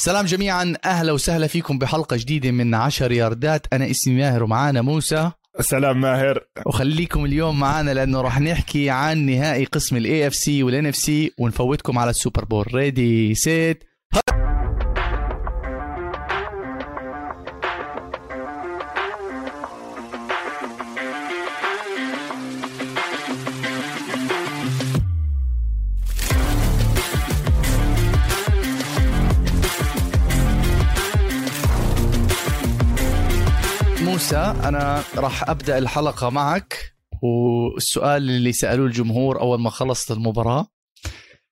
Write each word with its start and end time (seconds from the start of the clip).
سلام 0.00 0.26
جميعا. 0.26 0.74
أهلا 0.84 1.12
وسهلا 1.12 1.46
فيكم 1.46 1.78
بحلقة 1.78 2.16
جديدة 2.16 2.50
من 2.50 2.74
عشر 2.74 3.12
ياردات. 3.12 3.66
أنا 3.72 3.90
اسمي 3.90 4.14
ماهر 4.14 4.42
ومعانا 4.42 4.82
موسى. 4.82 5.30
سلام 5.60 6.00
ماهر. 6.00 6.40
وخليكم 6.66 7.24
اليوم 7.24 7.60
معنا 7.60 7.90
لأنه 7.90 8.20
راح 8.20 8.40
نحكي 8.40 8.90
عن 8.90 9.18
نهائي 9.18 9.64
قسم 9.64 9.96
ال 9.96 10.26
AFC 10.26 10.34
وال 10.34 10.62
NFC 10.62 11.32
ونفوتكم 11.38 11.98
على 11.98 12.10
ال 12.10 12.16
Super 12.16 12.44
Bowl. 12.44 12.74
Ready 12.74 13.34
set 13.34 13.84
أنا 34.68 35.02
راح 35.16 35.50
أبدأ 35.50 35.78
الحلقة 35.78 36.30
معك 36.30 36.94
والسؤال 37.22 38.30
اللي 38.30 38.52
سألوه 38.52 38.86
الجمهور 38.86 39.40
أول 39.40 39.60
ما 39.60 39.70
خلصت 39.70 40.10
المباراة 40.10 40.66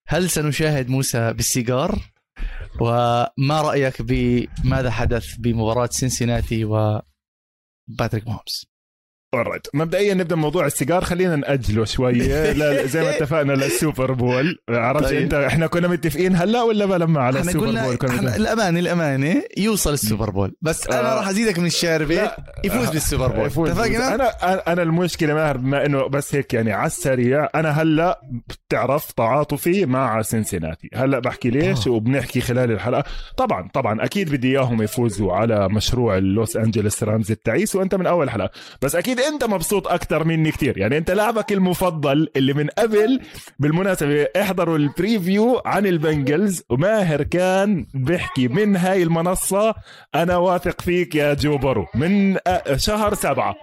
هل 0.06 0.30
سنشاهد 0.30 0.88
موسى 0.88 1.32
بالسيجار؟ 1.32 1.98
وما 2.80 3.60
رأيك 3.62 4.02
بماذا 4.02 4.90
حدث 4.90 5.36
بمباراة 5.38 5.88
سينسيناتي 5.92 6.64
وباتريك 6.64 8.26
ماهومز؟ 8.26 8.66
Alright. 9.36 9.68
مبدئيا 9.74 10.14
نبدأ 10.14 10.36
موضوع 10.36 10.66
السيجار 10.66 11.04
خلينا 11.04 11.36
نأجله 11.36 11.84
شوية 11.84 12.52
لا 12.52 12.86
زي 12.86 13.02
ما 13.02 13.10
اتفقنا 13.10 13.52
لل 13.52 13.69
Super 13.69 14.12
Bowl 14.12 14.58
عرفت 14.68 15.04
طيب. 15.04 15.22
أنت 15.22 15.34
إحنا 15.34 15.66
كنا 15.66 15.88
متفقين 15.88 16.36
هلا 16.36 16.62
ولا 16.62 16.86
ما 16.86 16.94
لما 16.94 17.20
على 17.20 17.38
إحنا 17.38 17.50
ال 17.50 17.53
Super 17.53 17.66
Bowl 17.66 17.96
كنا 17.96 18.14
إحنا؟ 18.14 18.36
الامانه 18.36 18.78
الامانه 18.80 19.42
يوصل 19.56 19.92
ال 19.92 19.98
Super 19.98 20.30
Bowl 20.30 20.54
بس 20.62 20.86
أنا 20.86 21.12
آه. 21.12 21.16
راح 21.16 21.28
أزيدك 21.28 21.58
من 21.58 21.66
الشعر 21.66 22.02
بيت. 22.02 22.30
يفوز 22.64 22.88
بال 22.90 23.01
Super 23.01 23.28
Bowl 23.28 23.46
يفوز. 23.46 23.70
اتفقنا 23.70 24.14
أنا 24.14 24.72
أنا 24.72 24.82
المشكلة 24.82 25.34
ماهر 25.34 25.56
بما 25.56 25.86
إنه 25.86 26.06
بس 26.06 26.34
هيك 26.34 26.54
يعني 26.54 26.72
على 26.72 26.86
السريع 26.86 27.48
أنا 27.54 27.70
هلا 27.70 28.20
بتعرف 28.48 29.12
تعاطفي 29.12 29.86
مع 29.86 30.22
سنسناتي 30.22 30.90
هلا 30.94 31.18
بحكي 31.18 31.50
ليش 31.50 31.86
آه. 31.86 31.90
وبنحكي 31.90 32.40
خلال 32.40 32.70
الحلقة 32.70 33.04
طبعا 33.36 33.68
طبعا 33.74 34.04
أكيد 34.04 34.30
بدي 34.30 34.48
إياهم 34.50 34.82
يفوزوا 34.82 35.32
على 35.32 35.68
مشروع 35.68 36.18
اللوس 36.18 36.56
انجلوس 36.56 37.02
Rams 37.02 37.30
التعيس 37.30 37.76
وأنت 37.76 37.94
من 37.94 38.06
أول 38.06 38.30
حلقة 38.30 38.50
بس 38.82 38.96
أكيد 38.96 39.17
أنت 39.18 39.44
مبسوط 39.44 39.88
أكثر 39.88 40.24
مني 40.24 40.50
كتير. 40.50 40.78
يعني 40.78 40.98
أنت 40.98 41.10
لاعبك 41.10 41.52
المفضل 41.52 42.28
اللي 42.36 42.52
من 42.52 42.68
قبل 42.78 43.20
بالمناسبة 43.58 44.22
احضروا 44.40 44.76
ال 44.76 44.87
preview 44.87 45.62
عن 45.66 45.86
ال 45.86 45.96
Bengals 45.96 46.62
وماهر 46.70 47.22
كان 47.22 47.86
بيحكي 47.94 48.48
من 48.48 48.76
هاي 48.76 49.02
المنصة 49.02 49.74
أنا 50.14 50.36
واثق 50.36 50.80
فيك 50.80 51.14
يا 51.14 51.34
جو 51.34 51.58
بورو. 51.58 51.86
من 51.94 52.36
أ- 52.36 52.72
شهر 52.76 53.14
سبعة. 53.14 53.54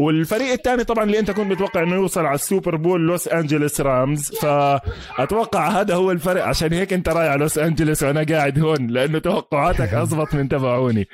والفريق 0.00 0.52
الثاني 0.52 0.84
طبعا 0.84 1.04
اللي 1.04 1.18
أنت 1.18 1.30
كنت 1.30 1.52
متوقع 1.52 1.82
إنه 1.82 1.94
يوصل 1.94 2.26
على 2.26 2.34
ال 2.34 2.41
Super 2.41 2.76
Bowl 2.76 3.00
لوس 3.06 3.28
انجلوس 3.28 3.80
Rams. 3.80 4.30
فأتوقع 4.30 5.68
هذا 5.80 5.94
هو 5.94 6.10
الفرق 6.10 6.44
عشان 6.44 6.72
هيك 6.72 6.92
أنت 6.92 7.08
رايح 7.08 7.30
على 7.32 7.40
لوس 7.40 7.58
انجلوس 7.58 8.02
وأنا 8.02 8.22
قاعد 8.22 8.58
هون 8.58 8.86
لأنه 8.86 9.18
توقعاتك 9.18 9.94
اضبط 10.02 10.34
من 10.34 10.48
تبعوني. 10.48 11.06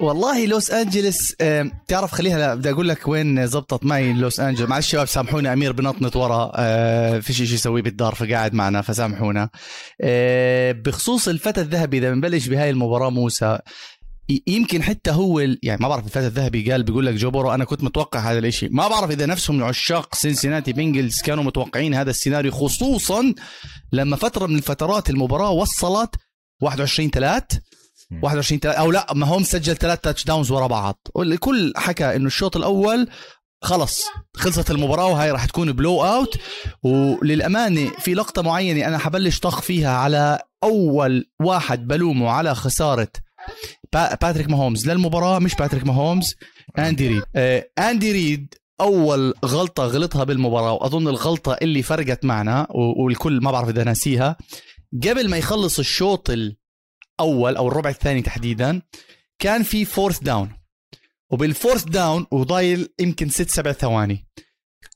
والله 0.00 0.46
لوس 0.46 0.70
أنجلس 0.70 1.34
إيه، 1.40 1.72
تعرف 1.88 2.12
خليها 2.12 2.54
بدي 2.54 2.70
أقول 2.70 2.88
لك 2.88 3.08
وين 3.08 3.46
زبطت 3.46 3.84
معي 3.84 4.12
لوس 4.12 4.40
أنجلس. 4.40 4.68
معلش 4.68 4.90
شباب 4.90 5.06
سامحونا 5.06 5.52
أمير 5.52 5.72
بنطنط 5.72 6.16
ورا 6.16 6.52
آه، 6.54 7.18
في 7.18 7.32
شيء 7.32 7.46
يسويه 7.54 7.82
بالدار 7.82 8.14
فقاعد 8.14 8.54
معنا 8.54 8.82
فسامحونا. 8.82 9.48
آه، 10.00 10.72
بخصوص 10.72 11.28
الفتى 11.28 11.60
الذهبي 11.60 11.98
إذا 11.98 12.10
بنبلش 12.10 12.46
بهاي 12.46 12.70
المباراة 12.70 13.10
موسى 13.10 13.58
يمكن 14.46 14.82
حتى 14.82 15.10
هو 15.10 15.40
يعني 15.40 15.82
ما 15.82 15.88
بعرف 15.88 16.04
الفتى 16.04 16.26
الذهبي 16.26 16.72
قال 16.72 16.82
بيقول 16.82 17.06
لك 17.06 17.14
جو 17.14 17.27
بورو 17.27 17.54
أنا 17.54 17.64
كنت 17.64 17.84
متوقع 17.84 18.20
هذا 18.20 18.38
الإشي. 18.38 18.68
ما 18.68 18.88
بعرف 18.88 19.10
إذا 19.10 19.26
نفسهم 19.26 19.64
عشاق 19.64 20.14
سينسيناتي 20.14 20.72
Bengals 20.72 21.22
كانوا 21.22 21.44
متوقعين 21.44 21.94
هذا 21.94 22.10
السيناريو 22.10 22.52
خصوصا 22.52 23.34
لما 23.92 24.16
فترة 24.16 24.46
من 24.46 24.56
الفترات 24.56 25.10
المباراة 25.10 25.50
وصلت 25.50 26.14
21 26.62 27.10
3 27.10 27.60
21 28.22 28.60
3 28.60 28.78
أو 28.78 28.90
لا 28.92 29.06
ما 29.14 29.26
هو 29.26 29.38
مسجل 29.38 29.76
ثلاث 29.76 30.00
touchdowns 30.00 30.50
ورا 30.50 30.66
بعض. 30.66 30.98
الكل 31.18 31.72
حكى 31.76 32.16
إنه 32.16 32.26
الشوط 32.26 32.56
الأول 32.56 33.08
خلص 33.62 34.02
خلصت 34.36 34.70
المباراة 34.70 35.06
وهي 35.06 35.30
راح 35.30 35.44
تكون 35.44 35.72
blowout 35.72 36.36
وللأمانة 36.82 37.90
في 37.98 38.14
لقطة 38.14 38.42
معينة 38.42 38.86
أنا 38.88 38.98
حبلش 38.98 39.38
طخ 39.38 39.60
فيها 39.60 39.90
على 39.96 40.38
أول 40.64 41.24
واحد 41.42 41.86
بلومه 41.86 42.30
على 42.30 42.54
خسارة 42.54 43.08
با- 43.92 44.14
باتريك 44.14 44.48
ماهومز 44.50 44.88
للمباراة 44.88 45.38
مش 45.38 45.54
باتريك 45.54 45.86
ماهومز 45.86 46.34
اندي 46.78 47.08
ريد 47.08 47.22
آه 47.36 47.66
اندي 47.78 48.12
ريد 48.12 48.54
أول 48.80 49.34
غلطة 49.44 49.84
غلطها 49.84 50.24
بالمباراة 50.24 50.72
وأظن 50.72 51.08
الغلطة 51.08 51.56
اللي 51.62 51.82
فرقت 51.82 52.24
معنا 52.24 52.66
والكل 52.70 53.40
ما 53.42 53.50
بعرف 53.50 53.68
إذا 53.68 53.84
ناسيها. 53.84 54.36
قبل 55.04 55.30
ما 55.30 55.36
يخلص 55.36 55.78
الشوط 55.78 56.30
الأول 57.20 57.56
أو 57.56 57.68
الربع 57.68 57.90
الثاني 57.90 58.22
تحديدا 58.22 58.82
كان 59.38 59.62
في 59.62 59.84
fourth 59.84 60.18
down 60.18 60.52
وبال 61.30 61.48
fourth 61.48 61.84
down 61.84 62.26
وضايل 62.30 62.88
يمكن 63.00 63.28
ست 63.28 63.50
سبع 63.50 63.72
ثواني. 63.72 64.26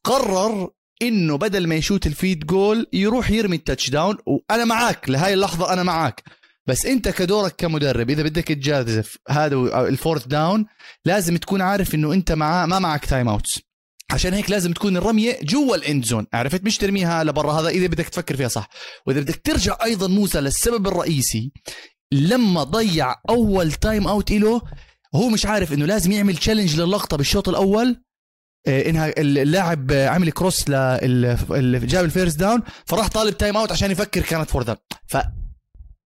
قرر 0.04 0.70
إنه 1.02 1.38
بدل 1.38 1.66
ما 1.66 1.74
يشوت 1.74 2.06
ال 2.06 2.13
field 2.13 2.46
goal 2.46 2.86
يروح 2.92 3.30
يرمي 3.30 3.56
ال 3.56 3.90
touchdown 3.90 4.16
وأنا 4.26 4.64
معاك 4.64 5.10
لهاي 5.10 5.34
اللحظة 5.34 5.72
أنا 5.72 5.82
معاك. 5.82 6.22
بس 6.66 6.86
أنت 6.86 7.08
كدورك 7.08 7.54
كمدرب 7.56 8.10
إذا 8.10 8.22
بدك 8.22 8.48
تجازف 8.48 9.18
هذا 9.28 9.56
ال 9.88 9.94
fourth 9.94 10.26
down 10.26 10.66
لازم 11.04 11.36
تكون 11.36 11.60
عارف 11.60 11.94
إنه 11.94 12.12
أنت 12.12 12.32
مع 12.32 12.66
ما 12.66 12.78
معك 12.78 13.04
timeouts 13.04 13.60
عشان 14.10 14.34
هيك 14.34 14.50
لازم 14.50 14.72
تكون 14.72 14.96
الرمية 14.96 15.38
جوا 15.42 15.76
ال 15.76 15.83
end 15.83 16.04
zone 16.04 16.26
عرفت؟ 16.32 16.64
مش 16.64 16.78
ترميها 16.78 17.24
لبرا. 17.24 17.52
هذا 17.52 17.68
إذا 17.68 17.86
بدك 17.86 18.08
تفكر 18.08 18.36
فيها 18.36 18.48
صح. 18.48 18.68
وإذا 19.06 19.20
بدك 19.20 19.40
ترجع 19.44 19.76
أيضا 19.84 20.08
موسى 20.08 20.40
للسبب 20.40 20.86
الرئيسي 20.86 21.52
لما 22.14 22.62
ضيع 22.62 23.14
أول 23.30 23.72
timeout 23.72 24.30
له 24.30 24.62
هو 25.14 25.28
مش 25.28 25.46
عارف 25.46 25.72
إنه 25.72 25.86
لازم 25.86 26.12
يعمل 26.12 26.36
challenge 26.36 26.80
للقطه 26.80 27.16
بالشوط 27.16 27.48
الأول. 27.48 28.00
آه، 28.66 28.90
إنها 28.90 29.14
اللاعب 29.18 29.92
عمل 29.92 30.30
cross 30.30 30.64
اللي 30.68 31.86
جاب 31.86 32.04
ال 32.04 32.10
first 32.10 32.38
down 32.38 32.62
فراح 32.86 33.08
طالب 33.08 33.36
timeout 33.38 33.72
عشان 33.72 33.90
يفكر 33.90 34.20
كانت 34.20 34.50
fourth 34.50 34.62
down 34.62 34.78
ف 35.06 35.16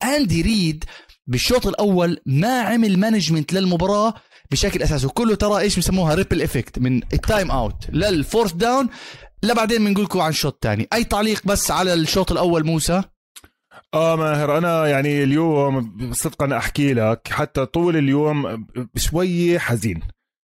اندي 0.03 0.41
ريد 0.41 0.83
بالشوط 1.27 1.67
الأول 1.67 2.17
ما 2.25 2.61
عمل 2.61 2.99
management 2.99 3.53
للمباراة 3.53 4.13
بشكل 4.51 4.83
أساسي 4.83 5.05
وكله 5.05 5.35
ترى 5.35 5.59
إيش 5.59 5.79
بسموها؟ 5.79 6.15
ripple 6.15 6.41
effect 6.41 6.79
من 6.79 7.01
ال 7.13 7.51
timeout 7.51 7.89
لل 7.89 8.05
fourth 8.05 8.51
down 8.53 8.89
لبعدين 9.43 9.93
بنقول 9.93 10.21
عن 10.21 10.31
شوط 10.31 10.57
تاني. 10.61 10.87
أي 10.93 11.03
تعليق 11.03 11.41
بس 11.45 11.71
على 11.71 11.93
الشوط 11.93 12.31
الأول 12.31 12.65
موسى؟ 12.65 13.03
آه 13.95 14.15
ماهر 14.15 14.57
أنا 14.57 14.87
يعني 14.87 15.23
اليوم 15.23 15.93
صدقا 16.11 16.57
أحكي 16.57 16.93
لك 16.93 17.27
حتى 17.31 17.65
طول 17.65 17.97
اليوم 17.97 18.67
شوي 18.95 19.59
حزين. 19.59 19.99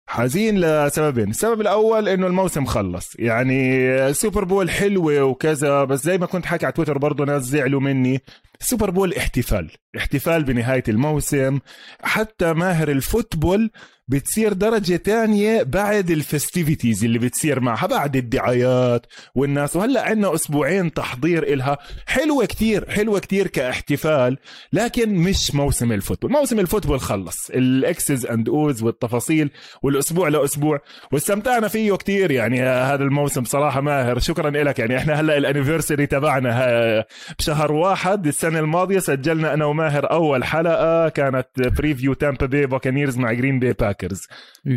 حزين 0.08 0.60
لسببين. 0.60 1.30
السبب 1.30 1.60
الأول 1.60 2.08
إنه 2.08 2.26
الموسم 2.26 2.64
خلص. 2.64 3.16
يعني 3.18 3.88
ال 4.08 4.14
Super 4.14 4.44
Bowl 4.44 4.70
حلوة 4.70 5.22
وكذا 5.22 5.84
بس 5.84 6.04
زي 6.04 6.18
ما 6.18 6.26
كنت 6.26 6.46
حكي 6.46 6.66
على 6.66 6.72
تويتر 6.72 6.98
برضه 6.98 7.24
ناس 7.24 7.42
زعلوا 7.42 7.80
مني. 7.80 8.20
ال 8.60 8.65
Super 8.65 8.90
Bowl 8.90 9.14
احتفال 9.14 9.70
احتفال 9.96 10.44
بنهاية 10.44 10.82
الموسم. 10.88 11.58
حتى 12.02 12.52
ماهر 12.52 12.90
ال 12.90 12.99
football 12.99 13.70
بتصير 14.08 14.52
درجة 14.52 14.96
تانية 14.96 15.62
بعد 15.62 16.10
ال 16.10 16.18
festivities 16.18 17.04
اللي 17.04 17.18
بتصير 17.18 17.60
معها 17.60 17.86
بعد 17.86 18.16
الدعايات 18.16 19.06
والناس. 19.34 19.76
وهلأ 19.76 20.02
عندنا 20.02 20.34
أسبوعين 20.34 20.92
تحضير 20.92 21.52
إلها. 21.52 21.78
حلوة 22.06 22.44
كتير 22.46 22.90
حلوة 22.90 23.18
كتير 23.18 23.46
كاحتفال 23.46 24.38
لكن 24.72 25.14
مش 25.14 25.54
موسم 25.54 25.92
ال 25.92 25.96
football. 25.96 26.30
موسم 26.32 26.60
ال 26.60 26.65
football 26.65 27.00
خلص. 27.00 27.50
ال 27.50 27.69
X's 27.69 28.26
and 28.26 28.48
O's 28.48 28.82
والتفاصيل 28.82 29.50
والأسبوع 29.82 30.28
لأسبوع. 30.28 30.80
واستمتعنا 31.12 31.68
فيه 31.68 31.94
كتير 31.94 32.30
يعني 32.30 32.62
هذا 32.62 33.02
الموسم 33.04 33.44
صراحة 33.44 33.80
ماهر. 33.80 34.18
شكرا 34.18 34.50
لك. 34.50 34.78
يعني 34.78 34.98
إحنا 34.98 35.14
هلأ 35.20 35.36
ال 35.36 35.42
anniversary 35.42 36.06
تبعنا 36.06 36.50
ها- 36.60 37.04
بشهر 37.38 37.72
واحد 37.72 38.26
السنة 38.44 38.60
الماضية 38.60 38.98
سجلنا 38.98 39.54
أنا 39.54 39.64
وماهر 39.64 40.10
أول 40.10 40.44
حلقة 40.44 41.08
كانت 41.08 41.48
preview 41.56 42.14
تامبا 42.14 42.46
بي 42.46 42.66
بكانيرز 42.66 43.18
مع 43.18 43.32
جرين 43.32 43.58
بي 43.58 43.72
باكرز 43.72 44.26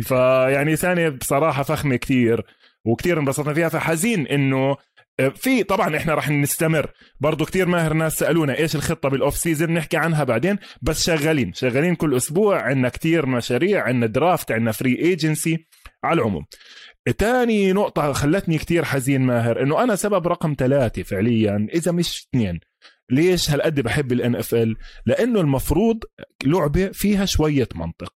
فيعني 0.02 0.76
سنة 0.76 1.08
بصراحة 1.08 1.62
فخمة 1.62 1.96
كتير 1.96 2.44
وكتير 2.84 3.18
انبسطنا 3.18 3.54
فيها. 3.54 3.68
فحزين 3.68 4.26
إنه 4.26 4.76
في 5.34 5.62
طبعا 5.62 5.96
إحنا 5.96 6.14
راح 6.14 6.30
نستمر. 6.30 6.90
برضو 7.20 7.44
كتير 7.44 7.68
ماهر 7.68 7.92
ناس 7.92 8.18
سألونا 8.18 8.58
إيش 8.58 8.76
الخطة 8.76 9.08
بال 9.08 9.36
off-season 9.36 9.70
نحكي 9.70 9.96
عنها 9.96 10.24
بعدين. 10.24 10.58
بس 10.82 11.06
شغالين 11.06 11.52
شغالين 11.52 11.94
كل 11.94 12.16
أسبوع 12.16 12.62
عندنا 12.62 12.88
كتير 12.88 13.26
مشاريع 13.26 13.82
عندنا 13.82 14.06
draft 14.06 14.52
عندنا 14.52 14.72
free 14.72 14.98
agency 14.98 15.66
على 16.04 16.20
العموم. 16.20 16.44
تاني 17.18 17.72
نقطة 17.72 18.12
خلتني 18.12 18.58
كتير 18.58 18.84
حزين 18.84 19.20
ماهر 19.20 19.62
إنه 19.62 19.82
أنا 19.82 19.96
سبب 19.96 20.28
رقم 20.28 20.54
ثلاثة 20.58 21.02
فعليا 21.02 21.66
إذا 21.74 21.92
مش 21.92 22.28
اثنين. 22.28 22.60
ليش 23.10 23.50
هالقد 23.50 23.80
بحب 23.80 24.12
ال 24.12 24.36
NFL 24.36 24.76
لأنه 25.06 25.40
المفروض 25.40 25.98
لعبة 26.44 26.88
فيها 26.88 27.24
شوية 27.24 27.68
منطق. 27.74 28.12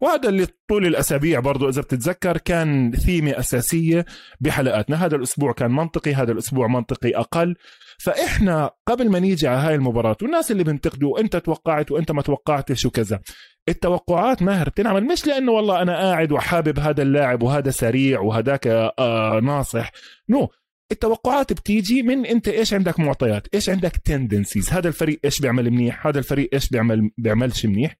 وهذا 0.00 0.28
اللي 0.28 0.46
طول 0.68 0.86
الأسابيع 0.86 1.40
برضو 1.40 1.68
إذا 1.68 1.82
بتتذكر 1.82 2.38
كان 2.38 2.92
ثيمة 2.92 3.38
أساسية 3.38 4.04
بحلقاتنا. 4.40 5.06
هذا 5.06 5.16
الأسبوع 5.16 5.52
كان 5.52 5.70
منطقي 5.70 6.14
هذا 6.14 6.32
الأسبوع 6.32 6.66
منطقي 6.66 7.16
أقل. 7.16 7.54
فإحنا 7.98 8.70
قبل 8.88 9.10
ما 9.10 9.18
نيجي 9.18 9.48
على 9.48 9.58
هاي 9.58 9.74
المباراة 9.74 10.16
والناس 10.22 10.50
اللي 10.50 10.64
بنتقدوا 10.64 11.20
أنت 11.20 11.36
توقعت 11.36 11.90
وأنت 11.90 12.12
ما 12.12 12.22
توقعتش 12.22 12.86
وكذا 12.86 13.20
التوقعات 13.68 14.42
ماهر 14.42 14.68
بتنعمل. 14.68 15.04
مش 15.04 15.26
لأنه 15.26 15.52
والله 15.52 15.82
أنا 15.82 15.96
قاعد 15.96 16.32
وحابب 16.32 16.78
هذا 16.78 17.02
اللاعب 17.02 17.42
وهذا 17.42 17.70
سريع 17.70 18.20
وهداك 18.20 18.66
آه 18.98 19.40
ناصح. 19.42 19.90
no 20.28 20.48
التوقعات 20.92 21.52
بتيجي 21.52 22.02
من 22.02 22.26
انت 22.26 22.48
إيش 22.48 22.74
عندك 22.74 23.00
معطيات 23.00 23.54
إيش 23.54 23.68
عندك 23.70 23.96
tendencies 23.96 24.70
هذا 24.70 24.88
الفريق 24.88 25.20
إيش 25.24 25.40
بيعمل 25.40 25.70
منيح 25.70 26.06
هذا 26.06 26.18
الفريق 26.18 26.50
إيش 26.52 26.68
بيعمل 26.68 27.10
بيعملش 27.18 27.66
منيح. 27.66 27.96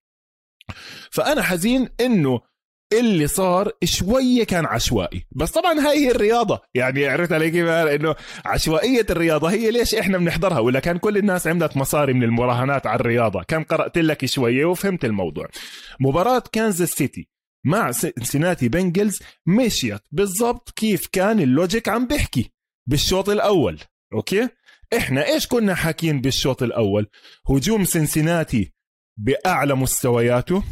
فأنا 1.11 1.43
حزين 1.43 1.89
إنه 2.01 2.41
اللي 2.93 3.27
صار 3.27 3.73
شوية 3.85 4.45
كان 4.45 4.65
عشوائي. 4.65 5.27
بس 5.33 5.51
طبعا 5.51 5.81
هاي 5.81 5.99
هي 5.99 6.11
الرياضة. 6.11 6.61
يعني 6.75 7.07
عرفت 7.07 7.33
علي 7.33 7.51
كيف؟ 7.51 7.69
إنه 7.69 8.15
عشوائية 8.45 9.07
الرياضة 9.11 9.51
هي 9.51 9.71
ليش 9.71 9.95
إحنا 9.95 10.19
بنحضرها؟ 10.19 10.59
ولا 10.59 10.81
كان 10.81 10.99
كل 10.99 11.17
الناس 11.17 11.47
عملت 11.47 11.77
مصاري 11.77 12.13
من 12.13 12.23
المراهنات 12.23 12.87
على 12.87 13.01
الرياضة؟ 13.01 13.43
كان 13.43 13.63
قرأت 13.63 13.99
لك 13.99 14.27
شوية 14.27 14.65
وفهمت 14.65 15.05
الموضوع. 15.05 15.49
مباراة 16.01 16.43
كانزاس 16.53 16.93
سيتي 16.93 17.29
مع 17.67 17.93
سنسيناتي 18.23 18.69
بنجلز 18.69 19.19
مشيت 19.47 20.03
بالضبط 20.13 20.71
كيف 20.71 21.07
كان 21.13 21.41
ال 21.41 21.49
logic 21.49 21.89
عم 21.89 22.07
بيحكي. 22.07 22.56
بالشوط 22.87 23.29
الأول 23.29 23.81
okay؟ 24.13 24.49
إحنا 24.97 25.27
إيش 25.27 25.47
كنا 25.47 25.75
حاكين 25.75 26.21
بالشوط 26.21 26.63
الأول؟ 26.63 27.07
هجوم 27.51 27.85
سنسيناتي 27.85 28.73
بأعلى 29.19 29.75
مستوياته 29.75 30.63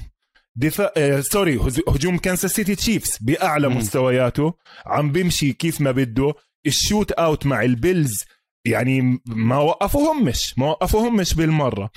دفاع 0.57 0.93
آه 0.97 1.21
sorry 1.21 1.61
هجوم 1.89 2.19
كانساس 2.19 2.53
سيتي 2.53 2.75
تشيفز 2.75 3.19
بأعلى 3.21 3.69
مم. 3.69 3.77
مستوياته 3.77 4.55
عم 4.87 5.13
بيمشي 5.13 5.53
كيف 5.53 5.81
ما 5.81 5.91
بده 5.91 6.35
ال 6.67 7.13
shootout 7.13 7.47
مع 7.47 7.63
البيلز 7.63 8.25
يعني 8.67 9.21
ما 9.27 9.59
وقفوهم 9.59 10.25
مش 10.25 10.59
ما 10.59 10.67
وقفوهم 10.71 11.17
مش 11.17 11.35
بالمرة. 11.35 11.91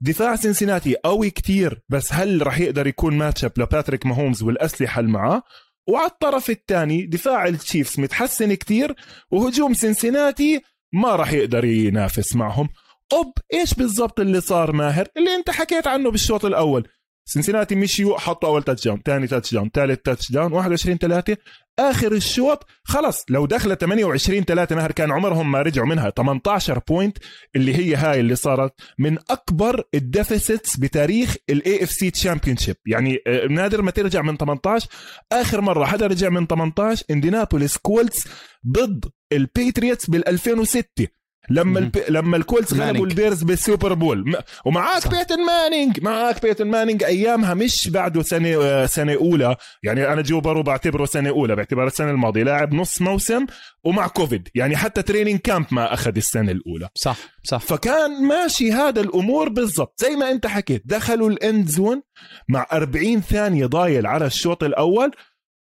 دفاع 0.00 0.36
سنسيناتي 0.36 0.94
قوي 1.04 1.30
كتير 1.30 1.82
بس 1.88 2.12
هل 2.12 2.46
رح 2.46 2.58
يقدر 2.58 2.86
يكون 2.86 3.18
matchup 3.18 3.52
لباتريك 3.56 4.06
ماهومز 4.06 4.42
والأسلحة 4.42 5.00
اللي 5.00 5.12
معاه 5.12 5.42
وعلى 5.88 6.06
الطرف 6.06 6.50
الثاني 6.50 7.06
دفاع 7.06 7.46
التشيفز 7.46 8.00
متحسن 8.00 8.54
كتير 8.54 8.94
وهجوم 9.30 9.74
سنسيناتي 9.74 10.60
ما 10.92 11.16
راح 11.16 11.32
يقدر 11.32 11.64
ينافس 11.64 12.36
معهم. 12.36 12.68
أوك 13.12 13.32
إيش 13.54 13.74
بالضبط 13.74 14.20
اللي 14.20 14.40
صار 14.40 14.72
ماهر؟ 14.72 15.08
اللي 15.16 15.34
أنت 15.34 15.50
حكيت 15.50 15.86
عنه 15.86 16.10
بالشوط 16.10 16.44
الأول. 16.44 16.88
سنسيناتي 17.24 17.74
مشيوا 17.74 18.18
حطوا 18.18 18.48
أول 18.48 18.62
touchdown 18.62 19.02
ثاني 19.04 19.26
touchdown 19.26 19.70
ثالث 19.74 20.00
touchdown 20.04 20.52
21 20.52 20.98
3 20.98 21.36
آخر 21.78 22.12
الشوط 22.12 22.66
خلص 22.84 23.24
لو 23.30 23.46
دخلت 23.46 23.80
28 23.80 24.44
3 24.44 24.76
ماهر 24.76 24.92
كان 24.92 25.12
عمرهم 25.12 25.52
ما 25.52 25.62
رجعوا 25.62 25.86
منها. 25.86 26.10
18 26.10 26.80
point 26.88 27.18
اللي 27.56 27.74
هي 27.74 27.94
هاي 27.94 28.20
اللي 28.20 28.34
صارت 28.36 28.72
من 28.98 29.18
أكبر 29.30 29.82
ال 29.94 30.03
deficits 30.03 30.76
بتاريخ 30.76 31.36
ال 31.50 31.84
AFC 31.84 32.10
championship 32.10 32.76
يعني 32.86 33.18
آه، 33.26 33.46
نادر 33.46 33.82
ما 33.82 33.90
ترجع 33.90 34.22
من 34.22 34.36
18 34.36 34.88
آخر 35.32 35.60
مرة 35.60 35.84
حدا 35.84 36.06
رجع 36.06 36.28
من 36.28 36.46
18 36.46 37.04
انديانابوليس 37.10 37.76
كولتس 37.76 38.28
ضد 38.68 39.04
الباتريوتس 39.32 40.10
بال 40.10 40.28
2006 40.28 41.06
لما 41.50 41.78
الب... 41.78 41.98
لما 42.08 42.36
الكولتس 42.36 42.74
غلبوا 42.74 43.06
البيرز 43.06 43.42
بال 43.42 43.57
Super 43.57 43.94
Bowl. 43.94 44.36
ومعاك 44.64 45.02
صح. 45.02 45.10
بيتن 45.10 45.46
مانينج. 45.46 46.00
معاك 46.02 46.42
بيتن 46.42 46.66
مانينج 46.66 47.04
أيامها 47.04 47.54
مش 47.54 47.88
بعده 47.88 48.22
سنة 48.22 48.56
آه، 48.62 48.86
سنة 48.86 49.14
أولى. 49.14 49.56
يعني 49.82 50.12
أنا 50.12 50.22
جو 50.22 50.40
بورو 50.40 50.62
بعتبره 50.62 51.04
سنة 51.04 51.30
أولى 51.30 51.56
باعتبار 51.56 51.86
السنة 51.86 52.10
الماضية. 52.10 52.42
لاعب 52.42 52.74
نص 52.74 53.02
موسم 53.02 53.46
ومع 53.84 54.06
كوفيد. 54.06 54.48
يعني 54.54 54.76
حتى 54.76 55.02
training 55.02 55.38
camp 55.40 55.66
ما 55.70 55.94
أخذ 55.94 56.16
السنة 56.16 56.52
الأولى. 56.52 56.88
صح 56.94 57.16
صح. 57.44 57.60
فكان 57.60 58.22
ماشي 58.28 58.72
هذا 58.72 59.00
الأمور 59.00 59.48
بالضبط. 59.48 59.94
زي 60.00 60.10
ما 60.16 60.30
أنت 60.30 60.46
حكيت 60.46 60.82
دخلوا 60.84 61.30
ال 61.30 61.40
end 61.40 61.68
zone 61.68 62.02
مع 62.48 62.66
40 62.72 63.20
ثانية 63.20 63.66
ضايل 63.66 64.06
على 64.06 64.26
الشوط 64.26 64.64
الأول. 64.64 65.10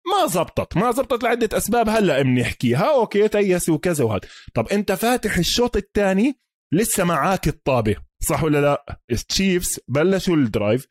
ما 0.07 0.27
زبطت 0.27 0.77
ما 0.77 0.91
زبطت 0.91 1.23
لعدة 1.25 1.57
أسباب 1.57 1.89
هلأ 1.89 2.23
بنحكيها 2.23 2.95
okay ... 2.95 3.29
تيس 3.29 3.69
وكذا 3.69 4.05
وهذا 4.05 4.21
طب 4.55 4.69
أنت 4.69 4.93
فاتح 4.93 5.37
الشوط 5.37 5.77
الثاني 5.77 6.41
لسه 6.73 7.05
معاك 7.05 7.49
الطابة 7.49 7.97
صح 8.29 8.43
ولا 8.45 8.61
لا؟ 8.61 8.99
التشيفز 9.11 9.81
بلشوا 9.89 10.37
ال 10.37 10.44
drive. 10.44 10.87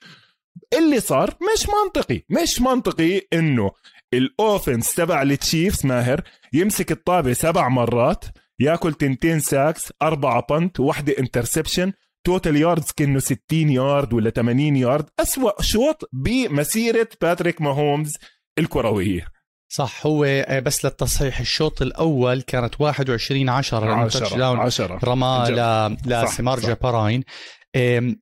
اللي 0.77 0.99
صار 0.99 1.29
مش 1.29 1.67
منطقي 1.69 2.21
مش 2.29 2.61
منطقي 2.61 3.21
إنه 3.33 3.71
ال 4.13 4.24
offense 4.24 4.95
تبع 4.95 5.21
التشيفز 5.21 5.85
ماهر 5.85 6.21
يمسك 6.53 6.91
الطابة 6.91 7.33
سبع 7.33 7.67
مرات 7.69 8.25
ياكل 8.59 8.93
تنتين 8.93 9.39
sacks 9.39 9.93
أربعة 10.01 10.45
punt 10.49 10.79
وحدة 10.79 11.15
interception 11.19 11.93
total 12.25 12.55
yards 12.55 12.91
كأنه 12.91 13.19
60 13.19 13.37
يارد 13.51 14.13
ولا 14.13 14.29
80 14.29 14.75
يارد 14.75 15.05
أسوأ 15.19 15.61
شوط 15.61 16.09
بمسيرة 16.13 17.09
باتريك 17.21 17.61
ماهومز 17.61 18.13
الكروية. 18.59 19.35
صح 19.69 20.05
هو 20.05 20.23
آه، 20.25 20.59
بس 20.59 20.85
للتصحيح 20.85 21.39
الشوط 21.39 21.81
الأول 21.81 22.41
كانت 22.41 22.81
21 22.81 23.49
10 23.49 23.93
10 23.93 24.61
10 24.61 24.99
رمى 25.03 25.97
لسماجي 26.05 26.59
بيراين 26.59 27.23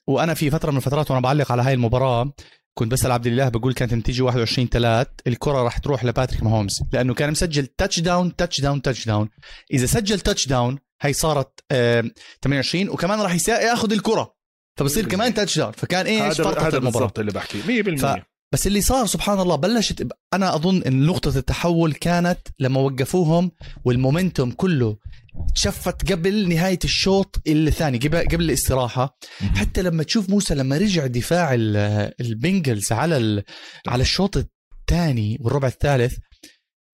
وأنا 0.07 0.33
في 0.33 0.49
فترة 0.49 0.71
من 0.71 0.77
الفترات 0.77 1.11
وأنا 1.11 1.21
بعلق 1.21 1.51
على 1.51 1.61
هاي 1.61 1.73
المباراة 1.73 2.33
كنت 2.77 2.91
بسأل 2.91 3.11
عبد 3.11 3.27
الله 3.27 3.49
بقول 3.49 3.73
كانت 3.73 3.93
النتيجه 3.93 4.21
21 4.21 4.67
3 4.67 5.11
الكرة 5.27 5.63
راح 5.63 5.77
تروح 5.77 6.05
لباتريك 6.05 6.43
ماهومز 6.43 6.83
لأنه 6.93 7.13
كان 7.13 7.31
مسجل 7.31 7.65
تاتش 7.65 7.99
داون 7.99 8.35
تاتش 8.35 8.61
داون 8.61 8.81
تاتش 8.81 9.05
داون 9.05 9.29
إذا 9.73 9.85
سجل 9.85 10.19
تاتش 10.19 10.47
داون 10.47 10.79
هي 11.01 11.13
صارت 11.13 11.59
28 12.41 12.89
وكمان 12.89 13.21
راح 13.21 13.49
ياخذ 13.49 13.93
الكرة 13.93 14.35
فبصير 14.79 15.05
كمان 15.05 15.33
touchdown 15.33 15.71
فكان 15.71 16.05
إيش؟ 16.05 16.41
هذا 16.41 16.79
بالضبط 16.79 17.19
اللي 17.19 17.31
بحكي 17.31 17.83
100% 17.83 18.32
بس 18.53 18.67
اللي 18.67 18.81
صار 18.81 19.05
سبحان 19.05 19.39
الله 19.39 19.55
بلشت 19.55 20.07
أنا 20.33 20.55
أظن 20.55 20.83
إن 20.83 21.05
نقطة 21.05 21.37
التحول 21.37 21.93
كانت 21.93 22.39
لما 22.59 22.79
وقفوهم 22.79 23.51
وال 23.85 23.98
momentum 23.98 24.51
كله 24.51 24.97
shifted 25.55 26.11
قبل 26.11 26.49
نهاية 26.49 26.79
الشوط 26.83 27.41
الثاني 27.47 27.97
قبل 27.97 28.17
قبل 28.17 28.43
الاستراحة. 28.43 29.17
حتى 29.55 29.81
لما 29.81 30.03
تشوف 30.03 30.29
موسى 30.29 30.55
لما 30.55 30.77
رجع 30.77 31.05
دفاع 31.07 31.53
البنجلز 31.53 32.91
على 32.91 33.43
على 33.87 34.01
الشوط 34.01 34.37
الثاني 34.37 35.37
والربع 35.41 35.67
الثالث 35.67 36.17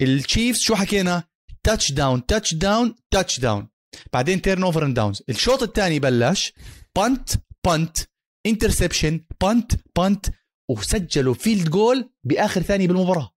التشيفز 0.01 0.59
شو 0.59 0.75
حكينا؟ 0.75 1.23
touchdown 1.63 2.25
touchdown 2.25 2.95
touchdown 3.11 3.67
بعدين 4.13 4.41
turnover 4.41 4.85
on 4.85 4.95
downs 4.95 5.23
الشوط 5.29 5.63
الثاني 5.63 5.99
بلش 5.99 6.53
punt 6.95 7.29
punt 7.65 7.97
interception 8.45 9.25
punt 9.41 9.71
punt 9.95 10.25
وسجلوا 10.69 11.33
field 11.33 11.69
goal 11.69 12.09
بآخر 12.23 12.61
ثانية 12.61 12.87
بالمباراة. 12.87 13.29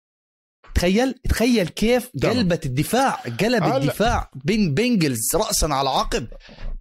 تخيل 0.74 1.14
تخيل 1.28 1.68
كيف 1.68 2.10
قلبت 2.22 2.66
الدفاع 2.66 3.10
قلب 3.40 3.64
الدفاع 3.64 4.30
بين 4.44 4.74
بينجلز 4.74 5.36
راسا 5.36 5.66
على 5.66 5.88
عقب 5.88 6.26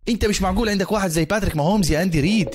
أنت 0.10 0.26
مش 0.26 0.42
معقول 0.42 0.70
عندك 0.70 0.92
واحد 0.92 1.10
زي 1.10 1.26
باتريك 1.26 1.56
ماهومز 1.56 1.92
يا 1.92 2.02
أندي 2.04 2.20
ريد 2.20 2.50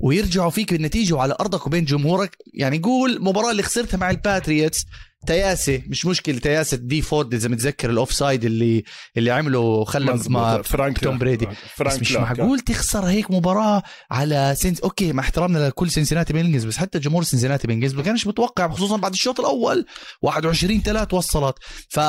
ويرجعوا 0.00 0.50
فيك 0.50 0.72
بالنتيجة 0.72 1.14
وعلى 1.14 1.36
أرضك 1.40 1.66
وبين 1.66 1.84
جمهورك؟ 1.84 2.36
يعني 2.54 2.78
قول 2.78 3.16
المباراه 3.16 3.50
اللي 3.50 3.62
خسرتها 3.62 3.98
مع 3.98 4.10
الباتريوتس 4.10 4.84
تياسي 5.26 5.82
مش 5.86 6.06
مشكله 6.06 6.38
تياسه 6.38 6.76
دي 6.76 7.02
فورد 7.02 7.34
إذا 7.34 7.48
متذكر 7.48 7.90
ال 7.90 8.12
offside 8.12 8.44
اللي 8.44 8.84
اللي 9.16 9.30
عمله 9.30 9.84
خلى 9.84 10.18
مع 10.28 10.62
فرانك 10.62 10.98
توم 10.98 11.18
بريدي. 11.18 11.48
فرانك 11.76 11.94
بس 11.94 12.00
مش 12.00 12.12
معقول 12.12 12.60
تخسر 12.60 13.04
هيك 13.04 13.30
مباراة 13.30 13.82
على 14.10 14.54
سنس 14.58 14.80
أوكي 14.80 15.12
مع 15.12 15.22
احترامنا 15.22 15.68
لكل 15.68 15.90
سنسناتي 15.90 16.32
بينجز 16.32 16.64
بس 16.64 16.76
حتى 16.76 16.98
جمهور 16.98 17.22
سنسناتي 17.22 17.66
بينجز 17.66 17.94
ما 17.94 18.02
كانش 18.02 18.26
متوقع 18.26 18.68
خصوصا 18.68 18.96
بعد 18.96 19.12
الشوط 19.12 19.40
الأول. 19.40 19.86
21 20.22 20.82
3 20.82 21.16
وصلت. 21.16 21.54
ف 21.88 22.00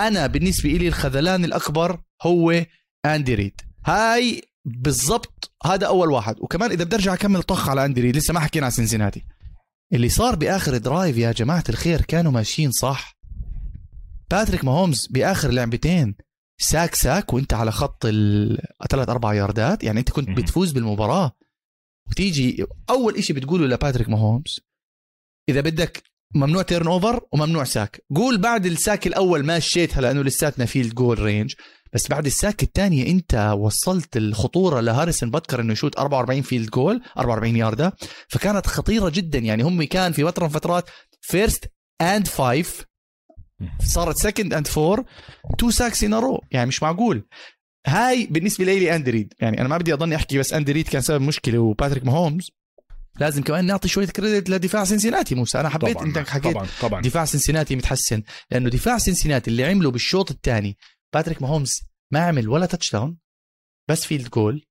أنا 0.00 0.26
بالنسبة 0.26 0.70
لي 0.70 0.88
الخذلان 0.88 1.44
الأكبر 1.44 2.00
هو 2.22 2.64
أندي 3.06 3.34
ريد. 3.34 3.60
هاي 3.86 4.42
بالضبط 4.64 5.52
هذا 5.64 5.86
أول 5.86 6.10
واحد. 6.10 6.36
وكمان 6.40 6.70
إذا 6.70 6.84
بدي 6.84 6.96
أرجع 6.96 7.14
أكمل 7.14 7.42
طخ 7.42 7.68
على 7.68 7.84
أندي 7.84 8.00
ريد 8.00 8.16
لسه 8.16 8.34
ما 8.34 8.40
حكينا 8.40 8.66
عن 8.66 8.72
سنسناتي 8.72 9.24
اللي 9.92 10.08
صار 10.08 10.36
بآخر 10.36 10.76
drive 10.76 11.16
يا 11.16 11.32
جماعة 11.32 11.64
الخير 11.68 12.00
كانوا 12.02 12.32
ماشيين 12.32 12.70
صح. 12.70 13.18
باتريك 14.30 14.64
ماهومز 14.64 15.06
بآخر 15.10 15.50
لعبتين 15.50 16.14
sack 16.60 16.94
sack 16.94 17.32
وانت 17.32 17.52
على 17.54 17.72
خط 17.72 18.02
الثلاث 18.06 19.08
أربع 19.08 19.34
ياردات 19.34 19.84
يعني 19.84 20.00
انت 20.00 20.10
كنت 20.10 20.28
بتفوز 20.30 20.72
بالمباراة. 20.72 21.32
وتيجي 22.10 22.64
أول 22.90 23.16
إشي 23.16 23.32
بتقوله 23.32 23.66
لباتريك 23.66 24.08
ماهومز 24.08 24.60
إذا 25.48 25.60
بدك 25.60 26.02
ممنوع 26.34 26.62
turnover 26.62 27.20
وممنوع 27.32 27.64
sack 27.64 28.04
قول 28.14 28.38
بعد 28.38 28.66
ال 28.66 28.74
sack 28.74 29.06
الأول 29.06 29.44
مشيتها 29.44 30.00
لأنه 30.00 30.22
لساتنا 30.22 30.66
field 30.66 30.94
goal 30.94 31.18
range 31.18 31.54
بس 31.92 32.08
بعد 32.08 32.26
ال 32.26 32.33
sack 32.33 32.62
الثانية 32.62 33.06
انت 33.06 33.54
وصلت 33.58 34.16
الخطورة 34.16 34.80
لهاريسون 34.80 35.30
بتكر 35.30 35.60
انه 35.60 35.72
يشوت 35.72 35.98
44 35.98 36.42
field 36.42 36.70
goal 36.70 37.02
44 37.18 37.56
يارده 37.56 37.96
فكانت 38.28 38.66
خطيرة 38.66 39.08
جدا. 39.08 39.38
يعني 39.38 39.62
هم 39.62 39.82
كان 39.82 40.12
في 40.12 40.24
فترة 40.24 40.44
من 40.44 40.52
فترات 40.52 40.90
first 41.20 41.72
and 42.00 42.26
five 42.26 42.84
صارت 43.84 44.16
second 44.16 44.54
and 44.54 44.66
four 44.66 45.04
two 45.58 45.70
sacks 45.70 46.04
in 46.04 46.14
a 46.14 46.21
row 46.21 46.40
يعني 46.50 46.66
مش 46.68 46.82
معقول. 46.82 47.26
هاي 47.86 48.26
بالنسبة 48.26 48.64
لي 48.64 48.96
أندي 48.96 49.18
ريد 49.18 49.34
يعني 49.40 49.60
أنا 49.60 49.68
ما 49.68 49.78
بدي 49.78 49.92
أضلني 49.92 50.16
أحكي 50.16 50.38
بس 50.38 50.52
أندي 50.52 50.73
ريد 50.73 50.88
كان 50.88 51.02
سبب 51.02 51.20
مشكلة 51.20 51.58
وباتريك 51.58 52.04
ماهومز. 52.04 52.50
لازم 53.20 53.42
كمان 53.42 53.66
نعطي 53.66 53.88
شوية 53.88 54.06
credit 54.06 54.50
لدفاع 54.50 54.84
سنسيناتي 54.84 55.34
موسى. 55.34 55.60
أنا 55.60 55.68
حبيت 55.68 55.94
طبعاً. 55.94 56.06
انت 56.06 56.18
حكيت 56.18 56.52
طبعا 56.52 56.66
طبعا. 56.82 57.02
دفاع 57.02 57.24
سنسيناتي 57.24 57.76
متحسن. 57.76 58.22
لأنه 58.50 58.70
دفاع 58.70 58.98
سنسيناتي 58.98 59.50
اللي 59.50 59.64
عمله 59.64 59.90
بالشوط 59.90 60.30
الثاني 60.30 60.76
باتريك 61.14 61.42
ماهومز 61.42 61.82
ما 62.12 62.20
عمل 62.20 62.48
ولا 62.48 62.66
touchdown 62.66 63.18
بس 63.90 64.04
field 64.04 64.28
goal 64.28 64.66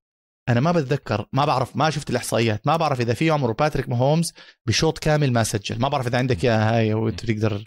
أنا 0.50 0.60
ما 0.60 0.72
بتذكر 0.72 1.26
ما 1.34 1.46
بعرف 1.46 1.76
ما 1.76 1.90
شفت 1.90 2.10
الإحصائيات 2.10 2.68
ما 2.68 2.78
بعرف 2.78 3.02
إذا 3.02 3.14
في 3.14 3.30
عمره 3.30 3.54
باتريك 3.54 3.90
ماهومز 3.90 4.34
بشوط 4.68 5.00
كامل 5.00 5.34
ما 5.34 5.44
سجل. 5.44 5.80
ما 5.80 5.88
بعرف 5.88 6.08
إذا 6.08 6.18
عندك 6.18 6.44
اياها 6.44 6.78
هاي 6.78 6.94
وانت 6.94 7.26
تقدر 7.26 7.64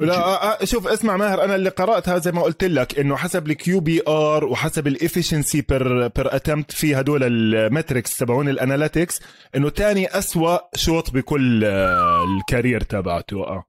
لا 0.00 0.64
شوف 0.64 0.86
اسمع 0.86 1.16
ماهر 1.16 1.44
أنا 1.44 1.54
اللي 1.54 1.70
قرأتها 1.70 2.18
زي 2.18 2.32
ما 2.32 2.42
قلت 2.42 2.64
لك 2.64 2.98
إنه 2.98 3.16
حسب 3.16 3.50
ال 3.50 3.80
QBR 3.80 4.44
وحسب 4.44 4.86
ال 4.86 4.93
efficiency 4.93 5.60
per 5.60 6.08
per 6.08 6.36
attempt 6.36 6.72
في 6.72 6.94
هدول 6.94 7.22
ال 7.24 7.36
metrics 7.36 8.16
تبعون 8.16 8.48
ال 8.48 8.55
analytics 8.55 9.20
إنه 9.56 9.68
تاني 9.68 10.06
أسوأ 10.18 10.58
شوط 10.74 11.10
بكل 11.10 11.64
آه، 11.64 12.24
ال 12.24 12.32
career 12.32 12.80
تبعته. 12.80 13.46
آه. 13.46 13.64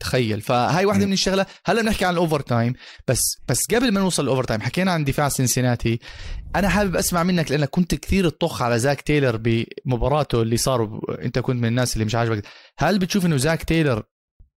تخيل. 0.00 0.40
فهاي 0.40 0.84
واحدة. 0.84 1.06
من 1.06 1.12
الشغلات 1.12 1.46
هلا 1.66 1.82
بنحكي 1.82 2.04
عن 2.04 2.12
ال 2.12 2.18
over 2.18 2.40
time 2.40 2.74
بس 3.08 3.36
بس 3.48 3.64
قبل 3.74 3.92
ما 3.92 4.00
نوصل 4.00 4.22
ال 4.22 4.44
overtime 4.44 4.60
حكينا 4.60 4.92
عن 4.92 5.04
دفاع 5.04 5.28
سنسيناتي. 5.28 6.00
أنا 6.56 6.68
حابب 6.68 6.96
أسمع 6.96 7.22
منك 7.22 7.50
لأنك 7.50 7.68
كنت 7.68 7.94
كثير 7.94 8.28
تطخ 8.28 8.62
على 8.62 8.78
زاك 8.78 9.00
تايلر 9.00 9.36
بمباراته 9.36 10.42
اللي 10.42 10.56
صار 10.56 11.00
أنت 11.22 11.38
كنت 11.38 11.56
من 11.56 11.68
الناس 11.68 11.94
اللي 11.94 12.04
مش 12.04 12.14
عاجبك. 12.14 12.42
هل 12.78 12.98
بتشوف 12.98 13.26
إنه 13.26 13.36
زاك 13.36 13.64
تايلر 13.64 14.02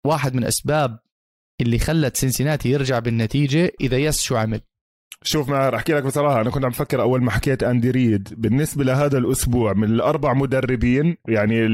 واحد 0.06 0.34
من 0.34 0.44
أسباب 0.44 0.98
اللي 1.60 1.78
خلت 1.78 2.16
سنسيناتي 2.16 2.68
يرجع 2.68 2.98
بالنتيجة 2.98 3.72
إذا 3.80 3.98
yes 3.98 4.22
شو 4.22 4.36
عمل؟ 4.36 4.60
شوف 5.24 5.48
ماهر 5.48 5.76
أحكي 5.76 5.92
لك 5.92 6.02
بصراحة 6.02 6.40
أنا 6.40 6.50
كنت 6.50 6.64
عم 6.64 6.70
فكر 6.70 7.02
أول 7.02 7.22
ما 7.22 7.30
حكيت 7.30 7.62
أندي 7.62 7.90
ريد. 7.90 8.28
بالنسبة 8.36 8.84
لهذا 8.84 9.18
الأسبوع 9.18 9.72
من 9.72 9.84
الأربع 9.84 10.32
مدربين 10.34 11.16
يعني 11.28 11.66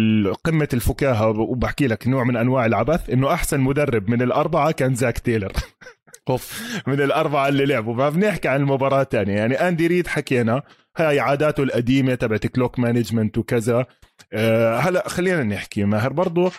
قمة 0.45 0.69
الفكاهة 0.75 1.29
وبحكي 1.29 1.87
لك 1.87 2.09
نوع 2.09 2.25
من 2.25 2.37
أنواع 2.37 2.67
العبث 2.67 3.11
إنه 3.11 3.33
أحسن 3.33 3.61
مدرب 3.61 4.11
من 4.11 4.23
الأربعة 4.23 4.71
كان 4.71 4.95
زاك 4.95 5.19
تايلر 5.19 5.53
أوف. 6.29 6.63
من 6.87 7.01
الأربعة 7.01 7.49
اللي 7.49 7.67
لعبوا. 7.67 7.95
ما 7.95 8.09
بنحكي 8.11 8.49
عن 8.49 8.61
المباراة 8.61 9.03
الثانية 9.03 9.33
يعني 9.35 9.55
أندي 9.55 9.87
ريد 9.87 10.07
حكينا 10.07 10.63
هاي 10.97 11.21
عاداته 11.21 11.63
القديمة 11.63 12.15
تبعت 12.15 12.47
clock 12.47 12.79
management 12.79 13.39
وكذا. 13.39 13.87
أه 14.33 14.79
هلا 14.79 15.09
خلينا 15.09 15.43
نحكي 15.43 15.85
ماهر. 15.85 16.13
برضو 16.13 16.51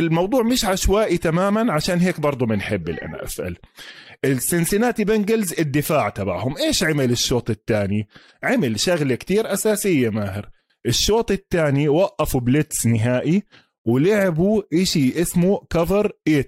الموضوع 0.00 0.42
مش 0.42 0.64
عشوائي 0.64 1.18
تماما 1.18 1.72
عشان 1.72 1.98
هيك 1.98 2.20
برضو 2.20 2.46
بنحب 2.46 2.88
ال 2.88 3.14
NFL 3.14 3.56
السنسيناتي 4.24 5.04
بنجلز 5.04 5.54
الدفاع 5.58 6.08
تبعهم. 6.08 6.56
إيش 6.56 6.84
عمل 6.84 7.10
الشوط 7.10 7.50
الثاني؟ 7.50 8.08
عمل 8.42 8.80
شغلة 8.80 9.14
كتير 9.14 9.52
أساسية 9.52 10.10
ماهر. 10.10 10.50
الشوط 10.86 11.30
الثاني 11.30 11.88
وقفوا 11.88 12.40
blitz 12.40 12.86
نهائي 12.86 13.42
ولعبوا 13.84 14.62
إشي 14.72 15.22
اسمه 15.22 15.60
cover 15.70 16.12
8 16.26 16.44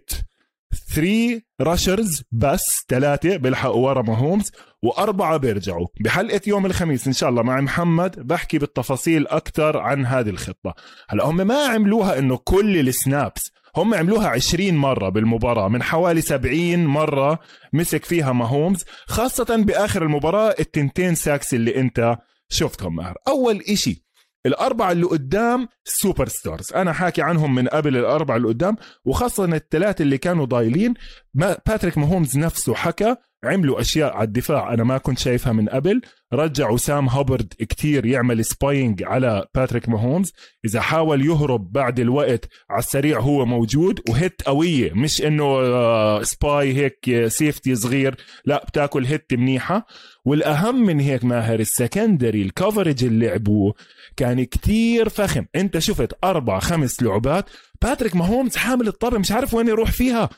3 0.94 1.40
rushers 1.60 2.22
بس 2.32 2.84
ثلاثة 2.88 3.36
بيلحقوا 3.36 3.88
ورا 3.88 4.02
ماهومز 4.02 4.52
وأربعة 4.82 5.36
بيرجعوا. 5.36 5.86
بحلقة 6.00 6.40
يوم 6.46 6.66
الخميس 6.66 7.06
إن 7.06 7.12
شاء 7.12 7.28
الله 7.30 7.42
مع 7.42 7.60
محمد 7.60 8.26
بحكي 8.26 8.58
بالتفاصيل 8.58 9.26
أكثر 9.26 9.78
عن 9.78 10.06
هذه 10.06 10.28
الخطة. 10.30 10.74
هلا 11.08 11.24
هم 11.24 11.36
ما 11.36 11.66
عملوها 11.66 12.18
إنه 12.18 12.36
كل 12.36 12.88
ال 12.88 12.99
snaps 12.99 13.52
هم 13.76 13.94
عملوها 13.94 14.28
20 14.28 14.74
مرة 14.74 15.08
بالمباراة 15.08 15.68
من 15.68 15.82
حوالي 15.82 16.20
70 16.20 16.86
مرة 16.86 17.38
مسك 17.72 18.04
فيها 18.04 18.32
ماهومز 18.32 18.84
خاصة 19.06 19.56
بآخر 19.56 20.02
المباراة 20.02 20.54
التنتين 20.60 21.14
sacks 21.14 21.54
اللي 21.54 21.76
أنت 21.76 22.16
شفتهم. 22.48 22.96
ماهر 22.96 23.16
أول 23.28 23.60
إشي 23.68 24.04
الأربعة 24.46 24.92
اللي 24.92 25.06
قدام 25.06 25.68
superstars 25.84 26.72
أنا 26.72 26.92
حاكي 26.92 27.22
عنهم 27.22 27.54
من 27.54 27.68
قبل 27.68 27.96
الأربعة 27.96 28.36
اللي 28.36 28.48
قدام 28.48 28.76
وخاصة 29.04 29.44
الثلاثة 29.44 30.02
اللي 30.02 30.18
كانوا 30.18 30.44
ضايلين. 30.44 30.94
باتريك 31.34 31.98
ماهومز 31.98 32.38
نفسه 32.38 32.74
حكى 32.74 33.16
عملوا 33.44 33.80
أشياء 33.80 34.12
على 34.12 34.26
الدفاع 34.26 34.74
أنا 34.74 34.84
ما 34.84 34.98
كنت 34.98 35.18
شايفها 35.18 35.52
من 35.52 35.68
قبل. 35.68 36.00
رجعوا 36.32 36.76
سام 36.76 37.08
هوبرد 37.08 37.54
كتير 37.58 38.06
يعمل 38.06 38.44
spying 38.44 39.02
على 39.02 39.46
باتريك 39.54 39.88
ماهومز 39.88 40.32
إذا 40.64 40.80
حاول 40.80 41.26
يهرب 41.26 41.72
بعد 41.72 42.00
الوقت 42.00 42.48
على 42.70 42.78
السريع 42.78 43.20
هو 43.20 43.46
موجود 43.46 44.00
و 44.08 44.17
hit 44.17 44.42
قوية. 44.46 44.92
مش 44.92 45.22
آه، 45.40 46.22
spy 46.22 46.74
هيك 46.74 47.26
safety 47.28 47.74
صغير. 47.74 48.14
لا 48.44 48.64
بتاكل 48.68 49.06
hit 49.06 49.32
منيحة. 49.32 49.86
والأهم 50.24 50.86
من 50.86 51.00
هيك 51.00 51.24
ماهر 51.24 51.60
ال 51.60 51.69
secondary 51.69 52.42
ال 52.42 52.49
coverage 52.49 53.04
اللي 53.04 53.26
لعبوه 53.26 53.74
كان 54.16 54.44
كتير 54.44 55.08
فخم. 55.08 55.46
انت 55.54 55.78
شفت 55.78 56.12
أربع 56.24 56.58
خمس 56.58 57.02
لعبات. 57.02 57.50
باتريك 57.82 58.16
ماهومز 58.16 58.56
حامل 58.56 58.88
الطابة 58.88 59.18
مش 59.18 59.32
عارف 59.32 59.54
وين 59.54 59.68
يروح 59.68 59.92
فيها. 59.92 60.28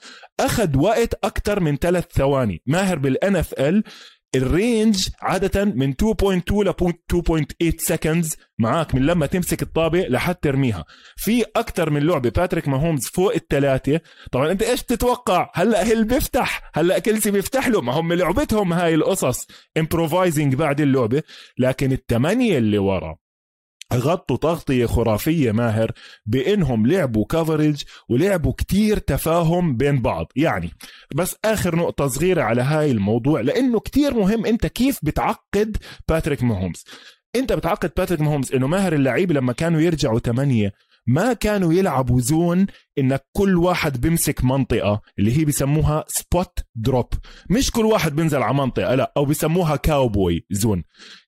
أخذ 0.41 0.77
وقت 0.77 1.15
أكثر 1.25 1.61
من 1.61 1.77
ثلاث 1.77 2.05
ثواني. 2.13 2.63
ماهر 2.67 2.99
بال 2.99 3.37
NFL 3.37 3.85
ال 4.35 4.47
range 4.47 5.09
عادة 5.21 5.65
من 5.65 5.93
2.2 5.93 6.65
ل 6.65 6.69
2.8 6.69 7.79
seconds 7.79 8.37
معاك 8.59 8.95
من 8.95 9.07
لما 9.07 9.27
تمسك 9.27 9.63
الطابة 9.63 10.01
لحد 10.01 10.35
ترميها. 10.35 10.85
في 11.17 11.45
أكثر 11.57 11.91
من 11.91 12.03
لعبة 12.03 12.31
باتريك 12.31 12.69
ماهومز 12.69 13.07
فوق 13.07 13.35
الثلاثة. 13.35 14.01
طبعا 14.33 14.51
أنت 14.51 14.63
إيش 14.63 14.83
تتوقع؟ 14.83 15.51
هلأ 15.55 15.87
هيل 15.87 16.05
بيفتح. 16.05 16.71
هلأ 16.75 16.99
كلسي 16.99 17.31
بيفتح 17.31 17.69
له. 17.69 17.81
ما 17.81 17.93
هم 17.93 18.13
لعبتهم 18.13 18.73
هاي 18.73 18.95
القصص. 18.95 19.47
improvising 19.79 20.55
بعد 20.55 20.81
اللعبة. 20.81 21.23
لكن 21.59 21.93
الثمانية 21.93 22.59
اللي 22.59 22.79
ورا. 22.79 23.17
غطوا 23.97 24.37
تغطية 24.37 24.87
خرافية 24.87 25.53
ماهر 25.53 25.93
بإنهم 26.27 26.87
لعبوا 26.87 27.25
coverage 27.27 27.83
ولعبوا 28.09 28.53
كتير 28.53 28.99
تفاهم 28.99 29.77
بين 29.77 30.03
بعض. 30.03 30.27
يعني 30.37 30.71
بس 31.15 31.37
آخر 31.45 31.77
نقطة 31.77 32.07
صغيرة 32.07 32.43
على 32.43 32.63
هاي 32.63 32.91
الموضوع 32.91 33.41
لأنه 33.41 33.81
كتير 33.81 34.15
مهم 34.15 34.47
أنت 34.47 34.67
كيف 34.67 34.99
بتعقد 35.03 35.77
باتريك 36.09 36.43
ماهومز 36.43 36.85
أنت 37.37 37.53
بتعقد 37.53 37.91
باتريك 37.97 38.21
ماهومز 38.21 38.53
إنه 38.53 38.67
ماهر 38.67 38.93
اللعيبة 38.93 39.35
لما 39.35 39.53
كانوا 39.53 39.81
يرجعوا 39.81 40.19
ثمانية 40.19 40.73
ما 41.07 41.33
كانوا 41.33 41.73
يلعبوا 41.73 42.21
zone 42.21 42.67
إنك 42.99 43.25
كل 43.33 43.57
واحد 43.57 44.01
بيمسك 44.01 44.45
منطقة 44.45 45.01
اللي 45.19 45.39
هي 45.39 45.45
بيسموها 45.45 46.05
spot 46.09 46.59
drop 46.75 47.09
مش 47.51 47.71
كل 47.71 47.85
واحد 47.87 48.17
بينزل 48.17 48.43
على 48.43 48.55
منطقة 48.55 48.95
لا 48.95 49.13
أو 49.17 49.25
بيسموها 49.25 49.77
cowboy 49.77 50.47
zone. 50.51 50.85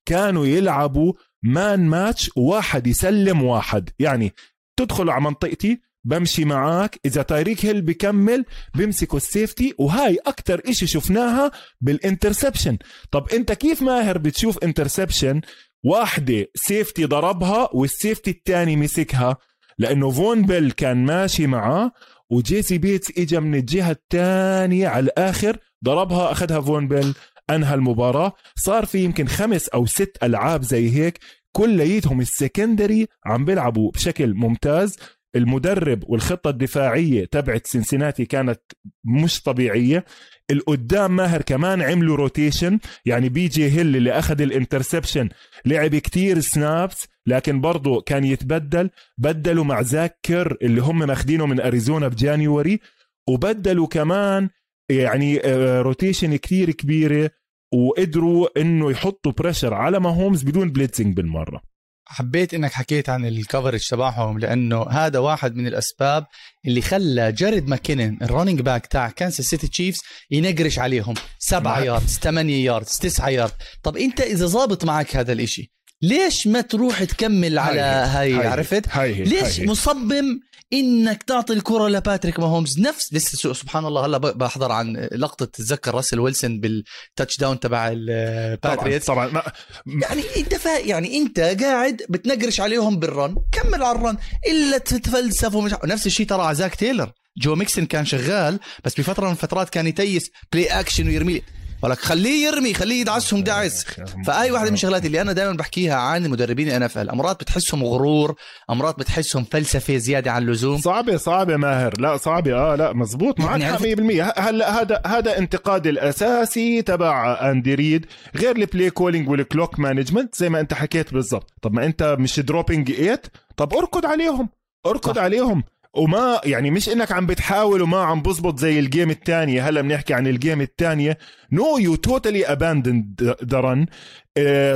كانوا 0.07 0.47
يلعبوا 0.47 1.13
man 1.47 1.87
match 1.87 2.31
وواحد 2.37 2.87
يسلم 2.87 3.43
واحد. 3.43 3.91
يعني 3.99 4.33
تدخل 4.77 5.11
على 5.11 5.25
منطقتي 5.25 5.81
بمشي 6.05 6.45
معك 6.45 7.01
إذا 7.05 7.23
تايريك 7.23 7.67
هيل 7.67 7.83
بكمل 7.83 8.45
بيمسكوا 8.75 9.17
ال 9.17 9.25
safety 9.25 9.75
وهاي 9.79 10.19
أكتر 10.27 10.63
إشي 10.67 10.87
شفناها 10.87 11.51
بال 11.81 11.94
interception. 11.94 12.79
طب 13.11 13.29
أنت 13.33 13.53
كيف 13.53 13.83
ماهر 13.83 14.19
بتشوف 14.19 14.59
interception؟ 14.59 15.41
واحدة 15.85 16.47
safety 16.55 17.05
ضربها 17.05 17.69
وال 17.73 17.87
safety 17.87 18.31
الثاني 18.31 18.77
مسكها 18.77 19.37
لأنه 19.79 20.11
فون 20.11 20.43
بيل 20.43 20.71
كان 20.71 21.05
ماشي 21.05 21.47
معاه 21.47 21.93
وجيسي 22.31 22.79
بيتس 22.79 23.19
اجى 23.19 23.41
من 23.41 23.55
الجهة 23.55 23.91
الثانية 23.91 24.89
على 24.89 25.05
الآخر 25.05 25.59
ضربها 25.85 26.33
أخذها 26.33 26.61
فون 26.61 26.89
بيل. 26.89 27.15
أنهى 27.51 27.75
المباراة. 27.75 28.33
صار 28.57 28.87
في 28.87 28.99
يمكن 29.05 29.27
خمس 29.27 29.69
أو 29.69 29.87
ست 29.87 30.19
ألعاب 30.23 30.63
زي 30.63 30.91
هيك. 30.91 31.19
كليتهم 31.53 32.21
ال 32.21 32.29
secondary 32.29 33.07
عم 33.27 33.45
بيلعبوا 33.45 33.91
بشكل 33.91 34.35
ممتاز. 34.35 34.97
المدرب 35.37 36.03
والخطة 36.07 36.51
الدفاعية 36.51 37.25
تبعت 37.25 37.67
سنسيناتي 37.67 38.25
كانت 38.25 38.61
مش 39.05 39.43
طبيعية. 39.43 40.05
القدام 40.51 41.17
ماهر 41.17 41.43
كمان 41.43 41.83
عملوا 41.83 42.17
rotation 42.17 42.79
يعني 43.05 43.29
بي 43.29 43.49
جي 43.49 43.71
هيل 43.71 43.97
اللي 43.97 44.13
أخذ 44.13 44.41
ال 44.41 44.47
interception 44.47 45.29
لعب 45.65 45.97
كتير 45.97 46.41
snaps 46.41 47.07
لكن 47.27 47.61
برضه 47.61 48.01
كان 48.01 48.25
يتبدل. 48.25 48.91
بدلوا 49.19 49.65
مع 49.65 49.83
زاك 49.83 50.19
كير 50.23 50.57
اللي 50.63 50.83
هم 50.83 50.99
ماخدينه 50.99 51.47
من 51.47 51.61
أريزونا 51.61 52.09
ب 52.09 52.17
January. 52.17 52.81
وبدلوا 53.29 53.87
كمان 53.87 54.49
يعني 54.91 55.39
rotation 55.81 56.37
كتير 56.37 56.71
كبيرة 56.71 57.31
وقدروا 57.75 58.61
إنه 58.61 58.91
يحطوا 58.91 59.33
pressure 59.33 59.75
على 59.75 60.01
ماهومز 60.01 60.43
بدون 60.43 60.73
blitzing 60.73 61.17
بالمرة. 61.17 61.63
حبيت 62.09 62.55
إنك 62.55 62.73
حكيت 62.73 63.09
عن 63.09 63.27
ال 63.27 63.33
coverage 63.33 63.89
تبعهم 63.89 64.39
لأنه 64.39 64.83
هذا 64.83 65.19
واحد 65.19 65.57
من 65.57 65.67
الأسباب 65.67 66.27
اللي 66.67 66.81
خلى 66.81 67.33
جاريد 67.33 67.69
ماكينن 67.69 68.19
ال 68.23 68.27
running 68.27 68.61
back 68.61 68.87
تاع 68.87 69.11
كانساس 69.11 69.47
سيتي 69.47 69.69
تشيفز 69.69 70.01
ينقرش 70.31 70.79
عليهم. 70.79 71.15
سبعة 71.39 71.81
yards 71.81 72.19
ثمانية 72.19 72.65
yards 72.65 72.99
تسعة 72.99 73.29
يارد 73.29 73.53
طب 73.83 73.97
أنت 73.97 74.21
إذا 74.21 74.47
ظابط 74.47 74.85
معك 74.85 75.17
هذا 75.17 75.33
الإشي 75.33 75.73
ليش 76.03 76.47
ما 76.47 76.61
تروح 76.61 77.05
تكمل 77.05 77.59
على 77.59 77.81
هاي, 77.81 78.35
هاي 78.35 78.47
عرفت؟ 78.47 78.89
هاي 78.89 79.15
هي 79.15 79.25
ليش 79.25 79.61
هاي 79.61 79.67
مصمم 79.67 80.41
إنك 80.73 81.23
تعطي 81.23 81.53
الكره 81.53 81.89
لباتريك 81.89 82.41
ماهومز؟ 82.41 82.81
نفس 82.81 83.15
لسه 83.15 83.53
سبحان 83.53 83.85
الله 83.87 84.07
هلا 84.07 84.19
بحضر 84.19 84.73
عن 84.73 85.09
لقطة 85.13 85.47
تتذكر 85.47 85.95
راسل 85.95 86.21
ويلسون 86.21 86.61
بال 86.61 87.39
touchdown 87.39 87.61
تبع 87.61 87.89
الباتريوتس 87.93 89.07
طبعا, 89.07 89.29
طبعا. 89.29 89.43
ما 89.87 90.03
يعني 90.03 90.23
أنت 90.37 90.55
فا 90.55 90.79
يعني 90.79 91.17
أنت 91.17 91.41
قاعد 91.41 92.03
بتنقرش 92.09 92.61
عليهم 92.61 92.99
بال 92.99 93.14
run 93.14 93.37
كمل 93.53 93.83
على 93.83 93.99
ال 93.99 94.03
run 94.03 94.17
إلا 94.49 94.79
تتفلسف 94.79 95.55
ومش 95.55 95.73
نفس 95.85 96.07
الشيء 96.07 96.27
ترى 96.27 96.43
على 96.43 96.55
زاك 96.55 96.75
تايلر. 96.75 97.13
جو 97.39 97.55
ميكسن 97.55 97.87
كان 97.87 98.05
شغال 98.05 98.59
بس 98.85 99.01
بفترة 99.01 99.27
من 99.27 99.33
الفترات 99.33 99.71
كان 99.71 99.87
يتيس 99.87 100.31
play 100.53 100.67
action 100.67 101.09
ويرمي 101.09 101.43
ولك 101.83 101.99
خليه 101.99 102.47
يرمي 102.47 102.75
خليه 102.75 103.01
يدعسهم 103.01 103.43
دعس 103.43 103.87
فأي 104.27 104.51
واحدة 104.51 104.69
من 104.69 104.75
الشغلات 104.75 105.05
اللي 105.07 105.21
أنا 105.21 105.33
دائما 105.33 105.53
بحكيها 105.53 105.95
عن 105.95 106.29
مدربين 106.31 106.71
NFL 106.71 107.11
امرات 107.11 107.41
بتحسهم 107.41 107.85
غرور 107.85 108.35
امرات 108.71 108.99
بتحسهم 108.99 109.45
فلسفة 109.45 109.97
زيادة 109.97 110.33
عن 110.33 110.43
اللزوم. 110.43 110.79
صعبة 110.81 111.17
صعبة 111.17 111.57
ماهر. 111.57 112.01
لا 112.01 112.17
صعبة. 112.17 112.55
آه 112.55 112.75
لا 112.75 112.93
مزبوط. 112.93 113.41
معك 113.41 113.61
يعني 113.61 113.97
100% 113.97 114.39
هلا 114.39 114.81
هذا 114.83 115.03
هذا 115.07 115.39
انتقاد 115.39 115.87
الأساسي 115.87 116.83
تبع 116.83 117.39
أندي 117.51 117.75
ريد؟ 117.75 118.07
غير 118.37 118.57
ال 118.57 118.63
play 118.63 118.91
calling 118.91 119.29
وال 119.29 119.43
clock 119.43 119.79
management 119.79 120.35
زي 120.35 120.49
ما 120.49 120.61
أنت 120.61 120.75
حكيت 120.75 121.13
بالضبط. 121.13 121.53
طب 121.63 121.73
ما 121.73 121.87
أنت 121.87 122.17
مش 122.19 122.41
dropping 122.41 122.93
8 122.93 123.21
طب 123.57 123.75
أركض 123.75 124.07
عليهم. 124.07 124.49
أركض 124.87 125.17
صح. 125.17 125.23
عليهم. 125.23 125.65
وما 125.97 126.41
يعني 126.45 126.71
مش 126.71 126.89
إنك 126.89 127.13
عم 127.13 127.27
بتحاول 127.27 127.83
وما 127.83 128.03
عم 128.03 128.23
بزبط 128.23 128.59
زي 128.59 128.79
ال 128.79 128.85
game 128.85 129.11
الثانية 129.11 129.69
هلأ 129.69 129.81
بنحكي 129.81 130.15
عن 130.15 130.27
ال 130.27 130.33
game 130.33 130.61
الثانية 130.61 131.19
no 131.53 131.79
you 131.79 131.95
totally 131.95 132.45
abandoned 132.47 133.37
the 133.45 133.61
run 133.61 133.87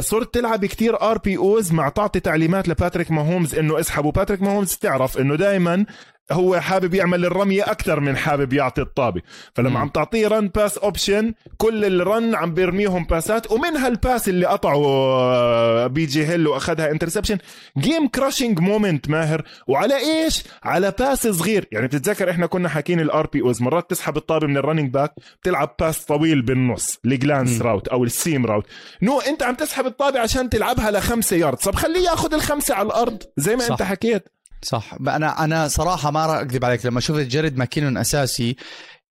صرت 0.00 0.34
تلعب 0.34 0.66
كتير 0.66 1.02
RPOs 1.02 1.72
مع 1.72 1.88
تعطي 1.88 2.20
تعليمات 2.20 2.68
لباتريك 2.68 3.10
ماهومز 3.10 3.54
إنه 3.54 3.80
اسحبوا 3.80 4.12
باتريك 4.12 4.42
ماهومز 4.42 4.76
تعرف 4.76 5.18
إنه 5.18 5.36
دائما 5.36 5.86
هو 6.32 6.60
حابب 6.60 6.94
يعمل 6.94 7.24
الرميه 7.24 7.62
أكثر 7.62 8.00
من 8.00 8.16
حابب 8.16 8.52
يعطي 8.52 8.80
الطابة. 8.82 9.22
فلما 9.54 9.70
م. 9.70 9.76
عم 9.76 9.88
تعطيه 9.88 10.28
run 10.28 10.48
pass 10.48 10.78
option 10.78 11.34
كل 11.56 11.84
ال 11.84 11.97
run 11.97 12.34
عم 12.34 12.54
بيرميهم 12.54 13.04
باسات 13.04 13.52
ومنها 13.52 13.88
ال 13.88 13.96
pass 13.96 14.28
اللي 14.28 14.46
قطعه 14.46 14.84
آه، 14.86 15.86
بي 15.86 16.06
جي 16.06 16.26
هيل 16.26 16.46
وأخذها 16.46 16.90
interception 16.90 17.38
game 17.78 18.08
crushing 18.08 18.60
moment 18.60 19.10
ماهر. 19.10 19.42
وعلى 19.66 19.96
إيش؟ 19.96 20.44
على 20.62 20.92
pass 20.98 21.26
صغير. 21.26 21.68
يعني 21.72 21.86
بتتذكر 21.86 22.30
إحنا 22.30 22.46
كنا 22.46 22.68
حاكين 22.68 23.00
ال 23.00 23.26
RPOs 23.26 23.62
مرات 23.62 23.90
تسحب 23.90 24.16
الطابة 24.16 24.46
من 24.46 24.56
ال 24.56 24.60
running 24.61 24.90
back 24.90 25.14
بتلعب 25.42 25.74
pass 25.80 26.04
طويل 26.04 26.42
بالنص 26.42 26.98
ال 27.04 27.12
glance 27.12 27.62
route 27.62 27.88
أو 27.88 28.04
ال 28.04 28.13
seam 28.13 28.46
route 28.46 28.66
no 29.02 29.20
أنت 29.20 29.42
عم 29.42 29.54
تسحب 29.54 29.86
الطابة 29.86 30.20
عشان 30.20 30.50
تلعبها 30.50 30.90
لخمسة 30.90 31.36
يارد 31.36 31.56
طب 31.56 31.74
خليه 31.74 32.00
ياخذ 32.10 32.34
الخمسة 32.34 32.74
على 32.74 32.86
الأرض 32.86 33.22
زي 33.36 33.56
ما 33.56 33.62
صح. 33.62 33.70
انت 33.70 33.82
حكيت. 33.82 34.28
صح. 34.62 34.94
أنا 35.08 35.44
أنا 35.44 35.68
صراحة 35.68 36.10
ما 36.10 36.26
راح 36.26 36.36
أكذب 36.36 36.64
عليك 36.64 36.86
لما 36.86 37.00
شفت 37.00 37.20
جريد 37.20 37.58
ماكينون 37.58 37.96
أساسي 37.96 38.56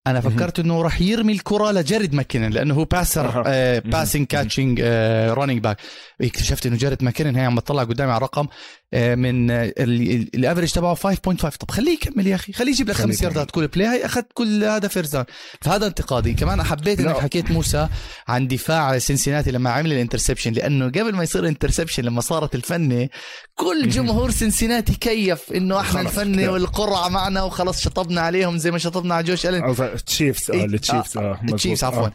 أنا 0.08 0.22
فكرت 0.22 0.60
إنه 0.60 0.82
راح 0.82 1.01
يرمي 1.01 1.34
الكرة 1.34 1.72
لجريد 1.72 2.13
ماكينن 2.13 2.50
لأنه 2.50 2.74
هو 2.74 2.86
passer 2.86 3.41
passing 3.79 4.27
catching 4.27 4.81
running 5.29 5.62
back 5.62 5.77
اكتشفت 6.22 6.65
إنه 6.65 6.77
جريد 6.77 7.03
ماكينن 7.03 7.36
هي 7.36 7.46
عم 7.46 7.60
تطلع 7.60 7.84
قدامي 7.84 8.12
على 8.12 8.18
الرقم 8.18 8.48
من 8.93 9.51
ال 9.51 9.66
average 9.66 10.72
تبعه 10.72 10.96
5.5 10.96 11.58
طب 11.58 11.72
خليه 11.72 11.91
يكمل 11.93 12.27
يا 12.27 12.36
أخي. 12.36 12.53
خليه 12.53 12.72
يجيب 12.72 12.89
لك 12.89 12.96
خمس 12.96 13.22
ياردات. 13.22 13.51
كل 13.51 13.67
play 13.67 13.88
هي 13.88 14.05
أخذت 14.05 14.27
كل 14.34 14.63
هذا 14.63 14.88
first 14.88 15.09
down 15.09 15.25
فهذا 15.62 15.88
انتقادي. 15.88 16.34
كمان 16.34 16.63
حبيت 16.63 17.00
إنك 17.00 17.17
حكيت 17.17 17.51
موسى 17.51 17.88
عن 18.27 18.48
دفاع 18.48 18.98
سنسيناتي 18.98 19.51
لما 19.51 19.69
عمل 19.69 19.93
ال 19.93 19.98
interception 19.98 20.53
لأنه 20.53 20.86
قبل 20.86 21.15
ما 21.15 21.23
يصير 21.23 21.47
interception 21.47 22.04
لما 22.04 22.21
صارت 22.21 22.56
الفنة 22.56 23.10
كل 23.56 23.89
جمهور 23.89 24.32
سنسيناتي 24.32 24.93
كيف 24.93 25.52
إنه 25.52 25.80
إحنا 25.80 26.02
الفنة 26.02 26.49
والقرعة 26.52 27.10
معنا 27.10 27.43
وخلص 27.43 27.82
شطبنا 27.82 28.21
عليهم 28.21 28.58
زي 28.58 28.71
ما 28.71 28.78
شطبنا 28.78 29.15
على 29.15 29.28
جوش 29.28 29.45
ألين. 29.45 29.75
تشيفز 30.06 30.52
آه 30.52 30.65
التشيفز 30.65 31.17
آه 31.17 31.39
التشيفز 31.43 31.84
عفوا. 31.84 32.08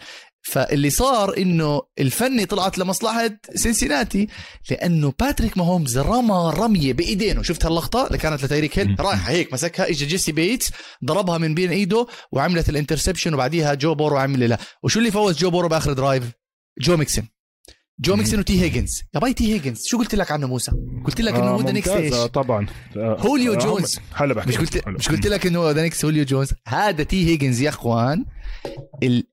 فاللي 0.45 0.91
صار 0.91 1.37
إنه 1.39 1.83
الفني 1.99 2.47
طلعت 2.47 2.79
لمصلحة 2.79 3.31
سنسيناتي 3.55 4.29
لأنه 4.71 5.13
باتريك 5.21 5.59
ماهومز 5.59 5.99
رمى 5.99 6.53
رمية 6.57 6.93
بإيدينه. 6.93 7.43
شفت 7.43 7.67
هاللقطة؟ 7.67 8.07
اللي 8.07 8.19
كانت 8.19 8.45
لتايريك 8.45 8.79
هيل 8.79 8.97
رايحة 9.01 9.31
هيك 9.31 9.53
مسكها 9.53 9.89
اجى 9.91 10.07
جيسي 10.07 10.33
بيتس 10.33 10.71
ضربها 11.05 11.39
من 11.39 11.55
بين 11.55 11.71
إيده 11.71 12.07
وعملت 12.33 12.69
ال 12.69 12.74
interception 12.74 13.35
وبعديها 13.35 13.75
جو 13.75 13.95
بورو 13.95 14.17
عمل 14.17 14.49
لها. 14.49 14.59
وشو 14.83 14.99
اللي 14.99 15.11
فوز 15.11 15.39
جو 15.39 15.51
بورو 15.51 15.69
بآخر 15.69 15.93
drive؟ 15.93 16.25
جو 16.81 16.97
ميكسن. 16.97 17.23
جو 18.01 18.17
ميكسن 18.17 18.39
وتي 18.39 18.63
هيجنز. 18.63 19.03
يا 19.15 19.21
باي 19.21 19.35
تي 19.35 19.55
هيجنز 19.55 19.83
شو 19.87 19.99
قلت 19.99 20.15
لك 20.15 20.33
عنه 20.33 20.47
موسى؟ 20.47 20.73
قلت 21.05 21.21
لك 21.21 21.35
إنه 21.35 21.51
هو 21.51 21.61
the 21.61 21.73
next 21.73 21.93
إيش؟ 21.93 22.15
طبعا. 22.15 22.67
هوليو 22.97 23.55
جونز. 23.55 23.99
هلا 24.13 24.35
بحكي 24.35 24.49
مش 24.49 24.59
قلت 24.59 24.89
مش 24.89 25.09
قلت 25.09 25.27
لك 25.27 25.47
إنه 25.47 25.71
the 25.71 25.83
next 25.83 26.05
هوليو 26.05 26.25
جونز؟ 26.25 26.49
هذا 26.67 27.03
تي 27.03 27.27
هيجنز 27.27 27.61
يا 27.61 27.69
إخوان 27.69 28.25
ال... 29.03 29.25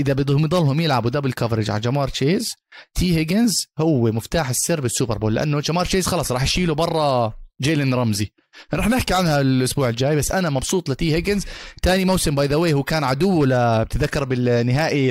إذا 0.00 0.12
بدهم 0.12 0.44
يضلهم 0.44 0.80
يلعبوا 0.80 1.10
double 1.10 1.32
coverage 1.32 1.70
على 1.70 1.80
جمار 1.80 2.08
تشيز 2.08 2.54
تي 2.94 3.16
هيجنز 3.16 3.66
هو 3.78 4.12
مفتاح 4.12 4.48
السر 4.48 4.80
بالسوبر 4.80 5.18
بول 5.18 5.34
لأنه 5.34 5.60
جمار 5.60 5.86
تشيز 5.86 6.06
خلص 6.06 6.32
راح 6.32 6.42
يشيله 6.42 6.74
برا 6.74 7.32
جيلين 7.62 7.94
رمزي. 7.94 8.32
رح 8.74 8.88
نحكي 8.88 9.14
عنها 9.14 9.40
الأسبوع 9.40 9.88
الجاي 9.88 10.16
بس 10.16 10.32
أنا 10.32 10.50
مبسوط 10.50 10.90
لتي 10.90 11.14
هيجنز. 11.14 11.44
ثاني 11.82 12.04
موسم 12.04 12.34
by 12.34 12.46
the 12.46 12.56
way 12.56 12.72
هو 12.72 12.82
كان 12.82 13.04
عدو 13.04 13.46
بتذكر 13.84 14.24
بالنهائي 14.24 15.10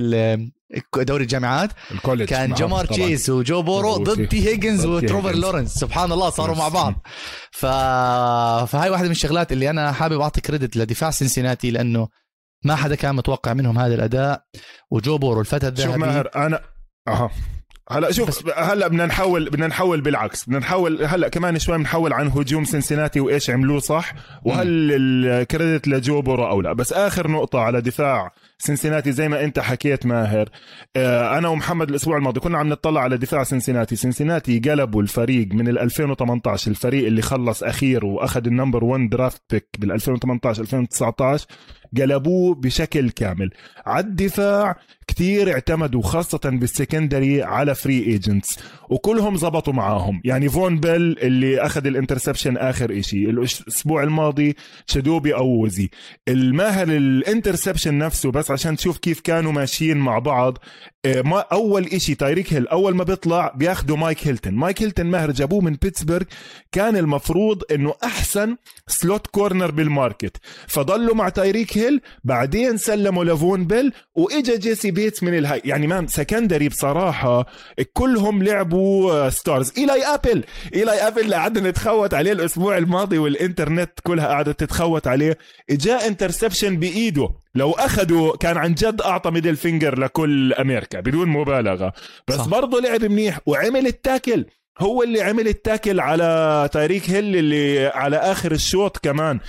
دوري 0.95 1.23
الجامعات. 1.23 1.69
ال 1.92 1.96
college 1.96 2.28
كان 2.28 2.54
جمار 2.54 2.86
تشيز 2.86 3.30
وجو 3.30 3.62
بورو 3.62 3.95
ضد 3.95 4.28
تي 4.28 4.47
هيجنز 4.47 4.86
وتريفور 4.86 5.36
لورنس. 5.36 5.73
سبحان 5.73 6.12
الله 6.12 6.30
صاروا 6.30 6.56
مع 6.56 6.67
بعض. 6.67 6.93
ف... 7.52 7.65
فهاي 8.65 8.89
واحدة 8.89 9.06
من 9.06 9.12
الشغلات 9.12 9.52
اللي 9.52 9.69
أنا 9.69 9.91
حابب 9.91 10.21
أعطي 10.21 10.41
credit 10.42 10.78
لدفاع 10.78 11.12
سنسيناتي 11.12 11.71
لأنه 11.71 12.08
ما 12.63 12.76
حدا 12.76 12.95
كان 12.95 13.15
متوقع 13.15 13.54
منهم 13.54 13.80
هذا 13.80 13.95
الأداء 13.95 14.43
وجو 14.91 15.17
بورو 15.17 15.41
الفتى 15.41 15.67
الذهبي. 15.67 15.91
شوف 15.91 15.95
ماهر 15.95 16.30
أنا 16.36 16.62
أها. 17.08 17.30
هلا 17.91 18.12
شوف. 18.12 18.50
هلا 18.58 18.88
بدنا 18.88 19.06
نحول 19.06 19.50
بدنا 19.50 19.67
نحول 19.67 20.02
بالعكس. 20.02 20.45
بدنا 20.45 20.60
نحول 20.60 21.06
هلا 21.06 21.28
كمان 21.28 21.60
شوي 21.60 21.78
بنحول 21.78 22.13
عن 22.13 22.28
هجوم 22.28 22.63
سنسناتي 22.63 23.19
وإيش 23.19 23.50
عملوه 23.50 23.80
صح؟ 23.80 24.13
وهل 24.43 24.67
ال 24.68 24.85
credit 24.85 25.88
لجو 25.88 26.22
بورو 26.22 26.48
أو 26.48 26.62
لا. 26.62 26.74
بس 26.74 26.93
آخر 26.93 27.32
نقطة 27.32 27.60
على 27.60 27.82
دفاع 27.82 28.32
سنسناتي 28.60 29.12
زي 29.12 29.30
ما 29.30 29.43
أنت 29.43 29.60
حكيت 29.60 30.06
ماهر 30.06 30.50
آه، 30.95 31.38
أنا 31.38 31.48
ومحمد 31.48 31.89
الأسبوع 31.89 32.17
الماضي 32.17 32.39
كنا 32.39 32.58
عم 32.58 32.69
نطلع 32.69 33.02
على 33.02 33.17
دفاع 33.17 33.43
سنسناتي 33.43 33.95
سنسناتي 33.95 34.60
قلبوا 34.60 35.02
الفريق 35.02 35.48
من 35.54 35.67
ال 35.67 35.80
2018 35.80 36.72
الفريق 36.72 37.08
اللي 37.08 37.22
خلص 37.22 37.63
أخير 37.63 38.06
وأخذ 38.06 38.45
ال 38.48 38.53
number 38.53 38.84
1 38.84 39.10
draft 39.10 39.42
pick 39.50 39.68
بال 39.80 39.91
2018 39.91 40.62
2019 40.62 41.48
قلبوه 41.97 42.56
بشكل 42.56 43.10
كامل. 43.10 43.49
على 43.86 44.06
الدفاع 44.06 44.75
كتير 45.08 45.52
اعتمدوا 45.52 46.02
خاصة 46.02 46.39
بال 46.44 46.62
secondary 46.62 47.44
على 47.43 47.75
free 47.76 48.00
agents 48.04 48.60
وكلهم 48.89 49.38
زبطوا 49.38 49.73
معاهم. 49.73 50.21
يعني 50.25 50.49
فون 50.49 50.80
بيل 50.80 51.19
اللي 51.19 51.60
أخذ 51.62 51.86
ال 51.88 51.93
interception 51.93 52.58
آخر 52.58 52.99
إشي 52.99 53.30
الأسبوع 53.30 54.04
الماضي 54.04 54.56
شيدوبي 54.88 55.36
أووزي 55.36 55.89
الماهر 56.28 56.88
ال 56.88 56.96
interception 56.96 57.98
نفسه 57.97 58.32
بس 58.32 58.52
عشان 58.52 58.75
تشوف 58.75 58.97
كيف 58.97 59.19
كانوا 59.19 59.52
ماشيين 59.52 59.97
مع 59.97 60.19
بعض 60.19 60.58
آه، 61.06 61.21
ما 61.21 61.39
أول 61.39 61.86
إشي 61.86 62.15
تايريك 62.15 62.54
هيل 62.54 62.67
أول 62.67 62.95
ما 62.95 63.04
بيطلع 63.04 63.54
بياخدوا 63.56 63.97
مايك 63.97 64.28
هيلتون. 64.28 64.54
مايك 64.54 64.82
هيلتون 64.82 65.06
ماهر 65.06 65.32
جابوه 65.32 65.62
من 65.62 65.73
بيتسبرغ 65.82 66.25
كان 66.71 66.97
المفروض 66.97 67.63
إنه 67.71 67.93
أحسن 68.04 68.56
slot 68.88 69.28
corner 69.28 69.72
بال 69.72 69.88
market 69.88 70.38
فضلوا 70.67 71.15
مع 71.15 71.30
تايريك 71.30 71.78
هيل 71.80 72.02
بعدين 72.24 72.78
سلموا 72.78 73.24
لفون 73.24 73.68
بيل 73.68 73.94
وإجا 74.15 74.56
جيسي 74.56 74.92
بيتس 74.92 75.24
من 75.24 75.38
ال 75.38 75.42
high. 75.42 75.62
يعني 75.65 75.88
man 75.88 76.08
secondary 76.08 76.70
بصراحة 76.70 77.46
كلهم 77.94 78.44
لعبوا 78.44 79.30
stars. 79.30 79.74
إيلاي 79.78 80.04
أبل. 80.06 80.44
إيلاي 80.76 81.08
أبل 81.08 81.22
اللي 81.22 81.36
قعدنا 81.36 81.70
نتخوت 81.70 82.13
عليه 82.13 82.32
الأسبوع 82.32 82.78
الماضي 82.78 83.18
والإنترنت 83.18 83.92
كلها 84.04 84.28
قعدت 84.28 84.60
تتخوت 84.60 85.08
عليه. 85.08 85.38
جاء 85.70 86.08
interception 86.08 86.78
بإيده. 86.78 87.30
لو 87.56 87.72
أخذوا 87.72 88.38
كان 88.38 88.58
عن 88.58 88.74
جد 88.74 89.02
أعطى 89.02 89.32
middle 89.32 89.56
finger 89.56 90.00
لكل 90.00 90.54
أمريكا 90.54 91.00
بدون 91.00 91.28
مبالغة. 91.28 91.94
بس 92.28 92.39
برضه 92.39 92.82
لعب 92.82 93.06
منيح 93.06 93.39
وعمل 93.46 93.88
ال 93.88 93.95
tackle. 93.95 94.46
هو 94.80 95.04
اللي 95.04 95.22
عمل 95.22 95.48
ال 95.48 95.55
tackle 95.55 96.00
على 96.00 96.70
تاريك 96.72 97.10
هيل 97.10 97.36
اللي 97.36 97.88
على 97.88 98.18
آخر 98.18 98.52
الشوط 98.52 98.98
كمان. 98.98 99.39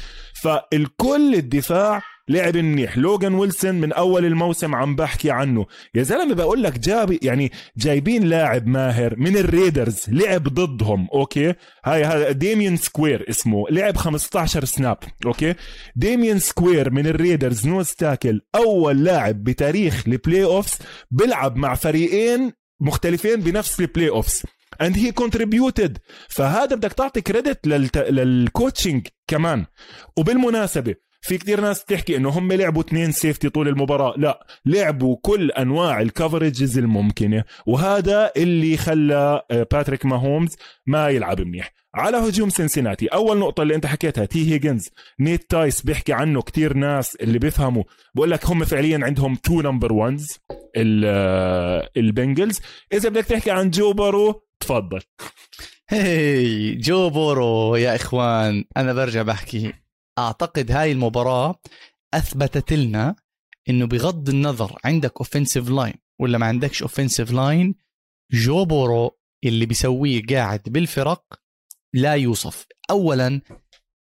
فالكل 0.42 1.34
الدفاع 1.34 2.02
لعب 2.30 2.56
منيح. 2.56 2.98
لوغان 2.98 3.34
ويلسون 3.34 3.74
من 3.74 3.92
أول 3.92 4.24
الموسم 4.24 4.74
عم 4.74 4.96
بحكي 4.96 5.30
عنه. 5.30 5.66
يا 5.94 6.02
زلمة 6.02 6.34
بقول 6.34 6.62
لك 6.62 6.78
جاب 6.78 7.18
يعني 7.22 7.52
جايبين 7.76 8.24
لاعب 8.24 8.66
ماهر 8.66 9.16
من 9.16 9.36
الريدرز. 9.36 10.00
لعب 10.08 10.42
ضدهم. 10.42 11.08
أوكي؟ 11.14 11.54
هاي 11.84 12.04
هذا 12.04 12.32
ديميان 12.32 12.76
سكوير 12.76 13.30
اسمه. 13.30 13.64
لعب 13.70 13.96
15 13.96 14.64
snap. 14.64 14.98
أوكي؟ 15.26 15.54
ديميان 15.96 16.38
سكوير 16.38 16.90
من 16.90 17.06
الريدرز. 17.06 17.66
nose 17.66 17.90
tackle 17.90 18.40
أول 18.54 19.04
لاعب 19.04 19.44
بتاريخ 19.44 20.04
ال 20.06 20.44
playoffs. 20.44 20.78
بيلعب 21.10 21.56
مع 21.56 21.74
فريقين 21.74 22.52
مختلفين 22.80 23.40
بنفس 23.40 23.80
ال 23.80 24.08
playoffs. 24.08 24.42
and 24.80 24.96
he 24.96 25.12
contributed 25.12 25.98
فهذا 26.28 26.76
بدك 26.76 26.92
تعطي 26.92 27.20
credit. 27.20 27.66
لل 27.66 27.94
coaching 27.94 29.06
كمان. 29.28 29.66
وبالمناسبة 30.16 30.94
في 31.22 31.38
كتير 31.38 31.60
ناس 31.60 31.82
بتحكي 31.82 32.16
إنه 32.16 32.28
هم 32.28 32.52
لعبوا 32.52 32.82
اثنين 32.82 33.12
safety 33.12 33.48
طول 33.48 33.68
المباراة. 33.68 34.14
لا 34.16 34.46
لعبوا 34.66 35.16
كل 35.22 35.50
أنواع 35.50 36.00
ال 36.00 36.08
coverages 36.08 36.78
الممكنة 36.78 37.44
وهذا 37.66 38.32
اللي 38.36 38.76
خلى 38.76 39.42
باتريك 39.50 40.06
ماهومز 40.06 40.56
ما 40.86 41.08
يلعب 41.08 41.40
منيح. 41.40 41.72
على 41.94 42.16
هجوم 42.16 42.48
سنسيناتي 42.48 43.06
أول 43.06 43.38
نقطة 43.38 43.62
اللي 43.62 43.74
أنت 43.74 43.86
حكيتها 43.86 44.24
تي 44.24 44.52
هيجنز 44.52 44.88
نيت 45.20 45.50
تايس 45.50 45.82
بيحكي 45.82 46.12
عنه 46.12 46.42
كتير 46.42 46.76
ناس 46.76 47.16
اللي 47.16 47.38
بيفهموا. 47.38 47.84
بقول 48.14 48.30
لك 48.30 48.46
هم 48.46 48.64
فعليا 48.64 49.00
عندهم 49.02 49.34
two 49.34 49.60
number 49.60 49.92
ones 49.92 50.38
البنجلز. 51.96 52.60
إذا 52.92 53.08
بدك 53.08 53.24
تحكي 53.24 53.50
عن 53.50 53.70
جو 53.70 53.92
بارو 53.92 54.42
تفضل. 54.60 55.00
هي 55.88 56.74
جو 56.74 57.10
بورو 57.10 57.76
يا 57.76 57.94
إخوان 57.94 58.64
أنا 58.76 58.92
برجع 58.92 59.22
بحكي. 59.22 59.72
أعتقد 60.18 60.70
هاي 60.70 60.92
المباراة 60.92 61.60
أثبتت 62.14 62.72
لنا 62.72 63.16
إنه 63.68 63.86
بغض 63.86 64.28
النظر 64.28 64.78
عندك 64.84 65.12
offensive 65.16 65.70
line 65.70 65.94
ولا 66.20 66.38
ما 66.38 66.46
عندكش 66.46 66.82
offensive 66.82 67.30
line 67.30 67.74
جو 68.32 68.64
بورو 68.64 69.18
اللي 69.44 69.66
بيسويه 69.66 70.22
قاعد 70.30 70.62
بالفرق 70.66 71.24
لا 71.94 72.14
يوصف. 72.14 72.66
اولا 72.90 73.40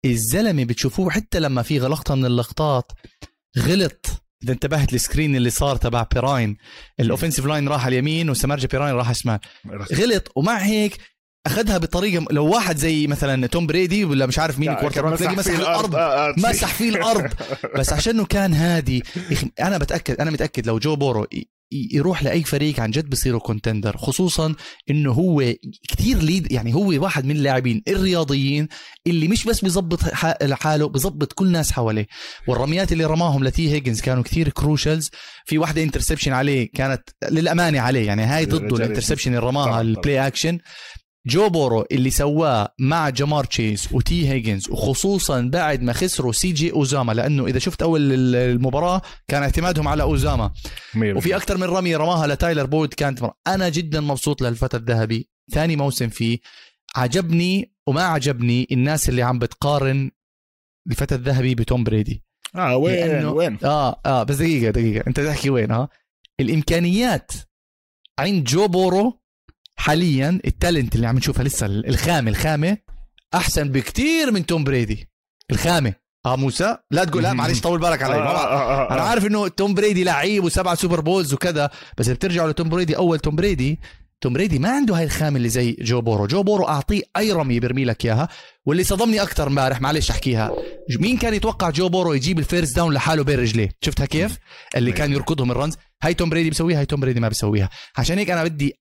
الزلمة 0.04 0.64
بتشوفوه 0.64 1.10
حتى 1.10 1.40
لما 1.40 1.62
في 1.62 1.78
غلطة 1.78 2.14
من 2.14 2.24
اللقطات 2.24 2.92
غلط. 3.58 4.06
إذا 4.42 4.52
انتبهت 4.52 4.94
ال 4.94 5.00
screen 5.00 5.36
اللي 5.36 5.50
صار 5.50 5.76
تبع 5.76 6.06
بيراين 6.14 6.56
ال 7.00 7.05
offensive 7.05 7.46
line 7.46 7.68
راح 7.68 7.84
على 7.84 7.98
اليمين 7.98 8.30
وسماجي 8.30 8.68
بيراين 8.68 8.94
راح 8.94 9.10
الشمال. 9.10 9.38
غلط 9.94 10.32
ومع 10.36 10.58
هيك 10.58 10.98
أخذها 11.48 11.78
بطريقة 11.78 12.24
لو 12.30 12.46
واحد 12.46 12.76
زي 12.76 13.06
مثلا 13.06 13.46
توم 13.46 13.66
بريدي 13.66 14.04
ولا 14.04 14.26
مش 14.26 14.38
عارف 14.38 14.58
مين 14.58 14.70
ال 14.70 14.76
quarter 14.76 15.16
تلاقي 15.16 15.36
مسح 15.36 15.58
الأرض. 15.58 15.96
آه، 15.96 16.34
مسح 16.36 16.74
فيه 16.74 16.88
الأرض. 16.88 17.30
بس 17.78 17.92
عشانه 17.92 18.24
كان 18.24 18.54
هادي. 18.54 19.02
أنا 19.60 19.78
بتأكد 19.78 20.20
أنا 20.20 20.30
متأكد 20.30 20.66
لو 20.66 20.78
جو 20.78 20.96
بورو 20.96 21.26
يروح 21.72 22.22
لأي 22.22 22.42
فريق 22.42 22.80
عن 22.80 22.90
جد 22.90 23.10
بصيروا 23.10 23.40
contender 23.40 23.96
خصوصا 23.96 24.54
إنه 24.90 25.12
هو 25.12 25.54
كثير 25.88 26.18
lead 26.18 26.52
يعني 26.52 26.74
هو 26.74 27.02
واحد 27.02 27.24
من 27.24 27.36
اللاعبين 27.36 27.82
الرياضيين 27.88 28.68
اللي 29.06 29.28
مش 29.28 29.44
بس 29.44 29.60
بيظبط 29.60 30.02
حاله 30.04 30.88
بيظبط 30.88 31.32
كل 31.32 31.46
الناس 31.46 31.72
حواليه. 31.72 32.06
والرميات 32.46 32.92
اللي 32.92 33.04
رماهم 33.04 33.44
لتي 33.44 33.72
هيجنز 33.72 34.00
كانوا 34.00 34.22
كثير 34.22 34.48
crucials 34.48 35.10
في 35.44 35.58
واحدة 35.58 35.82
interception 35.82 36.32
عليه 36.32 36.70
كانت 36.74 37.02
للأمانة 37.30 37.80
عليه 37.80 38.06
يعني 38.06 38.22
هاي 38.22 38.46
ضده 38.46 38.76
ال 38.76 38.81
interception 38.81 39.34
اللي 39.34 39.46
رماها 39.46 39.80
ال 39.80 39.90
play 39.90 40.26
action 40.26 40.58
جو 41.26 41.48
بورو 41.48 41.86
اللي 41.92 42.10
سواه 42.10 42.74
مع 42.78 43.08
جمار 43.08 43.44
تشيز 43.44 43.88
وتي 43.92 44.28
هيجنز 44.28 44.70
وخصوصا 44.70 45.40
بعد 45.40 45.82
ما 45.82 45.92
خسروا 45.92 46.32
سي 46.32 46.52
جي 46.52 46.72
أوزاما 46.72 47.12
لأنه 47.12 47.46
إذا 47.46 47.58
شفت 47.58 47.82
أول 47.82 48.34
المباراة 48.34 49.02
كان 49.28 49.42
اعتمادهم 49.42 49.88
على 49.88 50.02
أوزاما. 50.02 50.52
وفي 50.96 51.36
أكثر 51.36 51.56
من 51.56 51.64
رمية 51.64 51.96
رماها 51.96 52.26
لتايلر 52.26 52.66
بويد 52.66 52.94
كانت. 52.94 53.30
أنا 53.46 53.68
جدا 53.68 54.00
مبسوط 54.00 54.42
للفتى 54.42 54.76
الذهبي. 54.76 55.28
ثاني 55.52 55.76
موسم 55.76 56.08
فيه 56.08 56.38
عجبني 56.96 57.72
وما 57.86 58.02
عجبني 58.02 58.68
الناس 58.72 59.08
اللي 59.08 59.22
عم 59.22 59.38
بتقارن 59.38 60.10
الفتى 60.90 61.14
الذهبي 61.14 61.54
بتوم 61.54 61.84
بريدي. 61.84 62.24
آه 62.56 62.76
وين؟ 62.76 63.24
وين؟ 63.24 63.58
آه 63.64 64.00
آه 64.06 64.22
بس 64.22 64.36
دقيقة 64.36 64.70
دقيقة. 64.70 65.04
أنت 65.06 65.20
تحكي 65.20 65.50
وين 65.50 65.70
آه 65.70 65.88
الإمكانيات 66.40 67.32
عند 68.18 68.44
جو 68.44 68.68
بورو 68.68 69.20
حاليا 69.78 70.40
ال 70.44 70.51
talent 70.51 70.94
اللي 70.94 71.06
عم 71.06 71.16
نشوفها 71.16 71.44
لسه 71.44 71.66
الخامة 71.66 72.30
الخامة 72.30 72.76
أحسن 73.34 73.68
بكتير 73.68 74.30
من 74.30 74.46
توم 74.46 74.64
بريدي 74.64 75.08
الخامة. 75.50 75.94
آه 76.26 76.36
موسى؟ 76.36 76.76
لا 76.90 77.04
تقول 77.04 77.22
لا 77.22 77.32
معلش 77.32 77.60
طول 77.60 77.80
بالك 77.80 78.02
علي. 78.02 78.14
آه 78.18 78.18
آه 78.18 78.90
آه 78.90 78.94
أنا 78.94 79.02
عارف 79.02 79.26
إنه 79.26 79.48
توم 79.48 79.74
بريدي 79.74 80.04
لعيب 80.04 80.44
وسبعة 80.44 80.74
Super 80.74 81.00
Bowls 81.00 81.34
وكذا 81.34 81.70
بس 81.98 82.08
بترجعوا 82.08 82.50
لتوم 82.50 82.68
بريدي 82.68 82.96
أول 82.96 83.18
توم 83.18 83.36
بريدي 83.36 83.80
توم 84.20 84.32
بريدي 84.32 84.58
ما 84.58 84.70
عنده 84.70 84.96
هاي 84.96 85.04
الخامة 85.04 85.36
اللي 85.36 85.48
زي 85.48 85.76
جو 85.80 86.00
بورو. 86.00 86.26
جو 86.26 86.42
بورو 86.42 86.68
أعطيه 86.68 87.02
أي 87.16 87.32
رمي 87.32 87.60
بيرمي 87.60 87.84
لك 87.84 88.04
إياها 88.06 88.28
واللي 88.66 88.84
صدمني 88.84 89.22
أكثر 89.22 89.46
امبارح 89.46 89.80
معلش 89.80 90.10
أحكيها. 90.10 90.52
مين 91.00 91.16
كان 91.18 91.34
يتوقع 91.34 91.70
جو 91.70 91.88
بورو 91.88 92.12
يجيب 92.12 92.38
ال 92.38 92.45
first 92.45 92.76
down 92.76 92.94
لحاله 92.94 93.24
بين 93.24 93.38
رجليه؟ 93.38 93.68
شفتها 93.80 94.06
كيف؟ 94.06 94.38
اللي 94.76 94.92
كان 94.92 95.12
يركضهم 95.12 95.50
ال 95.50 95.54
runs. 95.54 95.74
هاي 96.02 96.14
توم 96.14 96.30
بريدي 96.30 96.48
بيسويها 96.48 96.78
هاي 96.78 96.86
توم 96.86 97.00
بريدي 97.00 97.20
ما 97.20 97.28
بيسويها. 97.28 97.68
عشان 97.96 98.18
هيك 98.18 98.30
أنا 98.30 98.44
بدي 98.44 98.74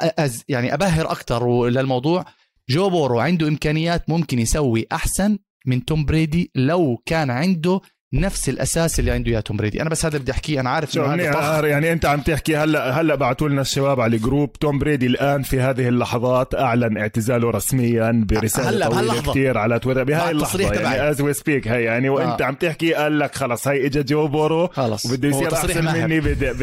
أز 0.00 0.44
يعني 0.48 0.74
أبهر 0.74 1.12
أكثر 1.12 1.68
للموضوع. 1.68 2.24
جو 2.68 2.90
بورو 2.90 3.20
عنده 3.20 3.48
إمكانيات 3.48 4.10
ممكن 4.10 4.38
يسوي 4.38 4.86
أحسن 4.92 5.38
من 5.66 5.84
توم 5.84 6.04
بريدي 6.04 6.50
لو 6.54 7.02
كان 7.06 7.30
عنده 7.30 7.80
نفس 8.12 8.48
الأساس 8.48 9.00
اللي 9.00 9.10
عنده 9.10 9.30
إياه 9.30 9.40
توم 9.40 9.56
بريدي. 9.56 9.82
أنا 9.82 9.90
بس 9.90 10.06
هذا 10.06 10.18
بدي 10.18 10.32
أحكيه 10.32 10.60
أنا 10.60 10.70
عارف 10.70 10.96
إنه 10.96 11.06
هذا 11.06 11.66
يعني 11.66 11.92
أنت 11.92 12.06
عم 12.06 12.20
تحكي 12.20 12.56
هلأ 12.56 13.00
هلأ 13.00 13.14
بعثوا 13.14 13.48
لنا 13.48 13.60
الشباب 13.60 14.00
على 14.00 14.16
الجروب. 14.16 14.52
توم 14.52 14.78
بريدي 14.78 15.06
الآن 15.06 15.42
في 15.42 15.60
هذه 15.60 15.88
اللحظات 15.88 16.54
أعلن 16.54 16.98
اعتزاله 16.98 17.50
رسميا 17.50 18.24
برسالة 18.28 18.68
هلأ 18.68 18.88
طويلة 18.88 19.22
كثير 19.22 19.58
على 19.58 19.78
تويتر. 19.78 20.04
بهاي 20.04 20.30
اللحظة 20.30 20.72
يعني 20.72 21.10
as 21.10 21.20
we 21.20 21.32
speak 21.32 21.68
هي 21.68 21.84
يعني 21.84 22.08
وأنت 22.08 22.42
آه. 22.42 22.44
عم 22.44 22.54
تحكي 22.54 22.94
قال 22.94 23.18
لك 23.18 23.34
خلص 23.34 23.68
هي 23.68 23.86
اجى 23.86 24.02
جو 24.02 24.28
بورو 24.28 24.66
خلص. 24.66 25.06
وبده 25.06 25.28
يصير 25.28 25.54
أحسن 25.54 25.84
ماهر. 25.84 26.08
مني 26.08 26.20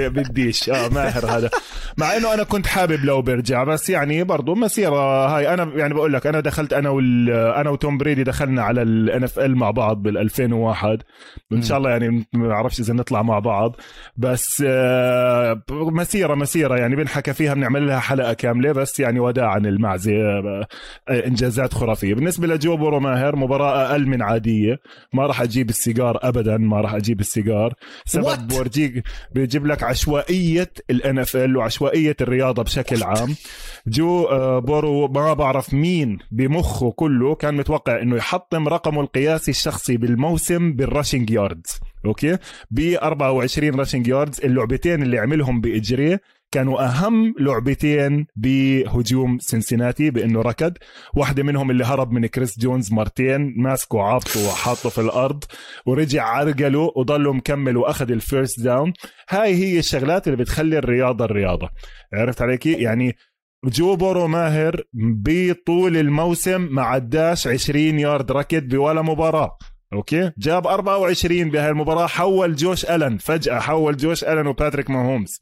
بديش. 0.07 0.69
آه 0.69 0.89
ماهر 0.89 1.25
هذا. 1.37 1.49
مع 1.97 2.17
إنه 2.17 2.33
أنا 2.33 2.43
كنت 2.43 2.67
حابب 2.67 3.05
لو 3.05 3.21
برجع 3.21 3.63
بس 3.63 3.89
يعني 3.89 4.23
برضه 4.23 4.55
مسيرة 4.55 5.27
هاي. 5.27 5.53
أنا 5.53 5.71
يعني 5.75 5.93
بقول 5.93 6.13
لك 6.13 6.27
أنا 6.27 6.39
دخلت 6.39 6.73
أنا 6.73 6.89
وال 6.89 7.29
أنا 7.29 7.69
وتوم 7.69 7.97
بريدي 7.97 8.23
دخلنا 8.23 8.61
على 8.63 8.81
ال 8.81 9.23
NFL 9.23 9.55
مع 9.55 9.71
بعض 9.71 10.03
بال 10.03 10.17
2001 10.17 11.03
وان 11.51 11.61
شاء 11.61 11.77
الله 11.77 11.89
يعني 11.89 12.25
ما 12.33 12.47
بعرفش 12.47 12.79
إذا 12.79 12.93
نطلع 12.93 13.21
مع 13.21 13.39
بعض. 13.39 13.75
بس 14.17 14.63
آه، 14.67 15.61
مسيرة 15.71 16.35
مسيرة 16.35 16.75
يعني 16.77 16.95
بنحكى 16.95 17.33
فيها 17.33 17.53
بنعمل 17.53 17.87
لها 17.87 17.99
حلقة 17.99 18.33
كاملة 18.33 18.71
بس 18.71 18.99
يعني 18.99 19.19
وداعا 19.19 19.57
المعزة 19.57 20.11
آه، 20.13 20.67
إنجازات 21.09 21.73
خرافية. 21.73 22.13
بالنسبة 22.13 22.47
لجو 22.47 22.77
بورو 22.77 22.99
ماهر 22.99 23.35
مباراة 23.35 23.91
أقل 23.91 24.07
من 24.07 24.21
عادية. 24.21 24.79
ما 25.13 25.25
راح 25.25 25.41
أجيب 25.41 25.69
السيجار 25.69 26.19
ابدا 26.21 26.57
ما 26.57 26.81
راح 26.81 26.93
أجيب 26.93 27.19
السيجار. 27.19 27.73
سبب 28.05 28.47
بورجيك 28.47 29.03
بيجيب 29.31 29.65
لك 29.65 29.83
عشوائية 29.83 30.71
ال 30.89 31.19
NFL 31.19 31.57
وعشوائية 31.57 32.15
الرياضة 32.21 32.63
بشكل 32.63 33.03
عام. 33.03 33.35
جو 33.87 34.25
آه، 34.25 34.59
بورو 34.59 35.07
ما 35.07 35.33
بعرف 35.33 35.73
مين 35.73 36.17
بمخه 36.31 36.91
كله 36.91 37.35
كان 37.35 37.55
متوقع 37.55 38.01
إنه 38.01 38.15
يحطم 38.15 38.67
رقمه 38.67 39.01
القياسي 39.01 39.51
الشخصي 39.51 39.97
بالموسم 39.97 40.73
بال 41.25 41.26
rushing 41.26 41.31
yards 41.31 41.79
أوكي 42.05 42.37
ب 42.71 42.79
24 43.03 43.75
rushing 43.79 44.07
yards 44.07 44.41
اللعبتين 44.41 45.03
اللي 45.03 45.19
عملهم 45.19 45.61
بإجريه 45.61 46.21
كانوا 46.51 46.85
أهم 46.85 47.33
لعبتين 47.39 48.27
بهجوم 48.35 49.39
سنسناتي 49.39 50.09
بإنه 50.09 50.41
ركض. 50.41 50.73
واحدة 51.15 51.43
منهم 51.43 51.71
اللي 51.71 51.83
هرب 51.85 52.11
من 52.11 52.25
كريس 52.25 52.59
جونز 52.59 52.93
مرتين 52.93 53.53
ماسكه 53.57 54.01
عابطه 54.01 54.47
وحاطه 54.47 54.89
في 54.89 55.01
الأرض 55.01 55.43
ورجع 55.85 56.23
عرقله 56.23 56.91
وضله 56.95 57.33
مكمل 57.33 57.77
وأخذ 57.77 58.11
ال 58.11 58.19
first 58.19 58.59
down 58.59 58.93
هاي 59.29 59.55
هي 59.55 59.79
الشغلات 59.79 60.27
اللي 60.27 60.37
بتخلي 60.37 60.77
الرياضة 60.77 61.25
الرياضة. 61.25 61.69
عرفت 62.13 62.41
علي 62.41 62.54
كيف؟ 62.54 62.71
يعني 62.71 63.15
جو 63.65 63.95
بورو 63.95 64.27
ماهر 64.27 64.83
بطول 64.93 65.97
الموسم 65.97 66.61
ما 66.71 66.81
عداش 66.81 67.47
20 67.47 67.99
يارد 67.99 68.31
ركض 68.31 68.63
بولا 68.67 69.01
مباراة. 69.01 69.57
أوكي؟ 69.95 70.31
جاب 70.37 70.67
24 70.67 71.49
بهاي 71.49 71.69
المباراة. 71.69 72.07
حول 72.07 72.55
جوش 72.55 72.85
ألن. 72.85 73.17
فجأة 73.17 73.59
حول 73.59 73.97
جوش 73.97 74.23
ألن 74.23 74.47
وباتريك 74.47 74.89
ماهومز. 74.89 75.41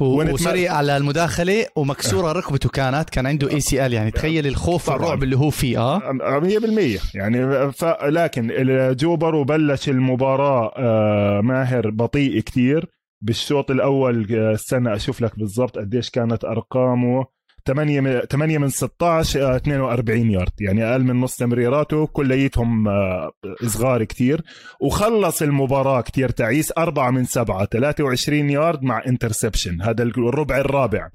وسريع 0.00 0.72
على 0.72 0.96
المداخلة 0.96 1.66
ومكسورة 1.76 2.32
ركبته 2.32 2.68
كانت. 2.68 3.10
كان 3.10 3.26
عنده 3.26 3.50
ACL 3.50 3.92
يعني 3.92 4.10
تخيل 4.10 4.46
الخوف 4.46 4.88
والرعب 4.88 5.22
اللي 5.22 5.36
هو 5.36 5.50
فيه 5.50 5.78
آه. 5.78 5.98
100% 5.98 7.14
يعني 7.14 7.72
ف... 7.72 7.84
لكن 8.02 8.52
جو 8.98 9.10
بورو 9.10 9.34
بلش 9.34 9.88
المباراة 9.88 10.72
آه 10.76 11.40
ماهر 11.40 11.90
بطيء 11.90 12.40
كتير. 12.40 12.86
بالشوط 13.20 13.70
الأول 13.70 14.34
استنى 14.34 14.94
أشوف 14.94 15.20
لك 15.20 15.38
بالضبط 15.38 15.78
قديش 15.78 16.10
كانت 16.10 16.44
أرقامه. 16.44 17.37
8 17.66 18.00
من 18.00 18.20
8 18.20 18.58
من 18.58 18.68
16 18.68 19.56
42 19.56 20.30
يارد. 20.30 20.52
يعني 20.60 20.84
أقل 20.84 21.04
من 21.04 21.20
نص 21.20 21.36
تمريراته 21.36 22.06
كليتهم 22.06 22.88
آه، 22.88 23.30
صغار 23.66 24.04
كتير. 24.04 24.42
وخلص 24.80 25.42
المباراة 25.42 26.00
كتير 26.00 26.28
تعيس 26.28 26.72
4 26.78 27.10
من 27.10 27.24
7 27.24 27.64
23 27.64 28.50
يارد 28.50 28.82
مع 28.82 29.02
interception. 29.06 29.82
هذا 29.82 30.02
الربع 30.02 30.58
الرابع. 30.58 31.08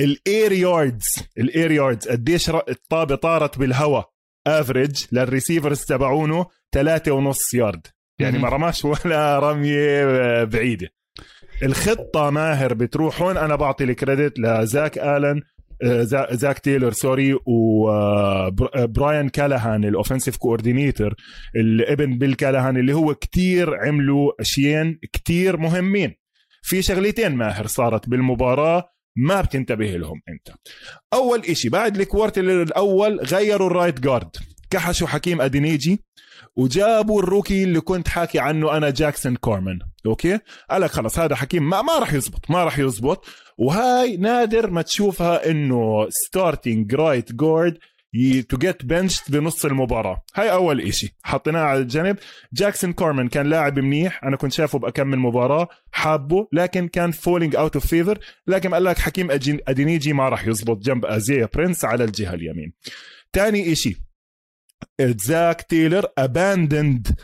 ال 0.00 0.52
air 0.52 0.71
yards 0.71 1.04
ال 1.38 1.70
air 1.70 1.84
yards 1.84 2.08
قديش 2.08 2.50
الطابة 2.50 3.14
طارت 3.14 3.58
بالهواء. 3.58 4.08
افريج 4.46 5.04
لل 5.12 5.25
receivers 5.25 5.84
تبعونه 5.84 6.46
ثلاثة 6.72 7.12
ونص 7.12 7.54
يارد. 7.54 7.86
يعني 8.18 8.38
ما 8.38 8.48
رماش 8.48 8.84
ولا 8.84 9.38
رمية 9.38 10.04
آه، 10.04 10.44
بعيدة. 10.44 10.88
الخطة 11.62 12.30
ماهر 12.30 12.74
بتروح 12.74 13.22
هون. 13.22 13.36
أنا 13.36 13.56
بعطي 13.56 13.84
ال 13.84 13.92
credit 13.92 14.38
لزاك 14.38 14.98
آه، 14.98 15.40
زاك 16.30 16.58
تايلر 16.58 16.92
sorry 16.92 17.38
وبراين 17.46 19.28
كالهان 19.28 19.84
ال 19.84 19.89
offensive 19.89 20.36
coordinator 20.36 21.14
الابن 21.56 22.18
بيل 22.18 22.34
كالهان 22.34 22.76
اللي 22.76 22.92
هو 22.92 23.14
كتير 23.14 23.74
عملوا 23.74 24.32
اشيين 24.40 24.98
كتير 25.12 25.56
مهمين. 25.56 26.14
في 26.62 26.82
شغلتين 26.82 27.34
ماهر 27.34 27.66
صارت 27.66 28.08
بالمباراة 28.08 28.90
ما 29.16 29.40
بتنتبه 29.40 29.86
لهم 29.96 30.20
أنت. 30.28 30.56
أول 31.12 31.40
إشي 31.40 31.68
بعد 31.68 32.00
ال 32.00 32.05
quarter 32.05 32.38
الأول 32.38 33.20
غيروا 33.20 33.66
ال 33.66 33.72
right 33.72 34.00
guard. 34.00 34.36
كحشوا 34.70 35.08
حكيم 35.08 35.40
أدينيجي 35.40 36.04
وجابوا 36.58 37.22
ال 37.22 37.28
rookie 37.28 37.64
اللي 37.64 37.80
كنت 37.80 38.08
حاكي 38.08 38.38
عنه 38.38 38.76
أنا 38.76 38.90
جاكسون 38.90 39.36
كورمان. 39.36 39.78
أوكي؟ 40.06 40.38
قال 40.70 40.80
لك 40.80 40.90
خلص 40.90 41.18
هذا 41.18 41.34
حكيم 41.34 41.68
ما, 41.70 41.82
ما 41.82 41.98
راح 41.98 42.12
يزبط 42.12 42.50
ما 42.50 42.64
راح 42.64 42.78
يزبط. 42.78 43.26
وهاي 43.58 44.16
نادر 44.16 44.70
ما 44.70 44.82
تشوفها 44.82 45.50
إنه 45.50 46.06
starting 46.10 46.94
right 46.94 47.32
guard 47.32 47.78
to 48.48 48.56
get 48.58 48.84
benched 48.84 49.30
بنص 49.30 49.64
المباراة. 49.64 50.22
هاي 50.34 50.52
أول 50.52 50.80
إشي 50.80 51.16
حطيناه 51.22 51.60
على 51.60 51.80
الجنب. 51.80 52.16
جاكسون 52.52 52.92
كورمان 52.92 53.28
كان 53.28 53.46
لاعب 53.46 53.78
منيح 53.78 54.24
أنا 54.24 54.36
كنت 54.36 54.52
شايفه 54.52 54.78
بكمل 54.78 55.18
مباراة 55.18 55.68
حابه 55.92 56.48
لكن 56.52 56.88
كان 56.88 57.10
falling 57.10 57.56
out 57.56 57.74
of 57.74 57.86
favor 57.86 58.18
لكن 58.46 58.74
قال 58.74 58.84
لك 58.84 58.98
حكيم 58.98 59.28
أدينيجي 59.68 60.12
ما 60.12 60.28
راح 60.28 60.46
يزبط 60.46 60.78
جنب 60.78 61.04
آيزيا 61.06 61.48
برنس 61.54 61.84
على 61.84 62.04
الجهة 62.04 62.34
اليمين. 62.34 62.72
تاني 63.32 63.72
إشي 63.72 64.07
زاك 65.00 65.62
تيلر 65.62 66.06
abandoned 66.18 67.18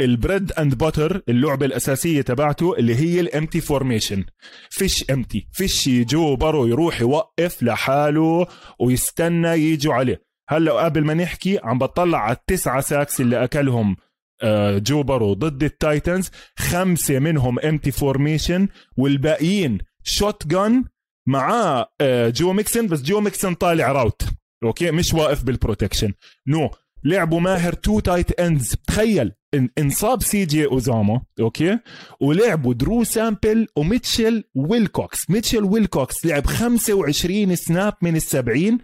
ال 0.00 0.09
bread 0.09 0.52
and 0.52 0.74
butter 0.74 1.22
اللعبه 1.28 1.66
الاساسيه 1.66 2.22
تبعته 2.22 2.74
اللي 2.74 2.94
هي 2.94 3.20
ال 3.20 3.27
empty 3.27 3.60
formation 3.60 4.24
فيش 4.70 5.10
empty 5.10 5.48
فيش 5.52 5.88
جو 5.88 6.36
برو 6.36 6.66
يروح 6.66 7.00
يوقف 7.00 7.62
لحاله 7.62 8.46
ويستنى 8.80 9.48
يجوا 9.48 9.94
عليه. 9.94 10.22
هلا 10.48 10.72
قبل 10.72 11.04
ما 11.04 11.14
نحكي 11.14 11.58
عم 11.62 11.78
بطلع 11.78 12.18
على 12.18 12.36
التسعة 12.36 12.80
sacks 12.80 13.20
اللي 13.20 13.44
أكلهم 13.44 13.96
آه، 14.42 14.78
جو 14.78 15.02
برو 15.02 15.32
ضد 15.32 15.62
التايتنز. 15.62 16.30
خمسة 16.58 17.18
منهم 17.18 17.58
empty 17.58 17.90
formation 17.90 18.68
والباقيين 18.96 19.78
shotgun 20.04 20.84
معاه 21.26 21.88
جو 22.10 22.52
ميكسن 22.52 22.86
بس 22.86 23.02
جو 23.02 23.20
ميكسن 23.20 23.54
طالع 23.54 23.92
route 23.92 24.22
أوكي 24.64 24.90
مش 24.90 25.14
واقف 25.14 25.44
بال 25.44 25.55
protection 25.55 26.12
no 26.46 26.70
لعبوا 27.04 27.40
ماهر 27.40 27.72
two 27.72 28.00
tight 28.00 28.40
ends. 28.40 28.74
تخيل 28.86 29.32
إنصاب 29.78 30.22
سي 30.22 30.44
جي 30.44 30.66
أوزاما 30.66 31.20
okay؟ 31.40 31.78
ولعبوا 32.20 32.74
درو 32.74 33.04
سامبل 33.04 33.66
وميتشل 33.76 34.44
ويلكوكس. 34.54 35.30
ميتشل 35.30 35.64
ويلكوكس 35.64 36.26
لعب 36.26 36.46
25 36.46 37.56
snap 37.56 37.94
من 38.02 38.16
ال 38.16 38.22
70 38.22 38.78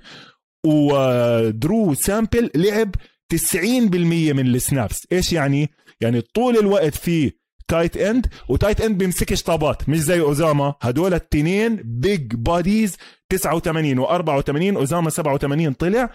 ودرو 0.66 1.94
سامبل 1.94 2.50
لعب 2.54 2.94
90% 3.28 4.32
من 4.32 4.46
ال 4.46 4.55
snaps. 4.55 5.06
إيش 5.12 5.32
يعني؟ 5.32 5.70
يعني 6.00 6.20
طول 6.20 6.58
الوقت 6.58 6.94
في 6.94 7.32
tight 7.68 7.96
end 7.96 8.26
و 8.48 8.54
tight 8.54 8.80
end 8.80 8.98
بيمسكش 8.98 9.42
طابات. 9.42 9.88
مش 9.88 9.98
زي 9.98 10.20
أوزاما. 10.20 10.74
هدول 10.82 11.14
التنين 11.14 11.80
big 11.84 12.34
bodies 12.34 12.96
89 13.28 14.06
و84 14.06 14.76
أوزاما 14.76 15.10
87 15.10 15.72
طلع. 15.72 16.10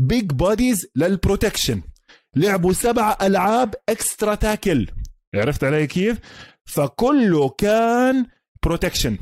big 0.00 0.32
bodies 0.32 0.86
لل 0.96 1.09
protection. 1.09 1.82
لعبوا 2.36 2.72
سبع 2.72 3.16
ألعاب 3.22 3.74
extra 3.88 4.34
tackle. 4.34 4.86
عرفت 5.34 5.64
علي 5.64 5.86
كيف؟ 5.86 6.18
فكله 6.64 7.48
كان 7.48 8.26
protection. 8.62 9.18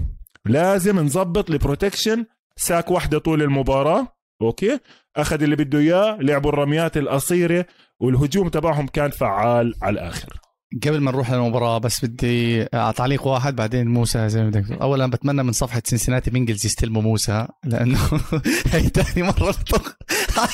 لازم 0.46 0.98
نظبط 0.98 1.50
ال 1.50 1.57
protection. 1.57 2.26
sack 2.56 2.90
واحدة 2.90 3.18
طول 3.18 3.42
المباراة. 3.42 4.16
okay؟ 4.42 4.78
أخذ 5.16 5.42
اللي 5.42 5.56
بده 5.56 5.78
إياه. 5.78 6.18
لعبوا 6.20 6.50
الرميات 6.50 6.96
القصيرة 6.96 7.66
والهجوم 8.00 8.48
تبعهم 8.48 8.86
كان 8.86 9.10
فعال 9.10 9.74
على 9.82 9.92
الآخر. 9.92 10.40
قبل 10.86 11.00
ما 11.00 11.10
نروح 11.10 11.30
للمباراة 11.32 11.78
بس 11.78 12.04
بدي 12.04 12.64
تعليق 12.96 13.26
واحد 13.26 13.56
بعدين 13.56 13.88
موسى 13.88 14.28
زي 14.28 14.42
ما 14.42 14.50
بدك 14.50 14.72
اولا 14.72 15.06
بتمنى 15.06 15.42
من 15.42 15.52
صفحة 15.52 15.82
سنسناتي 15.84 16.30
بنجلز 16.30 16.66
يستلموا 16.66 17.02
موسى 17.02 17.46
لأنه 17.64 17.98
هي 18.72 18.80
ثاني 18.80 19.22
مرة 19.22 19.54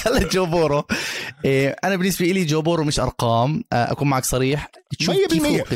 على 0.07 0.29
جو 0.33 0.47
بورو 0.47 0.85
إيه 1.45 1.77
أنا 1.85 1.97
بالنسبة 1.97 2.27
لي 2.27 2.45
جو 2.45 2.63
بورو 2.63 2.85
مش 2.85 3.01
أرقام. 3.01 3.65
آه، 3.73 3.93
أكون 3.93 4.09
معك 4.09 4.25
صريح. 4.25 4.71
100% 5.03 5.07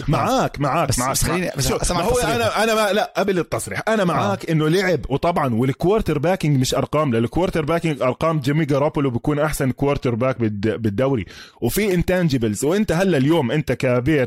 معك 0.08 0.60
معك 0.60 0.88
بس 0.88 0.98
معك 0.98 1.10
بس 1.10 1.24
خليني 1.24 1.50
بس 1.56 1.72
اسمع 1.72 2.00
هو 2.00 2.18
أنا 2.18 2.64
أنا 2.64 2.74
ما 2.74 2.92
لا 2.92 3.12
قبل 3.16 3.38
التصريح. 3.38 3.82
أنا 3.88 4.04
معك 4.04 4.46
آه. 4.46 4.52
إنه 4.52 4.68
لعب 4.68 5.00
وطبعا 5.08 5.54
وال 5.54 6.18
quarterbacking 6.18 6.60
مش 6.60 6.74
أرقام 6.74 7.14
لل 7.14 7.64
quarterbacking 7.64 8.02
أرقام 8.02 8.40
جيمي 8.40 8.64
جارابولو 8.64 9.10
بيكون 9.10 9.38
أحسن 9.38 9.70
quarterback 9.70 10.40
بالدوري. 10.40 11.24
وفي 11.60 11.94
intangibles 11.94 12.64
وأنت 12.64 12.92
هلأ 12.92 13.18
اليوم 13.18 13.50
أنت 13.50 13.72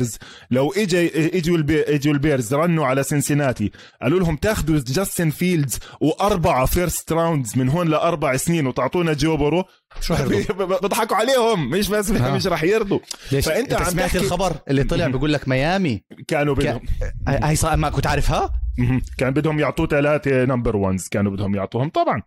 كبيرز 0.02 0.18
لو 0.52 0.72
اجى 0.72 1.38
اجوا 1.38 1.58
اجوا 1.96 2.14
البيرز 2.14 2.54
رنوا 2.54 2.86
على 2.86 3.04
سنسناتي 3.04 3.72
قالوا 4.02 4.20
لهم 4.20 4.36
تاخذوا 4.36 4.80
جاستن 4.88 5.30
فيلدز 5.30 5.80
وأربعة 6.02 6.66
first 6.66 7.12
rounds 7.14 7.58
من 7.58 7.70
هون 7.70 7.88
لأربع 7.88 8.38
سنين 8.38 8.68
وتعطونا 8.68 9.14
جوبرو 9.14 9.64
شو 10.02 10.16
بضحكوا 10.84 11.18
عليهم 11.18 11.70
مش 11.70 11.90
بس 11.90 12.12
آه. 12.12 12.36
مش 12.36 12.48
راح 12.48 12.64
يرضوا. 12.64 13.00
ليش؟ 13.32 13.46
فأنت 13.46 13.74
عم 13.74 13.84
سمعت 13.84 14.16
الخبر 14.16 14.56
اللي 14.68 14.84
طلع 14.84 15.08
بيقول 15.08 15.34
لك 15.34 15.48
ميامي 15.48 16.04
كانوا 16.28 16.56
بدهم. 16.56 16.82
هاي 17.28 17.56
صار 17.56 17.78
ما 17.78 17.90
كنت 17.90 18.08
عارفها؟ 18.08 18.54
كان 19.18 19.34
بدهم 19.34 19.60
يعطوه 19.60 19.88
ثلاثة 19.88 20.46
number 20.46 20.76
ones 20.76 21.08
كانوا 21.08 21.32
بدهم 21.32 21.56
يعطوهم 21.56 21.90
طبعا. 21.90 22.22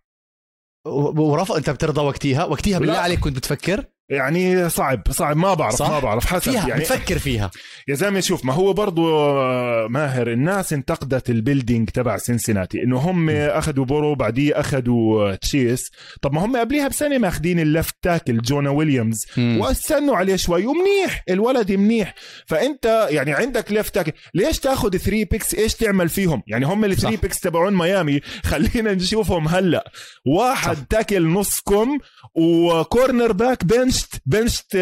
ورفض 0.86 1.56
أنت 1.56 1.70
بترضى 1.70 2.00
وقتها؟ 2.00 2.44
وقتها 2.44 2.78
بالله 2.78 2.96
عليك 2.98 3.18
كنت 3.20 3.36
بتفكر؟ 3.36 3.84
يعني 4.08 4.68
صعب 4.68 5.02
صعب 5.10 5.36
ما 5.36 5.54
بعرف 5.54 5.74
صح؟ 5.74 5.90
ما 5.90 5.98
بعرف 5.98 6.26
حسب 6.26 6.52
فيها 6.52 6.68
يعني. 6.68 6.80
بتفكر 6.80 7.18
فيها. 7.18 7.50
يا 7.88 7.94
زلمة 7.94 8.20
شوف 8.20 8.44
ما 8.44 8.52
هو 8.52 8.72
برضو 8.72 9.16
آه، 9.16 9.86
ماهر 9.90 10.30
الناس 10.32 10.72
انتقدت 10.72 11.30
ال 11.30 11.37
building 11.37 11.88
تبع 11.88 12.16
سنسناتي 12.16 12.82
إنه 12.82 12.98
هم 12.98 13.30
أخذوا 13.30 13.84
بورو 13.84 14.14
بعديه 14.14 14.60
أخذوا 14.60 15.34
تشيس. 15.34 15.90
طب 16.22 16.32
ما 16.32 16.44
هم 16.44 16.56
قبليها 16.56 16.88
بسنة 16.88 17.18
ماخذين 17.18 17.60
ال 17.60 17.67
left 17.67 17.94
tackle 18.02 18.38
جونا 18.38 18.70
ويليامز. 18.70 19.26
وأستنوا 19.38 20.16
عليه 20.16 20.36
شوي 20.36 20.66
ومنيح 20.66 21.24
الولد 21.30 21.72
منيح. 21.72 22.14
فأنت 22.46 23.08
يعني 23.10 23.32
عندك 23.32 23.72
left 23.72 23.94
tackle. 23.94 24.12
ليش 24.34 24.58
تاخذ 24.58 24.90
3 24.96 25.10
picks 25.10 25.54
إيش 25.54 25.74
تعمل 25.74 26.08
فيهم؟ 26.08 26.42
يعني 26.46 26.66
هم 26.66 26.84
ال 26.84 26.96
3 26.96 27.16
picks 27.16 27.40
تبعون 27.40 27.74
ميامي 27.74 28.20
خلينا 28.44 28.94
نشوفهم 28.94 29.48
هلأ. 29.48 29.90
واحد 30.26 30.76
صح. 30.76 30.82
tackle 30.90 31.26
نص 31.28 31.60
كم 31.60 31.98
و 32.34 32.43
cornerback 32.43 33.32
benched 33.32 34.22
benched 34.26 34.76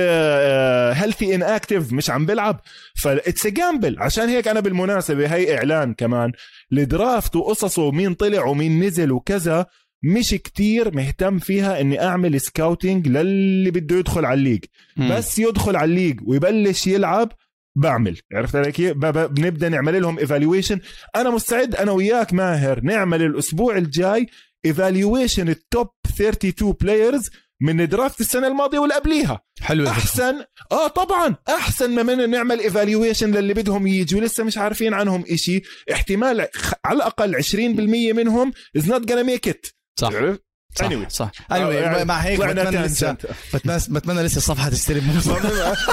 healthy 0.94 1.34
inactive 1.34 1.92
مش 1.92 2.10
عم 2.10 2.26
بلعب 2.26 2.60
فات 2.96 3.46
جامبل 3.46 3.96
عشان 3.98 4.28
هيك 4.28 4.48
أنا 4.48 4.60
بالمناسبة 4.60 5.34
هي 5.34 5.56
إعلان 5.56 5.94
كمان 5.94 6.32
ال 6.72 6.83
draft 6.83 7.36
وقصصه 7.36 7.82
ومين 7.82 8.14
طلع 8.14 8.44
ومين 8.44 8.84
نزل 8.84 9.12
وكذا. 9.12 9.66
مش 10.04 10.30
كتير 10.30 10.94
مهتم 10.94 11.38
فيها 11.38 11.80
إني 11.80 12.04
أعمل 12.04 12.40
scouting 12.40 13.08
للي 13.08 13.70
بده 13.70 13.96
يدخل 13.96 14.24
على 14.24 14.38
ال 14.38 14.41
league. 14.41 14.64
بس 15.10 15.38
يدخل 15.38 15.76
على 15.76 15.84
ال 15.84 15.89
league 15.89 16.20
ويبلش 16.26 16.86
يلعب 16.86 17.32
بعمل. 17.76 18.18
عرفت 18.34 18.56
علي 18.56 18.72
كيف؟ 18.72 18.96
بنبدأ 18.96 19.68
نعمل 19.68 20.02
لهم 20.02 20.18
evaluation 20.18 20.80
أنا 21.16 21.30
مستعد 21.30 21.74
أنا 21.74 21.92
وياك 21.92 22.32
ماهر 22.34 22.80
نعمل 22.80 23.22
الأسبوع 23.22 23.76
الجاي 23.76 24.26
evaluation 24.64 25.48
ال 25.48 25.58
top 25.58 25.88
32 26.06 26.72
players 26.80 27.30
من 27.62 27.88
draft 27.88 28.20
السنة 28.20 28.46
الماضية 28.46 28.78
واللي 28.78 28.94
قبليها. 28.94 29.40
حلو 29.60 29.88
احسن 29.88 30.34
آه 30.72 30.88
طبعا. 30.88 31.36
أحسن 31.48 31.94
ما 31.94 32.02
من 32.02 32.30
نعمل 32.30 32.60
evaluation 32.60 33.30
للي 33.30 33.54
بدهم 33.54 33.86
يجوا. 33.86 34.20
لسه 34.20 34.44
مش 34.44 34.58
عارفين 34.58 34.94
عنهم 34.94 35.24
إشي. 35.30 35.62
احتمال 35.92 36.48
على 36.84 36.96
الأقل 36.96 37.42
20% 37.42 38.12
منهم 38.12 38.52
is 38.76 38.88
not 38.88 39.10
gonna 39.10 39.24
make 39.24 39.48
it 39.48 39.66
صح. 40.00 40.10
صح 40.74 40.88
anyway. 40.88 41.08
صح. 41.08 41.30
anyway. 41.52 41.52
يعني 41.52 42.04
مع 42.04 42.14
هيك 42.16 42.40
بتمنى 42.40 42.78
لسه. 42.86 43.16
بتمنى 43.90 44.22
لسه 44.22 44.36
الصفحة 44.36 44.68
تستلم 44.68 45.20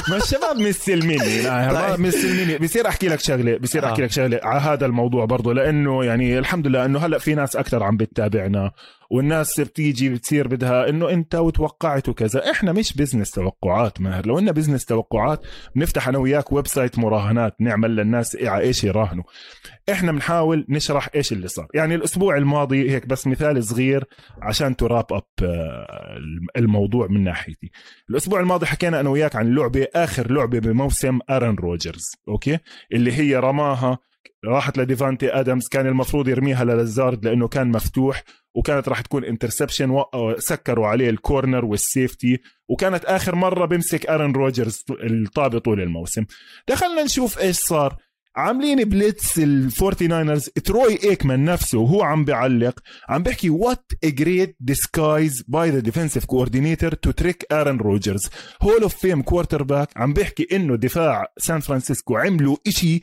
ما 0.10 0.18
الشباب 0.18 0.58
مستلميني 0.58 1.44
طيب. 1.44 2.00
مستلميني 2.00 2.58
بصير 2.58 2.88
أحكي 2.88 3.08
لك 3.08 3.20
شغلة 3.20 3.58
بصير 3.58 3.86
أحكي 3.86 4.02
آه. 4.02 4.06
لك 4.06 4.12
شغلة 4.12 4.40
على 4.44 4.60
هذا 4.62 4.86
الموضوع 4.86 5.26
برضه 5.26 5.54
لأنه 5.54 6.04
يعني 6.06 6.40
الحمد 6.40 6.68
لله 6.68 6.86
أنه 6.86 7.00
هلأ 7.00 7.18
في 7.18 7.36
ناس 7.36 7.56
أكثر 7.56 7.84
عم 7.84 7.98
بتتابعنا. 7.98 8.72
والناس 9.10 9.60
بتيجي 9.60 10.10
بتصير 10.10 10.48
بدها 10.48 10.90
إنه 10.90 11.10
أنت 11.10 11.36
وتوقعت 11.36 12.10
وكذا. 12.10 12.52
إحنا 12.52 12.72
مش 12.72 12.94
business 12.94 13.32
توقعات 13.32 14.02
ماهر. 14.02 14.26
لو 14.26 14.40
إنه 14.40 14.52
business 14.52 14.86
توقعات 14.86 15.42
بنفتح 15.76 16.08
أنا 16.08 16.18
وياك 16.18 16.52
website 16.52 17.00
مراهنات 17.00 17.56
نعمل 17.60 17.96
للناس 17.96 18.36
إيش 18.36 18.84
يراهنوا. 18.84 19.24
إحنا 19.92 20.12
بنحاول 20.12 20.66
نشرح 20.70 21.10
إيش 21.16 21.32
اللي 21.32 21.48
صار. 21.48 21.68
يعني 21.74 21.96
الأسبوع 21.96 22.38
الماضي 22.38 22.92
هيك 22.92 23.08
بس 23.08 23.28
مثال 23.28 23.64
صغير 23.64 24.06
عشان 24.42 24.76
wrap 24.76 25.06
up 25.12 25.24
الموضوع 26.58 27.08
من 27.08 27.24
ناحيتي. 27.24 27.72
الأسبوع 28.10 28.40
الماضي 28.40 28.66
حكينا 28.66 29.00
أنا 29.00 29.10
وياك 29.10 29.36
عن 29.36 29.56
لعبة 29.56 29.88
آخر 29.96 30.32
لعبة 30.32 30.60
بموسم 30.60 31.20
ارن 31.30 31.56
روجرز 31.56 32.12
okay؟ 32.28 32.58
اللي 32.94 33.12
هي 33.12 33.36
رماها 33.36 33.98
راحت 34.46 34.78
لديفانتي 34.78 35.34
آدمز 35.34 35.68
كان 35.68 35.88
المفروض 35.88 36.28
يرميها 36.28 36.64
للزارد 36.64 37.26
لأنه 37.26 37.48
كان 37.48 37.68
مفتوح. 37.68 38.24
وكانت 38.56 38.90
راح 38.90 39.02
تكون 39.02 39.26
interception 39.26 40.04
سكروا 40.38 40.88
عليه 40.88 41.10
ال 41.10 41.18
corner 41.18 41.66
وال 41.66 41.84
safety 41.84 42.40
وكانت 42.70 43.06
آخر 43.06 43.36
مرة 43.36 43.66
بيمسك 43.66 44.06
ارن 44.10 44.32
روجرز 44.32 44.84
الطابة 45.04 45.60
طول 45.60 45.82
الموسم. 45.82 46.26
دخلنا 46.68 47.04
نشوف 47.04 47.40
إيش 47.40 47.56
صار. 47.56 47.98
عاملين 48.36 48.84
blitz 48.84 49.40
الفورتي 49.40 50.08
ناينرز 50.08 50.50
تروي 50.50 51.04
إيكمان 51.04 51.46
نفسه 51.46 51.78
وهو 51.80 52.02
عم 52.04 52.26
بيعلق 52.26 52.80
عم 53.10 53.24
بيحكي 53.24 53.50
what 53.50 53.86
a 54.04 54.10
great 54.10 54.58
disguise 54.60 55.44
by 55.48 55.70
the 55.70 55.80
defensive 55.80 56.26
coordinator 56.26 56.94
to 56.94 57.12
trick 57.12 57.46
Aaron 57.52 57.78
Rodgers 57.78 58.30
hall 58.62 58.82
of 58.82 58.96
fame 58.96 59.22
quarterback 59.22 59.90
عم 59.96 60.14
بيحكي 60.14 60.48
إنه 60.52 60.76
دفاع 60.76 61.34
سان 61.38 61.60
فرانسيسكو 61.60 62.18
عملوا 62.18 62.58
إشي 62.68 63.02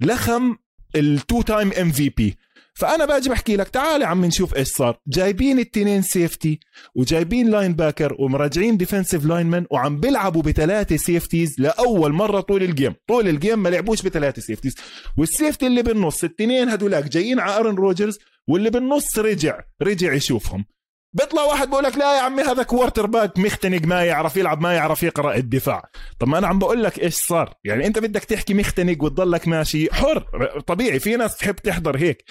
لخم 0.00 0.56
ال 0.96 1.08
two 1.08 1.42
time 1.42 1.72
MVP 1.72 2.36
فأنا 2.74 3.04
باجي 3.04 3.28
بحكي 3.30 3.56
لك 3.56 3.68
تعال 3.68 4.02
يا 4.02 4.06
عم 4.06 4.24
نشوف 4.24 4.56
إيش 4.56 4.68
صار. 4.68 4.98
جايبين 5.08 5.58
التنين 5.58 6.02
safety 6.02 6.60
وجايبين 6.94 7.50
linebacker 7.50 8.16
ومراجعين 8.18 8.76
defensive 8.76 9.24
lineman 9.24 9.66
وعم 9.70 10.00
بيلعبوا 10.00 10.42
بثلاثة 10.42 10.96
safeties 10.96 11.60
لأول 11.60 12.12
مرة 12.12 12.40
طول 12.40 12.62
ال 12.62 12.68
game 12.68 12.94
طول 13.08 13.28
ال 13.28 13.34
game 13.34 13.58
ما 13.62 13.68
لعبوش 13.68 14.02
بثلاثة 14.02 14.42
safeties 14.42 14.74
وال 15.16 15.29
safety 15.29 15.66
اللي 15.66 15.82
بالنص 15.82 16.24
التنين 16.24 16.68
هدولاك 16.68 17.04
جايين 17.08 17.40
على 17.40 17.56
ارن 17.56 17.74
روجرز 17.74 18.18
واللي 18.48 18.70
بالنص 18.70 19.18
رجع 19.18 19.60
رجع 19.82 20.12
يشوفهم. 20.12 20.64
بيطلع 21.14 21.42
واحد 21.42 21.70
بقول 21.70 21.84
لك 21.84 21.98
لا 21.98 22.16
يا 22.16 22.20
عمي 22.20 22.42
هذا 22.42 22.62
quarterback 22.62 23.38
مختنق 23.38 23.82
ما 23.82 24.04
يعرف 24.04 24.36
يلعب 24.36 24.60
ما 24.60 24.72
يعرف 24.72 25.02
يقرأ 25.02 25.36
الدفاع. 25.36 25.82
طب 26.20 26.28
ما 26.28 26.38
أنا 26.38 26.46
عم 26.46 26.58
بقول 26.58 26.82
لك 26.82 26.98
إيش 26.98 27.14
صار؟ 27.14 27.54
يعني 27.64 27.86
أنت 27.86 27.98
بدك 27.98 28.24
تحكي 28.24 28.54
مختنق 28.54 29.04
وتضلك 29.04 29.48
ماشي. 29.48 29.94
حر 29.94 30.20
طبيعي 30.66 30.98
في 30.98 31.16
ناس 31.16 31.36
تحب 31.36 31.54
تحضر 31.54 31.96
هيك. 31.96 32.24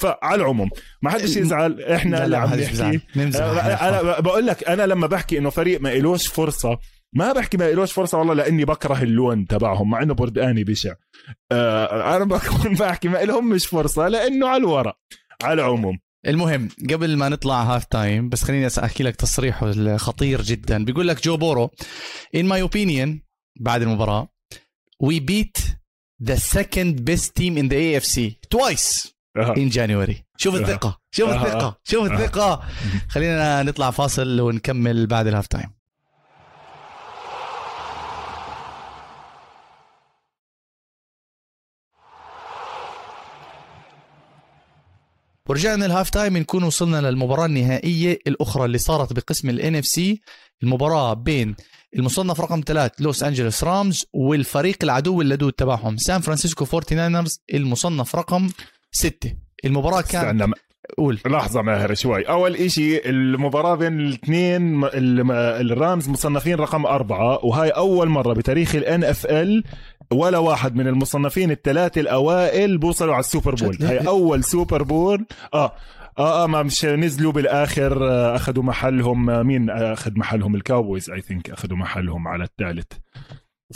فعلى 0.00 0.42
العموم 0.42 0.70
ما 1.02 1.10
حدش 1.10 1.36
يزعل 1.36 1.82
إحنا 1.82 2.24
اللي 2.24 2.36
عم 2.36 2.54
نحكي. 2.54 3.00
أنا 3.16 4.20
بقول 4.20 4.46
لك 4.46 4.64
أنا 4.68 4.86
لما 4.86 5.06
بحكي 5.06 5.38
إنه 5.38 5.50
فريق 5.50 5.80
ما 5.80 5.92
إلوش 5.92 6.26
فرصة 6.26 6.78
ما 7.12 7.32
بحكي 7.32 7.56
ما 7.56 7.70
إلوش 7.70 7.92
فرصة 7.92 8.18
والله 8.18 8.34
لأني 8.34 8.64
بكره 8.64 9.02
اللون 9.02 9.46
تبعهم 9.46 9.90
مع 9.90 10.02
إنه 10.02 10.14
بردقاني 10.14 10.64
بشع. 10.64 10.94
آه 11.52 12.16
أنا 12.16 12.24
بكون 12.24 12.74
بحكي 12.74 13.08
ما 13.08 13.22
إلهمش 13.22 13.66
فرصة 13.66 14.08
لأنه 14.08 14.48
على 14.48 14.56
الورق. 14.56 14.96
على 15.42 15.62
العموم 15.62 15.98
المهم 16.26 16.68
قبل 16.90 17.16
ما 17.16 17.28
نطلع 17.28 17.62
half 17.62 17.84
time 17.84 18.28
بس 18.28 18.44
خليني 18.44 18.68
أحكي 18.84 19.02
لك 19.02 19.16
تصريحه 19.16 19.70
الخطير 19.70 20.42
جدا. 20.42 20.84
بيقول 20.84 21.08
لك 21.08 21.24
جو 21.24 21.36
بورو 21.36 21.70
in 22.36 22.40
my 22.40 22.68
opinion 22.68 23.08
بعد 23.60 23.82
المباراة 23.82 24.28
we 25.04 25.20
beat 25.20 25.62
the 26.24 26.36
second 26.36 27.04
best 27.10 27.34
team 27.38 27.56
in 27.58 27.68
the 27.68 27.76
AFC 27.76 28.18
twice 28.54 29.12
in 29.38 29.70
January. 29.70 30.16
شوف 30.36 30.54
الثقة 30.54 31.00
شوف 31.10 31.30
الثقة 31.30 31.80
شوف 31.84 32.12
الثقة. 32.12 32.68
خلينا 33.08 33.62
نطلع 33.62 33.90
فاصل 33.90 34.40
ونكمل 34.40 35.06
بعد 35.06 35.26
ال 35.26 35.30
half 35.30 35.46
time 35.46 35.75
ورجعنا 45.48 45.86
ال 45.86 45.91
half 45.91 46.10
time 46.10 46.36
نكون 46.36 46.62
وصلنا 46.62 47.00
للمباراة 47.10 47.46
النهائية 47.46 48.18
الأخرى 48.26 48.64
اللي 48.64 48.78
صارت 48.78 49.12
بقسم 49.12 49.50
ال 49.50 49.82
NFC 49.82 50.00
المباراة 50.62 51.14
بين 51.14 51.56
المصنف 51.96 52.40
رقم 52.40 52.62
ثلاث 52.66 52.92
لوس 53.00 53.22
أنجلوس 53.22 53.64
رامز 53.64 54.04
والفريق 54.12 54.76
العدو 54.82 55.20
اللدود 55.20 55.52
تبعهم 55.52 55.96
سان 55.96 56.20
فرانسيسكو 56.20 56.64
فورتي 56.64 56.94
ناينرز 56.94 57.40
المصنف 57.54 58.16
رقم 58.16 58.48
ستة. 58.92 59.34
المباراة 59.64 60.00
كانت 60.00 60.54
قول. 60.98 61.20
لحظة 61.26 61.62
ماهر 61.62 61.94
شوي. 61.94 62.22
أول 62.22 62.56
إشي 62.56 63.10
المباراة 63.10 63.74
بين 63.74 64.00
الاثنين 64.00 64.84
الرامز 64.94 66.08
مصنفين 66.08 66.54
رقم 66.54 66.86
أربعة 66.86 67.44
وهاي 67.44 67.68
أول 67.70 68.08
مرة 68.08 68.32
بتاريخ 68.34 68.74
ال 68.74 69.04
NFL 69.04 69.68
ولا 70.12 70.38
واحد 70.38 70.76
من 70.76 70.86
المصنفين 70.86 71.50
الثلاثة 71.50 72.00
الأوائل 72.00 72.78
بوصلوا 72.78 73.14
على 73.14 73.20
السوبر 73.20 73.54
بول. 73.54 73.76
هاي 73.80 73.98
أول 73.98 74.44
سوبر 74.44 74.82
بول. 74.82 75.26
آه. 75.54 75.72
آه 76.18 76.44
آه 76.44 76.46
ما 76.46 76.62
مش 76.62 76.84
نزلوا 76.84 77.32
بالآخر 77.32 78.10
آه، 78.10 78.36
أخذوا 78.36 78.64
محلهم 78.64 79.30
آه، 79.30 79.42
مين 79.42 79.70
أخذ 79.70 80.18
محلهم 80.18 80.54
الكاوبويز 80.54 81.10
I 81.10 81.20
think 81.20 81.50
أخذوا 81.50 81.76
محلهم 81.76 82.28
على 82.28 82.44
الثالث. 82.44 82.92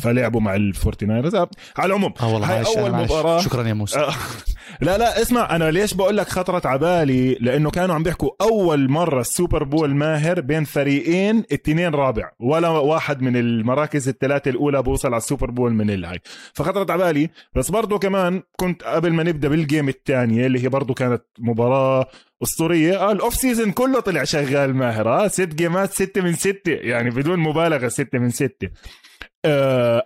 فلعبوا 0.00 0.40
مع 0.40 0.54
الفورتي 0.56 1.06
ناينرز 1.06 1.34
على 1.34 1.48
العموم 1.78 2.14
آه 2.20 2.32
والله 2.32 2.58
هاي 2.60 2.64
أول 2.78 2.92
مباراة. 2.92 3.40
شكرا 3.40 3.68
يا 3.68 3.72
موسى. 3.74 3.98
آه. 3.98 4.12
لا 4.80 4.98
لا 4.98 5.22
اسمع 5.22 5.56
أنا 5.56 5.70
ليش 5.70 5.94
بقول 5.94 6.16
لك 6.16 6.28
خطرت 6.28 6.66
على 6.66 6.78
بالي؟ 6.78 7.34
لأنه 7.40 7.70
كانوا 7.70 7.94
عم 7.94 8.02
بيحكوا 8.02 8.30
أول 8.40 8.90
مرة 8.90 9.20
السوبر 9.20 9.64
بول 9.64 9.94
ماهر 9.94 10.40
بين 10.40 10.64
فريقين 10.64 11.44
التنين 11.52 11.94
رابع 11.94 12.30
ولا 12.40 12.68
واحد 12.68 13.22
من 13.22 13.36
المراكز 13.36 14.08
الثلاثة 14.08 14.50
الأولى 14.50 14.82
بوصل 14.82 15.08
على 15.08 15.16
السوبر 15.16 15.50
بول 15.50 15.72
من 15.74 15.90
الهاي 15.90 16.18
فخطرت 16.54 16.90
على 16.90 17.04
بالي. 17.04 17.30
بس 17.54 17.70
برضه 17.70 17.98
كمان 17.98 18.42
كنت 18.56 18.82
قبل 18.82 19.12
ما 19.12 19.22
نبدأ 19.22 19.48
بال 19.48 19.62
game 19.62 19.88
الثانية 19.88 20.46
اللي 20.46 20.64
هي 20.64 20.68
برضه 20.68 20.94
كانت 20.94 21.22
مباراة 21.38 22.06
أسطورية. 22.42 22.96
آه 23.08 23.12
ال 23.12 23.18
off 23.18 23.34
season 23.34 23.70
كله 23.72 24.00
طلع 24.00 24.24
شغال 24.24 24.74
ماهر. 24.76 25.08
آه 25.08 25.28
ست 25.28 25.54
جيمات 25.54 25.92
ستة 25.92 26.20
من 26.22 26.32
ستة. 26.34 26.70
يعني 26.72 27.10
بدون 27.10 27.38
مبالغة 27.38 27.88
ستة 27.88 28.18
من 28.18 28.30
ستة. 28.30 28.66
آه 28.66 29.09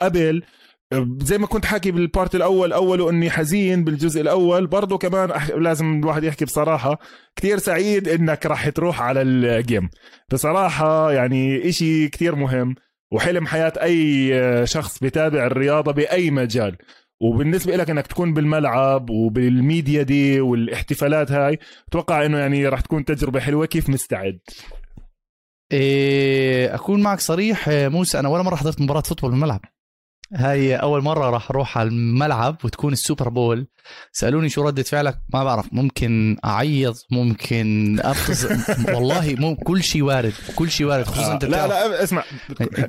قبل. 0.02 0.42
زي 1.22 1.38
ما 1.38 1.46
كنت 1.46 1.64
حاكي 1.64 1.90
بال 1.90 2.05
part 2.05 2.34
الأول 2.34 2.72
أوله 2.72 3.10
إني 3.10 3.30
حزين 3.30 3.84
بالجزء 3.84 4.20
الأول. 4.20 4.66
برضه 4.66 4.98
كمان. 4.98 5.32
لازم 5.56 6.00
الواحد 6.00 6.24
يحكي 6.24 6.44
بصراحة 6.44 6.98
كتير 7.36 7.58
سعيد 7.58 8.08
إنك 8.08 8.46
راح 8.46 8.68
تروح 8.68 9.02
على 9.02 9.22
ال 9.22 9.36
game 9.36 9.90
بصراحة 10.32 11.12
يعني 11.12 11.68
إشي 11.68 12.08
كتير 12.08 12.34
مهم 12.34 12.74
وحلم 13.12 13.46
حياة 13.46 13.72
أي 13.82 14.66
شخص 14.66 14.98
بتابع 14.98 15.46
الرياضة 15.46 15.92
بأي 15.92 16.30
مجال. 16.30 16.76
وبالنسبة 17.20 17.76
لك 17.76 17.90
إنك 17.90 18.06
تكون 18.06 18.34
بالملعب 18.34 19.10
وبال 19.10 19.45
media 19.45 20.02
day 20.02 20.40
والإحتفالات 20.40 21.32
هاي 21.32 21.58
أتوقع 21.88 22.26
إنه 22.26 22.38
يعني 22.38 22.68
راح 22.68 22.80
تكون 22.80 23.04
تجربة 23.04 23.40
حلوة. 23.40 23.66
كيف 23.66 23.88
مستعد؟ 23.88 24.38
إيه 25.74 26.74
أكون 26.74 27.02
معك 27.02 27.20
صريح 27.20 27.68
موسى 27.68 28.18
أنا 28.18 28.28
ولا 28.28 28.42
مرة 28.42 28.56
حضرت 28.56 28.80
مباراة 28.80 29.00
football 29.00 29.30
بالملعب 29.30 29.60
هاي 30.34 30.76
أول 30.76 31.02
مرة 31.02 31.30
راح 31.30 31.50
أروح 31.50 31.78
على 31.78 31.88
الملعب 31.88 32.56
وتكون 32.64 32.92
السوبر 32.92 33.28
بول. 33.28 33.66
سألوني 34.12 34.48
شو 34.48 34.62
ردة 34.62 34.82
فعلك؟ 34.82 35.18
ما 35.34 35.44
بعرف 35.44 35.66
ممكن 35.72 36.36
أعيط 36.44 37.06
ممكن 37.10 37.98
افطس 38.02 38.44
والله 38.94 39.34
مو 39.38 39.56
كل 39.56 39.82
شيء 39.82 40.02
وارد 40.02 40.32
كل 40.56 40.70
شيء 40.70 40.86
وارد 40.86 41.04
خصوصا 41.06 41.32
أنت 41.32 41.44
لا 41.44 41.66
لا 41.66 42.02
اسمع. 42.02 42.24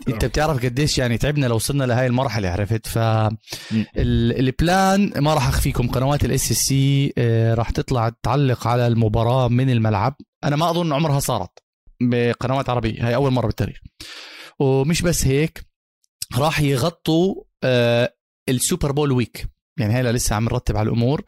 أنت 0.10 0.26
بتعرف 0.26 0.66
قديش 0.66 0.98
يعني 0.98 1.18
تعبنا 1.18 1.46
لو 1.46 1.56
وصلنا 1.56 1.84
لهي 1.84 2.08
المرحلة 2.08 2.50
عرفت؟ 2.50 2.88
ف 2.88 3.00
ال 3.98 4.20
plan 4.20 5.12
ما 5.18 5.34
راح 5.34 5.48
أخفيكم. 5.48 5.88
قنوات 5.88 6.26
ال 6.26 6.52
SSC 6.52 7.14
راح 7.58 7.70
تطلع 7.70 8.12
تعلق 8.24 8.68
على 8.68 8.88
المباراة 8.88 9.48
من 9.48 9.70
الملعب. 9.70 10.16
أنا 10.44 10.56
ما 10.56 10.70
أظن 10.70 10.94
عمرها 10.94 11.20
صارت. 11.20 11.65
بقنوات 12.02 12.70
عربية. 12.70 13.08
هاي 13.08 13.16
أول 13.16 13.32
مرة 13.32 13.46
بالتاريخ. 13.46 13.78
ومش 14.60 15.02
بس 15.02 15.28
هيك 15.28 15.66
راح 16.38 16.60
يغطوا 16.60 17.44
آه 17.64 18.16
السوبر 18.50 18.92
بول 18.92 19.12
week. 19.12 19.48
يعني 19.80 19.94
هلا 19.94 20.12
لسه 20.12 20.36
عم 20.36 20.44
نرتب 20.44 20.78
على 20.78 20.88
الأمور. 20.88 21.24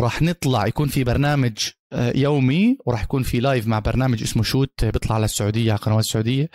راح 0.00 0.22
نطلع 0.22 0.66
يكون 0.66 0.88
في 0.88 1.04
برنامج 1.04 1.58
يومي 1.94 2.76
وراح 2.86 3.02
يكون 3.02 3.22
في 3.22 3.40
live 3.40 3.66
مع 3.66 3.78
برنامج 3.78 4.22
اسمه 4.22 4.42
شوت 4.42 4.84
بيطلع 4.84 5.14
على 5.14 5.24
السعودية 5.24 5.72
على 5.72 5.78
قنوات 5.80 6.04
السعودية. 6.04 6.50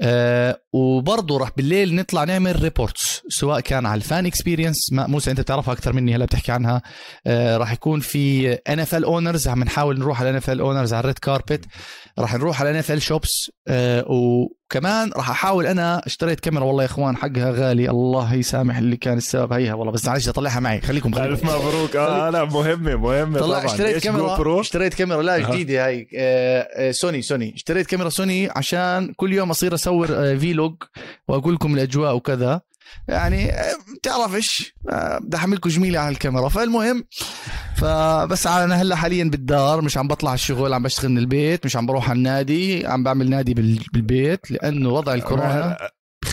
آه 0.00 0.60
وبرضه 0.72 1.38
راح 1.38 1.50
بالليل 1.56 1.94
نطلع 1.94 2.24
نعمل 2.24 2.62
reports 2.62 3.22
سواء 3.28 3.60
كان 3.60 3.86
على 3.86 3.98
ال 3.98 4.05
fan 4.05 4.26
experience 4.26 4.76
موسى 4.92 5.30
أنت 5.30 5.40
بتعرفها 5.40 5.74
أكثر 5.74 5.92
مني 5.92 6.16
هلا 6.16 6.24
بتحكي 6.24 6.52
عنها. 6.52 6.82
آه 7.26 7.56
راح 7.56 7.72
يكون 7.72 8.00
في 8.00 8.52
NFL 8.52 9.04
Honors 9.04 9.48
عم 9.48 9.64
نحاول 9.64 9.98
نروح 9.98 10.20
على 10.20 10.30
NFL 10.30 10.60
Honors 10.60 10.92
على 10.92 11.00
ال 11.00 11.05
red 11.05 11.18
carpet 11.18 11.64
راح 12.18 12.34
نروح 12.34 12.60
على 12.60 12.70
NFL 12.70 13.02
shops 13.02 13.50
وكمان 14.76 15.10
راح 15.16 15.30
أحاول 15.30 15.66
أنا 15.66 16.06
اشتريت 16.06 16.40
كاميرا 16.40 16.64
والله 16.64 16.82
يا 16.82 16.88
إخوان 16.88 17.16
حقها 17.16 17.50
غالي 17.50 17.90
الله 17.90 18.34
يسامح 18.34 18.78
اللي 18.78 18.96
كان 18.96 19.16
السبب 19.16 19.52
هيها 19.52 19.74
والله 19.74 19.92
بس 19.92 20.06
معلش 20.06 20.28
اطلعها 20.28 20.60
معي 20.60 20.80
خليكم 20.80 21.14
ألف 21.14 21.44
مبروك. 21.44 21.96
آه 21.96 22.30
لا 22.30 22.44
مهمة 22.44 22.96
مهمة 22.96 23.40
طلع 23.40 23.58
طبعا. 23.58 23.64
اشتريت 23.64 24.04
كاميرا؟ 24.04 24.60
اشتريت 24.60 24.94
كاميرا 24.94 25.22
لا. 25.22 25.38
جديدة 25.38 25.86
هاي. 25.86 26.08
آه، 26.16 26.68
آه، 26.88 26.90
سوني 26.90 27.22
سوني. 27.22 27.54
اشتريت 27.54 27.86
كاميرا 27.86 28.08
سوني 28.08 28.48
عشان 28.56 29.12
كل 29.16 29.32
يوم 29.32 29.50
أصير 29.50 29.74
أصور 29.74 30.08
آه، 30.10 30.34
vlog 30.34 30.74
وأقول 31.28 31.54
لكم 31.54 31.74
الأجواء 31.74 32.16
وكذا. 32.16 32.60
يعني 33.08 33.52
بتعرفش 33.98 34.74
بدي 35.20 35.36
احملكم 35.36 35.70
جميله 35.70 36.00
على 36.00 36.08
الكاميرا. 36.12 36.48
فالمهم 36.48 37.04
فبس 37.76 38.46
أنا 38.46 38.74
هلأ 38.82 38.96
حاليا 38.96 39.24
بالدار 39.24 39.80
مش 39.80 39.98
عم 39.98 40.08
بطلع 40.08 40.34
الشغل 40.34 40.72
عم 40.74 40.82
بشتغل 40.82 41.10
من 41.10 41.18
البيت 41.18 41.64
مش 41.66 41.76
عم 41.76 41.86
بروح 41.86 42.10
على 42.10 42.16
النادي 42.16 42.86
عم 42.86 43.02
بعمل 43.04 43.30
نادي 43.30 43.54
بال- 43.54 43.84
بالبيت 43.92 44.50
لأنه 44.50 44.88
وضع 44.88 45.14
الكورونا 45.14 45.76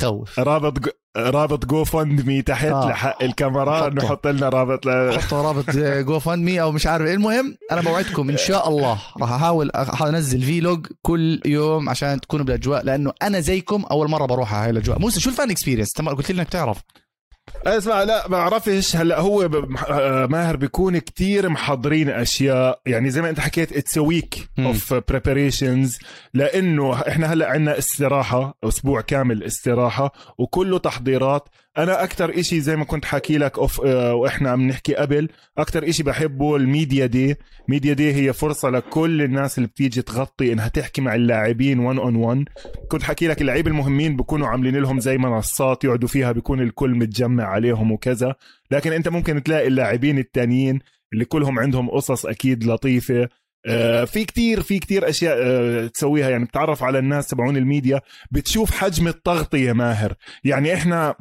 بخوف 0.03 0.39
رابط 0.39 0.79
Go... 0.79 0.91
رابط 1.17 1.65
GoFundMe 1.65 2.41
تحت 2.41 2.65
آه. 2.65 2.89
لحق 2.89 3.23
الكاميرا. 3.23 3.89
نحط 3.89 4.27
لنا 4.27 4.49
رابط 4.49 4.85
ل... 4.85 5.19
حطوا 5.19 5.41
رابط 5.41 5.65
GoFundMe 6.07 6.61
أو 6.61 6.71
مش 6.71 6.87
عارف. 6.87 7.07
المهم 7.07 7.57
أنا 7.71 7.81
بوعدكم 7.81 8.29
إن 8.29 8.37
شاء 8.37 8.69
الله 8.69 9.01
راح 9.21 9.31
أحاول 9.31 9.71
أنزل 10.01 10.41
vlog 10.41 10.87
كل 11.01 11.41
يوم 11.45 11.89
عشان 11.89 12.21
تكونوا 12.21 12.45
بالأجواء 12.45 12.83
لأنه 12.83 13.13
أنا 13.21 13.39
زيكم 13.39 13.83
أول 13.91 14.09
مرة 14.09 14.25
بروح 14.25 14.53
على 14.53 14.63
هاي 14.63 14.69
الأجواء 14.69 14.99
موسى 14.99 15.19
شو 15.19 15.29
ال 15.29 15.34
fan 15.34 15.49
experience 15.51 16.01
قلت 16.01 16.31
لي 16.31 16.41
إنك 16.41 16.49
تعرف 16.49 16.81
اسمع 17.65 18.03
لا 18.03 18.27
ما 18.27 18.37
بعرفش 18.37 18.95
هلا 18.95 19.19
هو. 19.19 19.41
آه، 19.89 20.25
ماهر 20.25 20.55
بيكون 20.55 20.97
كتير 20.97 21.49
محضرين 21.49 22.09
أشياء 22.09 22.81
يعني 22.85 23.09
زي 23.09 23.21
ما 23.21 23.29
أنت 23.29 23.39
حكيت 23.39 23.73
it's 23.77 23.97
week. 23.97 24.49
of 24.59 24.93
preparations 24.93 25.97
لأنه 26.33 26.93
إحنا 27.07 27.33
هلأ 27.33 27.47
عندنا 27.49 27.77
استراحة 27.77 28.57
أسبوع 28.63 29.01
كامل 29.01 29.43
استراحة 29.43 30.11
وكله 30.37 30.77
تحضيرات 30.77 31.49
أنا 31.77 32.03
أكثر 32.03 32.39
إشي 32.39 32.61
زي 32.61 32.75
ما 32.75 32.85
كنت 32.85 33.05
حكي 33.05 33.37
لك 33.37 33.57
أوف 33.57 33.81
آه، 33.85 34.13
وإحنا 34.13 34.49
عم 34.49 34.67
نحكي 34.67 34.95
قبل 34.95 35.29
أكثر 35.57 35.89
إشي 35.89 36.03
بحبه 36.03 36.55
ال 36.55 36.64
media 36.64 37.05
day. 37.05 37.35
media 37.67 37.93
day 37.93 38.13
هي 38.13 38.33
فرصة 38.33 38.69
لكل 38.69 39.21
الناس 39.21 39.57
اللي 39.57 39.67
بتيجي 39.67 40.01
تغطي 40.01 40.53
إنها 40.53 40.67
تحكي 40.67 41.01
مع 41.01 41.15
اللاعبين 41.15 41.79
1 41.79 41.99
on 41.99 42.15
1 42.15 42.45
كنت 42.87 43.03
حكي 43.03 43.27
لك 43.27 43.41
اللعيبه 43.41 43.71
المهمين 43.71 44.15
بكونوا 44.15 44.47
عاملين 44.47 44.75
لهم 44.75 44.99
زي 44.99 45.17
منصات 45.17 45.83
يقعدوا 45.83 46.07
فيها 46.07 46.31
بيكون 46.31 46.61
الكل 46.61 46.95
متجمع 46.95 47.43
عليهم 47.43 47.91
وكذا. 47.91 48.35
لكن 48.71 48.93
أنت 48.93 49.07
ممكن 49.07 49.43
تلاقي 49.43 49.67
اللاعبين 49.67 50.17
التانيين 50.17 50.79
اللي 51.13 51.25
كلهم 51.25 51.59
عندهم 51.59 51.89
قصص 51.89 52.25
أكيد 52.25 52.63
لطيفة. 52.63 53.29
آه، 53.67 54.05
في 54.05 54.25
كتير 54.25 54.61
في 54.61 54.79
كتير 54.79 55.09
أشياء 55.09 55.37
آه، 55.41 55.87
تسويها. 55.87 56.29
يعني 56.29 56.45
بتعرف 56.45 56.83
على 56.83 56.99
الناس 56.99 57.27
تبعون 57.27 57.57
الميديا 57.57 58.01
بتشوف 58.31 58.71
حجم 58.71 59.07
التغطية 59.07 59.73
ماهر. 59.73 60.13
يعني 60.43 60.73
إحنا 60.73 61.15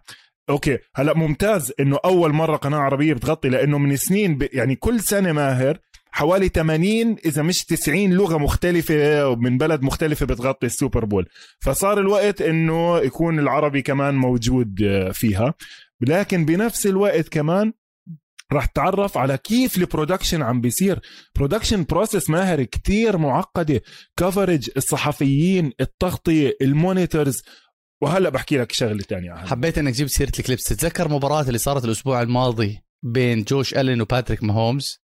okay. 0.51 0.78
هلا 0.96 1.14
ممتاز 1.16 1.72
إنه 1.80 1.98
أول 2.05 2.32
مرة 2.32 2.57
قناة 2.57 2.78
عربية 2.78 3.14
بتغطي 3.14 3.48
لأنه 3.48 3.78
من 3.78 3.96
سنين 3.96 4.38
ب... 4.38 4.48
يعني 4.53 4.76
كل 4.76 5.01
سنة 5.01 5.32
ماهر 5.32 5.78
حوالي 6.12 6.48
80 6.48 7.16
إذا 7.24 7.42
مش 7.42 7.64
90 7.64 8.12
لغة 8.12 8.38
مختلفة 8.38 9.34
من 9.34 9.59
بلد 9.59 9.82
مختلفة 9.82 10.26
بتغطي 10.26 10.66
ال 10.66 10.73
Super 10.73 11.05
Bowl. 11.05 11.26
فصار 11.61 12.01
الوقت 12.01 12.42
إنه 12.42 12.98
يكون 12.98 13.38
العربي 13.38 13.82
كمان 13.82 14.14
موجود 14.14 14.80
فيها. 15.12 15.55
لكن 16.01 16.44
بنفس 16.44 16.86
الوقت 16.86 17.28
كمان 17.28 17.72
راح 18.53 18.66
تتعرف 18.66 19.18
على 19.18 19.38
كيف 19.38 19.76
ال 19.78 19.84
production 19.84 20.43
عم 20.42 20.61
بيصير. 20.61 21.01
production 21.37 21.85
process 21.85 22.31
ماهر 22.30 22.62
كتير 22.62 23.18
معقدة. 23.18 23.80
كفرج 24.16 24.70
الصحفيين 24.76 25.72
التغطية 25.80 26.57
ال 26.62 26.71
monitors 26.71 27.43
وهلا 28.03 28.28
بحكي 28.30 28.59
لك 28.59 28.72
شغلة 28.72 29.05
عنها 29.12 29.46
حبيت 29.46 29.78
إنك 29.78 29.92
جبت 29.92 30.11
سيرة 30.11 30.32
ال 30.39 30.42
clips. 30.42 30.64
تتذكر 30.64 31.09
مباراة 31.09 31.42
اللي 31.42 31.59
صارت 31.59 31.84
الأسبوع 31.84 32.22
الماضي 32.22 32.80
بين 33.03 33.42
جوش 33.42 33.74
ألين 33.74 34.01
وباتريك 34.01 34.42
ماهومز. 34.42 35.03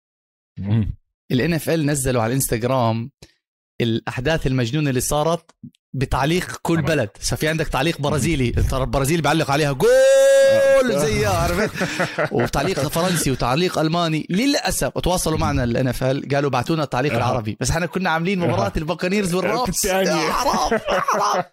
ال 1.33 1.53
NFL 1.55 1.87
نزلوا 1.86 2.22
على 2.22 2.30
الإنستغرام 2.30 3.11
الأحداث 3.80 4.47
المجنونة 4.47 4.90
اللي 4.90 5.01
صارت 5.01 5.51
بتعليق 5.94 6.57
كل. 6.62 6.82
بلد. 6.82 7.11
ففي 7.20 7.49
عندك 7.49 7.68
تعليق 7.68 8.01
برازيلي 8.01 8.51
ترى 8.51 8.82
البرازيل 8.82 9.22
بيعلق 9.22 9.51
عليها. 9.51 9.72
جول! 9.72 9.88
زيها 10.85 11.31
عرفت 11.31 11.70
وتعليق 12.33 12.89
فرنسي 12.89 13.31
وتعليق 13.31 13.79
ألماني. 13.79 14.27
للأسف 14.31 14.89
تواصلوا 14.89 15.39
معنا 15.39 15.64
ال 15.64 15.89
NFL 15.89 16.29
قالوا 16.35 16.51
بعتوا 16.51 16.74
لنا 16.74 16.85
التعليق. 16.85 17.12
العربي. 17.12 17.57
بس 17.61 17.70
إحنا 17.70 17.87
كنا 17.87 18.11
عاملين 18.11 18.39
مباراة 18.39 18.72
الباكانيرز 18.77 19.35
والرامز. 19.35 19.85
يا. 19.85 20.16
حرام 20.33 20.72
يا 20.72 21.01
حرام 21.01 21.45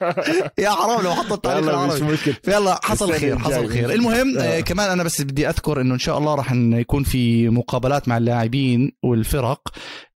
يا 0.57 0.69
حرام 0.69 1.01
لو 1.01 1.11
حطوا 1.13 1.35
التعليق 1.35 1.69
العربي. 1.69 2.17
يلا 2.47 2.79
حصل 2.83 3.13
خير 3.13 3.39
حصل. 3.39 3.69
خير. 3.69 3.91
المهم 3.93 4.37
آه. 4.37 4.59
كمان 4.59 4.89
أنا 4.89 5.03
بس 5.03 5.21
بدي 5.21 5.49
أذكر 5.49 5.81
إنه 5.81 5.93
إن 5.93 5.99
شاء 5.99 6.17
الله 6.17 6.35
راح 6.35 6.51
يكون 6.53 7.03
في 7.03 7.49
مقابلات 7.49 8.07
مع 8.07 8.17
اللاعبين 8.17 8.91
والفرق. 9.03 9.61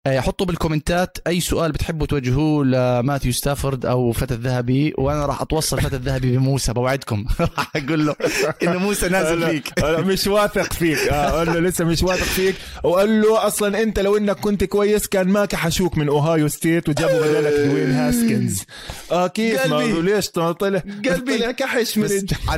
حطوا 0.08 0.46
بالكومنتات 0.46 1.18
أي 1.28 1.40
سؤال 1.42 1.72
بتحبوا 1.72 2.08
توجهوه 2.08 2.66
لماثيو 2.66 3.32
ستافورد 3.32 3.86
أو 3.86 4.12
فتى 4.12 4.34
الذهبي 4.34 4.94
وأنا 4.98 5.26
راح 5.26 5.42
أتوصل 5.42 5.82
فتى 5.82 5.96
الذهبي 5.96 6.38
بموسى 6.38 6.74
بوعدكم. 6.74 7.26
راح 7.40 7.72
أقول 7.76 8.06
له 8.06 8.16
إنه 8.64 8.78
موسى 8.78 9.10
مش 9.10 9.27
واثق 9.27 9.50
فيك. 9.50 9.84
مش 9.84 10.28
واثق 10.28 10.74
فيك. 10.74 10.98
آه، 10.98 11.30
قال 11.30 11.48
له 11.48 11.60
لسه 11.60 11.86
مش 11.86 12.04
واثق 12.04 12.24
فيك. 12.24 12.56
وقال 12.84 13.22
له 13.22 13.48
أصلا 13.48 13.84
أنت 13.84 14.00
لو 14.00 14.18
إنك 14.18 14.40
كنت 14.40 14.64
كويس 14.64 15.08
كان 15.08 15.28
ما 15.28 15.46
كحشوك 15.46 15.98
من 15.98 16.08
أوهايو 16.08 16.48
ستيت 16.48 16.90
وجابوا 16.90 17.20
بدالك 17.20 17.68
دوين 17.68 17.92
هاسكنز. 17.92 18.64
آه 19.12 19.28
كيف 19.28 19.66
ما 19.66 19.78
قلبي. 19.78 20.02
ليش 20.02 20.30
طلع 20.30 20.52
قلبي. 20.52 21.38
طلع 21.38 21.52
كحش 21.52 21.98
من 21.98 22.10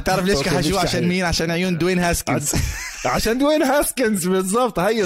تعرف 0.05 0.25
ليش 0.25 0.39
كحشوه؟ 0.39 0.79
عشان. 0.79 1.07
مين؟ 1.07 1.25
عشان 1.25 1.51
عيون 1.51 1.77
دوين 1.77 1.99
هاسكنز. 1.99 2.51
عشان 3.05 3.37
دوين 3.37 3.63
هاسكنز 3.63 4.27
بالضبط. 4.27 4.79
هي 4.79 5.05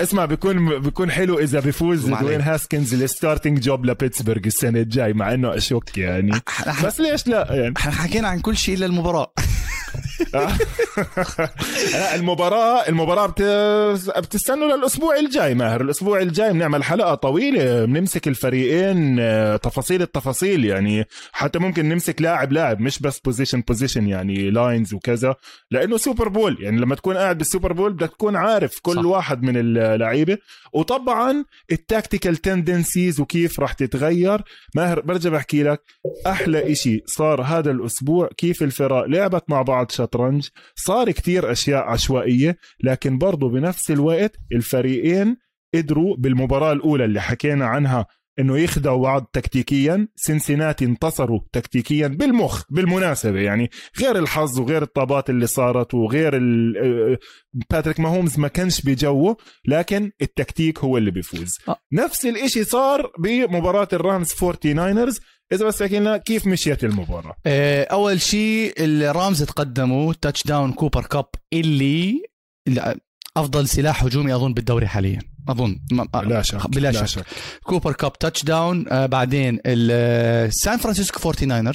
اسمع 0.00 0.24
بيكون 0.24 0.80
بيكون 0.80 1.10
حلو 1.10 1.38
إذا 1.38 1.60
عليك. 2.14 2.26
دوين 2.28 2.40
هاسكنز 2.40 2.94
ال 2.94 3.01
starting 3.01 3.60
job 3.60 3.86
لبيتسبرغ 3.86 4.40
السنة 4.46 4.80
الجاي 4.80 5.12
مع 5.12 5.34
إنه 5.34 5.56
أشك 5.56 5.98
يعني. 5.98 6.32
بس 6.84 7.00
ليش 7.00 7.26
لا؟ 7.26 7.46
يعني. 7.50 7.74
إحنا 7.76 7.92
حكينا 7.92 8.28
عن 8.28 8.40
كل 8.40 8.56
شيء 8.56 8.74
إلا 8.74 8.86
المباراة. 8.86 9.32
لا، 11.92 12.14
المباراة 12.14 12.88
المباراة 12.88 13.26
بت... 13.26 13.42
بتستنوا 14.18 14.76
للأسبوع 14.76 15.18
الجاي 15.18 15.54
ماهر. 15.54 15.80
الأسبوع 15.80 16.20
الجاي 16.20 16.52
بنعمل 16.52 16.84
حلقة 16.84 17.14
طويلة 17.14 17.84
بنمسك 17.84 18.28
الفريقين 18.28 19.16
آه، 19.20 19.56
تفاصيل 19.56 20.02
التفاصيل 20.02 20.64
يعني 20.64 21.04
حتى 21.32 21.58
ممكن 21.58 21.88
نمسك 21.88 22.22
لاعب 22.22 22.52
لاعب 22.52 22.80
مش 22.80 22.98
بس 22.98 23.18
position 23.18 23.60
position 23.60 24.08
يعني 24.08 24.50
lines 24.50 24.94
وكذا. 24.94 25.34
لأنه 25.70 25.96
Super 25.96 26.28
Bowl 26.28 26.56
يعني 26.60 26.80
لما 26.80 26.94
تكون 26.94 27.16
قاعد 27.16 27.38
بال 27.38 27.48
Super 27.48 27.72
Bowl 27.72 27.92
بدك 27.92 28.10
تكون 28.10 28.36
عارف 28.36 28.78
كل 28.82 28.94
صح. 28.96 29.04
واحد 29.04 29.42
من 29.42 29.56
اللعيبة 29.56 30.38
وطبعا 30.72 31.44
ال 31.72 31.79
tactical 31.79 32.36
tendencies 32.36 33.20
وكيف 33.20 33.60
راح 33.60 33.72
تتغير. 33.72 34.40
ماهر 34.74 35.00
برجع 35.00 35.30
بحكي 35.30 35.62
لك 35.62 35.80
أحلى 36.26 36.72
إشي 36.72 37.02
صار 37.06 37.42
هذا 37.42 37.70
الأسبوع 37.70 38.28
كيف 38.36 38.62
الفرق 38.62 39.04
لعبت 39.06 39.44
مع 39.48 39.62
بعض 39.62 39.83
شطرنج 39.90 40.48
صار 40.74 41.10
كتير 41.10 41.52
أشياء 41.52 41.82
عشوائية 41.82 42.56
لكن 42.82 43.18
برضو 43.18 43.48
بنفس 43.48 43.90
الوقت 43.90 44.36
الفريقين 44.52 45.36
قدروا 45.74 46.16
بالمباراة 46.18 46.72
الأولى 46.72 47.04
اللي 47.04 47.20
حكينا 47.20 47.66
عنها 47.66 48.06
إنه 48.38 48.58
يخدعوا 48.58 49.02
بعض 49.02 49.30
تكتيكيا 49.32 50.08
سنسيناتي 50.16 50.84
انتصروا 50.84 51.40
تكتيكيا 51.52 52.06
بالمخ 52.06 52.62
بالمناسبة 52.70 53.40
يعني 53.40 53.70
غير 54.00 54.18
الحظ 54.18 54.60
وغير 54.60 54.82
الطابات 54.82 55.30
اللي 55.30 55.46
صارت 55.46 55.94
وغير 55.94 56.36
آه، 56.36 57.18
باتريك 57.70 58.00
ماهومز 58.00 58.38
ما 58.38 58.48
كانش 58.48 58.80
بجوه 58.82 59.36
لكن 59.66 60.10
التكتيك 60.22 60.78
هو 60.78 60.98
اللي 60.98 61.10
بيفوز 61.10 61.58
آه. 61.68 61.76
نفس 61.92 62.26
الإشي 62.26 62.64
صار 62.64 63.12
بمباراة 63.18 63.88
الرامز 63.92 64.28
49 64.28 65.12
إذا 65.52 65.66
بس 65.66 65.78
تحكي 65.78 65.98
لنا 65.98 66.16
كيف 66.16 66.46
مشيت 66.46 66.84
المباراة؟ 66.84 67.34
آه، 67.46 67.84
أول 67.84 68.20
شيء 68.20 68.74
الرامز 68.78 69.42
تقدموا 69.42 70.12
touchdown 70.22 70.72
كوبر 70.72 71.02
كاب 71.06 71.26
اللي 71.52 72.22
أفضل 73.36 73.68
سلاح 73.68 74.04
هجومي 74.04 74.34
أظن 74.34 74.54
بالدوري 74.54 74.86
حاليا. 74.86 75.18
أظن. 75.48 75.80
ما- 75.92 76.08
لا 76.24 76.42
شك 76.42 76.70
بلا 76.70 77.06
شك. 77.06 77.24
كوبر 77.62 77.92
كاب 77.92 78.12
touchdown 78.12 78.84
آه 78.88 79.06
بعدين 79.06 79.60
السان 79.66 80.76
فرانسيسكو 80.78 81.18
49 81.18 81.72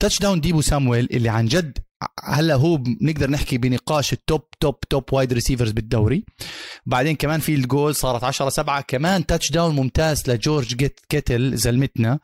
touchdown 0.00 0.40
ديبو 0.40 0.60
سامويل 0.60 1.08
اللي 1.12 1.28
عن 1.28 1.46
جد 1.46 1.78
هلا 2.24 2.54
هو 2.54 2.76
بنقدر 2.76 3.30
نحكي 3.30 3.58
بنقاش 3.58 4.12
ال 4.12 4.22
top 4.22 4.50
top 4.60 4.80
top 4.80 5.12
wide 5.12 5.32
receivers 5.32 5.70
بالدوري. 5.70 6.24
بعدين 6.86 7.16
كمان 7.16 7.40
field 7.40 7.54
goal 7.54 7.94
صارت 7.94 8.24
10 8.24 8.48
7 8.48 8.80
كمان 8.80 9.26
touchdown 9.26 9.74
ممتاز 9.74 10.30
لجورج 10.30 11.00
كيتل 11.08 11.56
زلمتنا. 11.56 12.18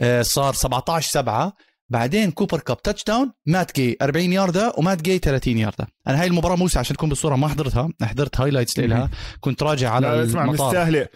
آه 0.00 0.22
صار 0.22 0.54
17 0.54 1.10
7 1.10 1.52
بعدين 1.88 2.30
كوبر 2.30 2.60
كاب 2.60 2.82
touchdown 2.82 3.32
مات 3.46 3.76
جاي 3.76 3.96
40 4.02 4.32
ياردة 4.32 4.72
ومات 4.78 5.02
جاي 5.02 5.18
30 5.18 5.58
ياردة. 5.58 5.86
أنا 6.06 6.20
هاي 6.20 6.26
المباراة 6.26 6.56
موسى 6.56 6.78
عشان 6.78 6.96
تكون 6.96 7.08
بالصورة 7.08 7.36
ما 7.36 7.48
حضرتها. 7.48 7.88
حضرت 8.02 8.40
highlights 8.40 8.78
لها. 8.78 9.10
كنت 9.40 9.62
راجع 9.62 9.90
على 9.90 10.06
لا 10.06 10.24
اسمع 10.24 10.44
المطار. 10.44 10.66
مستاهلة. 10.66 11.08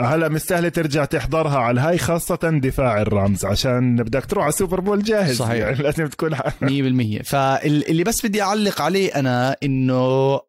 هلا 0.00 0.28
مستاهلة 0.28 0.68
ترجع 0.68 1.04
تحضرها 1.04 1.58
على 1.58 1.80
الهاي 1.80 1.98
خاصة 1.98 2.60
دفاع 2.62 3.02
الرامز 3.02 3.44
عشان 3.44 3.96
بدك 3.96 4.24
تروح 4.24 4.44
على 4.44 4.52
Super 4.52 4.80
Bowl 4.80 5.02
جاهز 5.02 5.36
صحيح. 5.36 5.52
يعني 5.52 5.76
لازم 5.82 6.06
تكون 6.06 6.34
100% 6.34 7.22
فاللي 7.30 8.04
بس 8.04 8.26
بدي 8.26 8.42
أعلق 8.42 8.82
عليه 8.82 9.14
أنا 9.14 9.56
إنه 9.62 10.40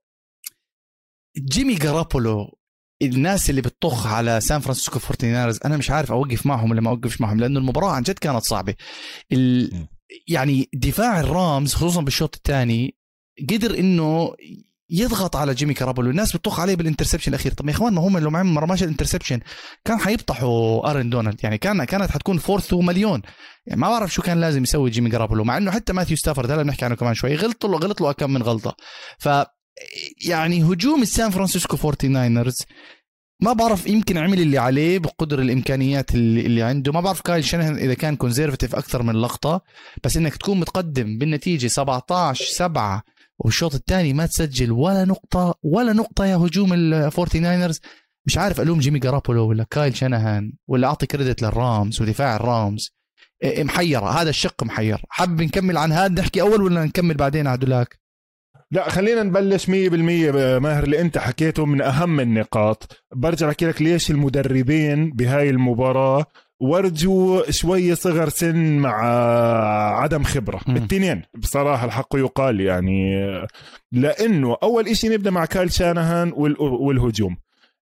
جيمي 1.37 1.75
جارابولو 1.75 2.57
الناس 3.01 3.49
اللي 3.49 3.61
بتطخ 3.61 4.07
على 4.07 4.41
سان 4.41 4.59
فرانسيسكو 4.59 4.99
فورتي 4.99 5.29
ناينرز 5.29 5.59
أنا 5.65 5.77
مش 5.77 5.91
عارف 5.91 6.11
أوقف 6.11 6.45
معهم 6.45 6.71
ولا 6.71 6.81
ما 6.81 6.89
أوقفش 6.89 7.21
معهم 7.21 7.39
لأنه 7.39 7.59
المباراة 7.59 7.91
عن 7.91 8.01
جد 8.01 8.19
كانت 8.19 8.43
صعبة. 8.43 8.75
ال... 9.31 9.87
يعني 10.27 10.69
دفاع 10.73 11.19
الرامز 11.19 11.73
خصوصا 11.73 12.01
بالشوط 12.01 12.35
الثاني 12.35 12.97
قدر 13.49 13.79
إنه 13.79 14.33
يضغط 14.89 15.35
على 15.35 15.53
جيمي 15.53 15.73
جارابولو. 15.73 16.09
الناس 16.09 16.35
بتطخ 16.35 16.59
عليه 16.59 16.75
بال 16.75 16.83
interception 16.83 17.31
الأخير. 17.31 17.51
طب 17.51 17.67
يا 17.67 17.73
إخوان 17.73 17.93
ما 17.93 18.01
هم 18.01 18.17
لو 18.17 18.29
معهم 18.29 18.53
ما 18.53 18.61
رماش 18.61 18.83
ال 18.83 18.88
interception 18.88 19.39
كان 19.85 19.99
حيبطحوا 19.99 20.89
آرون 20.89 21.09
دونالد. 21.09 21.43
يعني 21.43 21.57
كان 21.57 21.83
كانت 21.83 22.11
حتكون 22.11 22.37
fourth 22.37 22.73
و 22.73 22.80
مليون. 22.80 23.21
يعني 23.65 23.81
ما 23.81 23.89
بعرف 23.89 24.13
شو 24.13 24.21
كان 24.21 24.41
لازم 24.41 24.63
يسوي 24.63 24.89
جيمي 24.89 25.09
جارابولو 25.09 25.43
مع 25.43 25.57
إنه 25.57 25.71
حتى 25.71 25.93
ماثيو 25.93 26.17
ستافورد 26.17 26.51
هلا 26.51 26.63
بنحكي 26.63 26.85
عنه 26.85 26.95
كمان 26.95 27.13
شوي 27.13 27.35
غلط 27.35 27.65
له 27.65 27.77
غلط 27.77 28.01
له 28.01 28.11
كم 28.11 28.33
من 28.33 28.43
غلطة. 28.43 28.75
ف 29.19 29.29
يعني 30.27 30.63
هجوم 30.63 31.01
السان 31.01 31.29
فرانسيسكو 31.29 31.77
49رز 31.77 32.63
ما 33.41 33.53
بعرف 33.53 33.87
يمكن 33.87 34.17
عمل 34.17 34.39
اللي 34.39 34.57
عليه 34.57 34.99
بقدر 34.99 35.39
الإمكانيات 35.39 36.15
اللي, 36.15 36.41
اللي 36.41 36.61
عنده. 36.61 36.91
ما 36.91 37.01
بعرف 37.01 37.21
كايل 37.21 37.43
شنهان 37.45 37.77
إذا 37.77 37.93
كان 37.93 38.15
conservative 38.15 38.75
أكثر 38.75 39.03
من 39.03 39.13
لقطة 39.13 39.61
بس 40.03 40.17
إنك 40.17 40.35
تكون 40.35 40.59
متقدم 40.59 41.17
بالنتيجة 41.17 41.67
17 41.67 42.45
7 42.45 43.03
والشوط 43.39 43.75
الثاني 43.75 44.13
ما 44.13 44.25
تسجل 44.25 44.71
ولا 44.71 45.05
نقطة 45.05 45.55
ولا 45.63 45.93
نقطة 45.93 46.25
يا 46.25 46.35
هجوم 46.35 46.73
الفورتي 46.73 47.39
ناينرز 47.39 47.81
مش 48.27 48.37
عارف 48.37 48.61
ألوم 48.61 48.79
جيمي 48.79 48.99
جارابولو 48.99 49.47
ولا 49.49 49.65
كايل 49.69 49.95
شنهان 49.95 50.53
ولا 50.67 50.87
أعطي 50.87 51.05
credit 51.05 51.41
للرامز 51.41 52.01
ودفاع 52.01 52.35
الرامز. 52.35 52.97
إيه، 53.43 53.63
محيره 53.63 54.21
هذا 54.21 54.29
الشق 54.29 54.63
محير. 54.63 55.01
حابب 55.09 55.41
نكمل 55.41 55.77
عن 55.77 55.91
هذا؟ 55.91 56.21
نحكي 56.21 56.41
أول 56.41 56.61
ولا 56.61 56.85
نكمل 56.85 57.13
بعدين 57.13 57.47
عدولاك 57.47 57.99
لا 58.71 58.89
خلينا 58.89 59.23
نبلش 59.23 59.65
100% 59.65 59.71
ماهر 60.59 60.83
اللي 60.83 61.01
أنت 61.01 61.17
حكيته 61.17 61.65
من 61.65 61.81
أهم 61.81 62.19
النقاط. 62.19 63.03
برجع 63.15 63.49
أحكي 63.49 63.65
لك 63.65 63.81
ليش 63.81 64.11
المدربين 64.11 65.11
بهاي 65.11 65.49
المباراة 65.49 66.25
ورجوا 66.59 67.51
شوي 67.51 67.95
صغر 67.95 68.29
سن 68.29 68.77
مع 68.77 69.01
عدم 70.01 70.23
خبرة. 70.23 70.59
مم. 70.67 70.75
التنين. 70.75 71.21
بصراحة 71.37 71.85
الحق 71.85 72.15
يقال 72.15 72.61
يعني 72.61 73.21
لأنه 73.91 74.57
أول 74.63 74.87
إشي 74.87 75.09
نبدأ 75.09 75.31
مع 75.31 75.45
كايل 75.45 75.71
شانهان 75.71 76.31
وال- 76.35 76.61
والهجوم. 76.61 77.37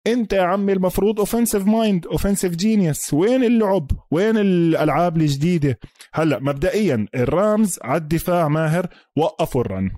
أنت 0.08 0.34
يا 0.34 0.42
عمي 0.42 0.74
المفروض 0.74 1.20
offensive 1.20 1.66
mind 1.66 2.06
offensive 2.08 2.56
genius 2.56 3.14
وين 3.14 3.44
اللعب؟ 3.44 3.88
وين 4.12 4.38
الألعاب 4.38 5.18
الجديدة؟ 5.18 5.80
هلأ 6.14 6.40
مبدئيا 6.40 7.06
الرامز 7.16 7.80
على 7.84 7.98
الدفاع 7.98 8.48
ماهر 8.48 8.88
وقفوا 9.16 9.62
ال 9.62 9.68
run. 9.68 9.92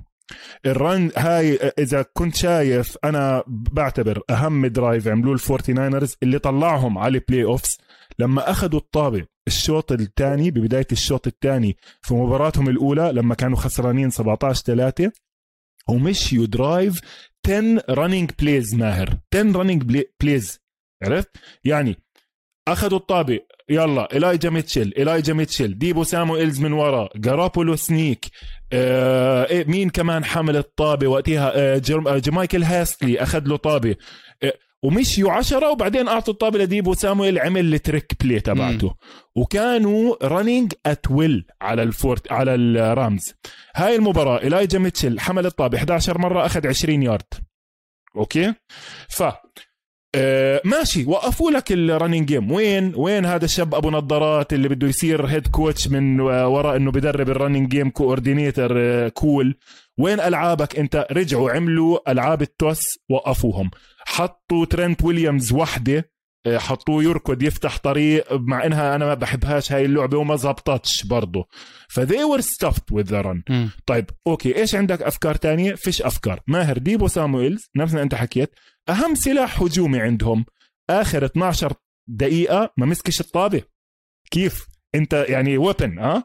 ال 0.65 0.77
run 0.77 1.11
هاي 1.17 1.55
إذا 1.79 2.05
كنت 2.13 2.35
شايف 2.35 2.97
أنا 3.03 3.43
بعتبر 3.47 4.21
أهم 4.29 4.65
drive 4.65 5.07
عملوه 5.07 5.33
ال 5.33 5.40
Forty 5.40 5.73
Niners 5.73 6.15
اللي 6.23 6.39
طلعهم 6.39 6.97
على 6.97 7.17
ال 7.17 7.43
playoffs 7.43 7.77
لما 8.19 8.51
أخذوا 8.51 8.79
الطابة 8.79 9.25
الشوط 9.47 9.91
الثاني 9.91 10.51
ببداية 10.51 10.87
الشوط 10.91 11.27
الثاني 11.27 11.77
في 12.01 12.13
مباراتهم 12.13 12.69
الأولى 12.69 13.11
لما 13.13 13.35
كانوا 13.35 13.57
خسرانين 13.57 14.09
17 14.09 14.63
3 14.63 15.11
ومشيوا 15.89 16.45
drive 16.45 16.99
10 17.47 17.83
running 17.89 18.31
plays 18.39 18.75
ماهر. 18.75 19.17
10 19.35 19.57
running 19.57 20.03
plays 20.21 20.59
عرفت؟ 21.03 21.29
يعني 21.63 21.97
أخذوا 22.67 22.99
الطابة 22.99 23.39
يلا 23.69 24.17
Elijah 24.17 24.49
Mitchell 24.49 24.81
Elijah 24.81 25.33
Mitchell 25.33 25.77
Deebo 25.77 26.03
Samuels 26.03 26.59
من 26.59 26.73
ورا 26.73 27.09
Garoppolo 27.15 27.75
sneak 27.75 28.25
آه 28.73 29.45
إيه 29.49 29.65
مين 29.67 29.89
كمان 29.89 30.25
حمل 30.25 30.57
الطابة 30.57 31.07
وقتها؟ 31.07 31.51
آه 31.55 31.77
جرم- 31.77 32.07
آه، 32.07 32.17
JaMycal 32.17 32.63
Hasty 32.63 33.19
أخذ 33.23 33.43
له 33.47 33.55
طابة. 33.57 33.95
ومشيوا 34.83 35.31
عشرة 35.31 35.69
وبعدين 35.71 36.07
أعطوا 36.07 36.33
الطابة 36.33 36.59
ل 36.59 36.65
Deebo 36.65 36.93
Samuel 36.93 37.39
عمل 37.39 37.73
ال 37.73 37.82
trick 37.82 38.23
play 38.23 38.39
تبعته. 38.39 38.95
وكانوا 39.35 40.15
running 40.23 40.73
at 40.85 41.11
will 41.11 41.45
على 41.61 41.83
الفورت 41.83 42.31
على 42.31 42.55
الرامز. 42.55 43.33
هاي 43.75 43.95
المباراة 43.95 44.37
Elijah 44.37 44.79
Mitchell 44.79 45.19
حمل 45.19 45.45
الطابة 45.45 45.77
11 45.77 46.17
مرة 46.17 46.45
أخذ 46.45 46.67
20 46.67 47.03
يارد. 47.03 47.33
Okay? 48.17 48.53
ف 49.09 49.23
آه 50.15 50.61
ماشي 50.65 51.05
وقفوا 51.05 51.51
لك 51.51 51.71
ال 51.71 51.78
running 51.78 52.27
game 52.27 52.51
وين؟ 52.51 52.93
وين 52.95 53.25
هذا 53.25 53.45
الشاب 53.45 53.75
أبو 53.75 53.89
نظارات 53.91 54.53
اللي 54.53 54.67
بده 54.67 54.87
يصير 54.87 55.25
head 55.25 55.47
coach 55.47 55.87
من 55.87 56.19
وراء 56.19 56.75
إنه 56.75 56.91
بدرب 56.91 57.29
ال 57.29 57.34
running 57.34 57.69
game 57.69 57.89
coordinator 57.89 58.73
آه 58.77 59.09
cool 59.09 59.55
وين 59.97 60.19
ألعابك؟ 60.19 60.79
أنت 60.79 61.07
رجعوا 61.11 61.51
عملوا 61.51 62.11
ألعاب 62.11 62.41
ال 62.41 62.50
toss 62.50 62.83
وقفوهم. 63.09 63.71
حطوا 64.07 64.65
Trent 64.65 65.03
Williams 65.03 65.53
وحدة 65.53 66.13
آه، 66.45 66.57
حطوه 66.57 67.03
يركض 67.03 67.43
يفتح 67.43 67.77
طريق 67.77 68.33
مع 68.33 68.65
إنها 68.65 68.95
أنا 68.95 69.05
ما 69.05 69.13
بحبهاش 69.13 69.71
هاي 69.71 69.85
اللعبة 69.85 70.17
وما 70.17 70.35
زبطتش 70.35 71.03
برضه 71.05 71.47
ف 71.89 71.96
they 71.96 72.23
were 72.23 72.41
stuffed 72.41 72.91
with 72.91 73.03
the 73.03 73.21
run 73.21 73.43
طيب 73.85 74.09
okay 74.27 74.55
إيش 74.57 74.75
عندك 74.75 75.01
أفكار 75.01 75.35
تانية؟ 75.35 75.75
فيش 75.75 76.01
أفكار. 76.01 76.39
ماهر 76.47 76.77
Deebo 76.77 77.07
Samuels 77.07 77.69
نفس 77.75 77.93
ما 77.93 78.01
أنت 78.01 78.15
حكيت 78.15 78.55
أهم 78.89 79.15
سلاح 79.15 79.61
هجومي 79.61 79.99
عندهم. 79.99 80.45
آخر 80.89 81.25
12 81.25 81.73
دقيقة 82.09 82.73
ما 82.77 82.85
مسكش 82.85 83.21
الطابة. 83.21 83.61
كيف؟ 84.31 84.65
أنت 84.95 85.25
يعني 85.29 85.57
ويبن 85.57 85.99
ها؟ 85.99 86.23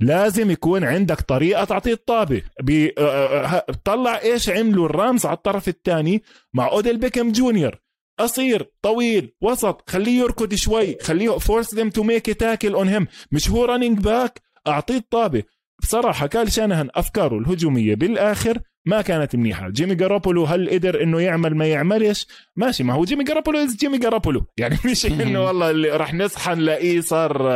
لازم 0.00 0.50
يكون 0.50 0.84
عندك 0.84 1.20
طريقة 1.20 1.64
تعطيه 1.64 1.92
الطابة. 1.92 2.42
آه، 2.70 2.92
آه، 2.98 3.46
آه، 3.46 3.66
طلع 3.84 4.20
إيش 4.22 4.48
عملوا 4.48 4.86
الرامز 4.86 5.26
على 5.26 5.36
الطرف 5.36 5.68
الثاني 5.68 6.22
مع 6.54 6.68
Odell 6.68 6.98
Beckham 6.98 7.32
Junior. 7.32 7.78
قصير 8.18 8.70
طويل 8.82 9.32
وسط 9.40 9.90
خليه 9.90 10.20
يركض 10.20 10.54
شوي 10.54 10.96
خليه 11.02 11.30
force 11.30 11.74
them 11.74 11.90
to 11.90 12.02
make 12.02 12.30
tackle 12.30 12.74
on 12.74 12.88
him 12.88 13.06
مش 13.32 13.50
هو 13.50 13.64
running 13.64 13.98
back 13.98 14.40
أعطيه 14.66 14.96
الطابة. 14.96 15.42
بصراحة 15.82 16.26
Kyle 16.26 16.52
Shanahan 16.52 16.88
أفكاره 16.94 17.38
الهجومية 17.38 17.94
بالآخر 17.94 18.58
ما 18.86 19.02
كانت 19.02 19.36
منيحة. 19.36 19.68
Jimmy 19.68 19.94
Garoppolo 19.94 20.44
هل 20.44 20.70
قدر 20.70 21.02
إنه 21.02 21.20
يعمل 21.20 21.54
ما 21.54 21.66
يعملش 21.66 22.26
ماشي 22.56 22.84
ما 22.84 22.94
هو 22.94 23.04
Jimmy 23.04 23.24
Garoppolo 23.24 23.58
is 23.58 23.76
Jimmy 23.76 23.98
Garoppolo 23.98 24.46
يعني 24.58 24.78
مش 24.84 25.06
إنه 25.22 25.44
والله 25.44 25.70
اللي 25.70 25.90
راح 25.90 26.14
نصحى 26.14 26.54
نلاقيه 26.54 27.00
صار 27.00 27.52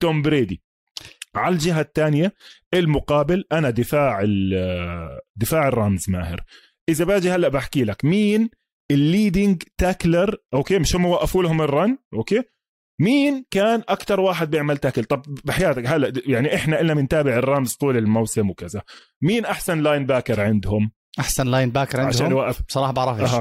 Tom 0.00 0.22
Brady. 0.22 0.65
على 1.38 1.52
الجهة 1.52 1.80
الثانية 1.80 2.32
المقابل 2.74 3.44
أنا 3.52 3.70
دفاع 3.70 4.20
ال- 4.24 5.18
دفاع 5.36 5.68
الرامز 5.68 6.10
ماهر. 6.10 6.40
إذا 6.88 7.04
باجي 7.04 7.30
هلأ 7.30 7.48
بحكي 7.48 7.84
لك 7.84 8.04
مين 8.04 8.50
ال 8.90 8.99
leading 8.99 9.62
tackler 9.78 10.36
okay 10.54 10.78
مش 10.78 10.96
هم 10.96 11.06
وقفوا 11.06 11.42
لهم 11.42 11.62
ال 11.62 11.71
run 11.71 11.98
okay? 12.14 12.42
مين 13.00 13.44
كان 13.50 13.82
أكثر 13.88 14.20
واحد 14.20 14.50
بيعمل 14.50 14.78
tackle 14.78 15.04
طب 15.04 15.22
بحياتك 15.44 15.86
هلأ 15.86 16.12
يعني 16.26 16.54
إحنا 16.54 16.80
إلنا 16.80 16.94
بنتابع 16.94 17.32
الرامز 17.36 17.72
طول 17.74 17.96
الموسم 17.96 18.50
وكذا. 18.50 18.82
مين 19.22 19.44
أحسن 19.44 19.80
linebacker 19.82 20.40
عندهم؟ 20.40 20.90
أحسن 21.18 21.46
linebacker 21.46 22.00
عشان 22.00 22.22
عندهم 22.24 22.38
يوقف. 22.38 22.62
بصراحة 22.68 22.92
بعرفش. 22.92 23.34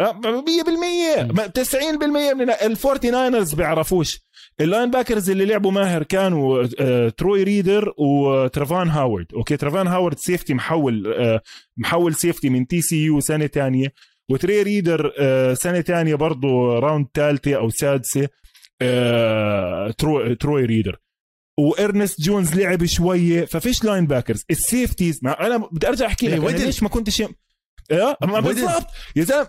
آه، 0.00 0.12
100% 0.12 1.32
ما- 1.32 1.46
90% 1.46 2.34
من 2.34 2.50
ال 2.50 2.60
Forty 2.60 3.10
Niners 3.10 3.54
بيعرفوش. 3.54 4.20
ال 4.62 4.90
linebackers 4.90 5.30
اللي 5.30 5.44
لعبوا 5.44 5.70
ماهر 5.70 6.02
كانوا 6.02 6.66
آه، 6.80 7.08
Troy 7.08 7.42
Reeder 7.42 7.94
و 7.98 8.11
Travin 8.11 8.88
Howard. 8.88 9.26
Okay 9.34 9.56
Travin 9.56 9.86
Howard 9.86 10.18
safety 10.18 10.54
محول 10.54 11.14
آه، 11.16 11.42
محول 11.76 12.14
safety 12.14 12.48
من 12.50 12.66
TCU 12.66 13.20
سنة 13.20 13.46
تانية. 13.46 13.92
و 14.30 14.36
Troy 14.36 14.62
Reeder 14.62 15.12
آه، 15.18 15.54
سنة 15.54 15.80
تانية 15.80 16.14
برضه 16.14 16.78
round 16.78 17.06
ثالثه 17.14 17.54
أو 17.54 17.70
سادسة 17.70 18.28
آه، 18.82 19.90
ترو 19.90 20.34
Troy 20.34 20.64
Reeder. 20.64 20.98
و 21.58 21.67
Ernest 21.67 22.20
Jones 22.20 22.54
لعب 22.54 22.84
شوية 22.84 23.44
ففيش 23.44 23.84
linebackers. 23.84 24.06
ال 24.06 24.44
safeties 24.50 25.20
ما 25.22 25.46
أنا 25.46 25.56
بدي 25.72 25.88
أرجع 25.88 26.06
أحكي 26.06 26.28
لك 26.28 26.38
أنا. 26.38 26.64
ليش 26.64 26.82
ما 26.82 26.88
كنتش 26.88 27.22
آه 27.90 28.16
ما. 28.22 28.40
بالضبط. 28.40 28.86
يا 29.16 29.24
زلمه 29.24 29.48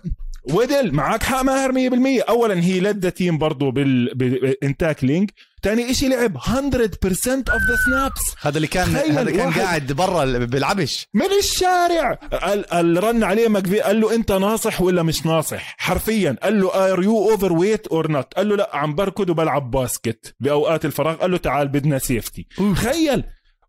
ودل 0.52 0.92
معك 0.92 1.22
حق 1.22 1.42
ماهر 1.42 1.72
100% 1.72 2.28
اولا 2.28 2.60
he 2.64 2.80
led 2.80 3.12
team 3.12 3.38
برضه 3.38 3.70
بال 3.70 4.14
بال 4.14 4.33
in 4.33 4.53
tackling 4.53 5.30
ثاني 5.62 5.90
إشي 5.90 6.08
لعب 6.08 6.38
100% 6.38 6.46
of 6.46 7.62
the 7.62 7.76
snaps 7.86 8.20
هذا 8.40 8.56
اللي 8.56 8.66
كان 8.68 8.88
هذا 8.96 9.30
كان 9.30 9.46
واحد- 9.46 9.60
قاعد 9.60 9.92
برا 9.92 10.24
بيلعبش 10.38 11.08
من 11.14 11.26
الشارع. 11.38 12.12
قال 12.14 12.64
قال 12.66 13.04
رن 13.04 13.24
عليه 13.24 13.48
McVay 13.48 13.80
قال 13.80 14.00
له 14.00 14.14
أنت 14.14 14.32
ناصح 14.32 14.80
ولا 14.80 15.02
مش 15.02 15.26
ناصح؟ 15.26 15.74
حرفيا. 15.78 16.36
قال 16.42 16.60
له 16.60 16.92
are 16.92 17.02
you 17.02 17.30
overweight 17.30 17.86
or 17.86 18.10
not 18.10 18.34
قال 18.34 18.48
له 18.48 18.56
لا 18.56 18.70
عم 18.76 18.94
بركض 18.94 19.30
وبلعب 19.30 19.70
basket 19.70 20.34
بأوقات 20.40 20.84
الفراغ. 20.84 21.14
قال 21.16 21.30
له 21.30 21.36
تعال 21.36 21.68
بدنا 21.68 21.98
safety 21.98 22.46
تخيل. 22.74 23.24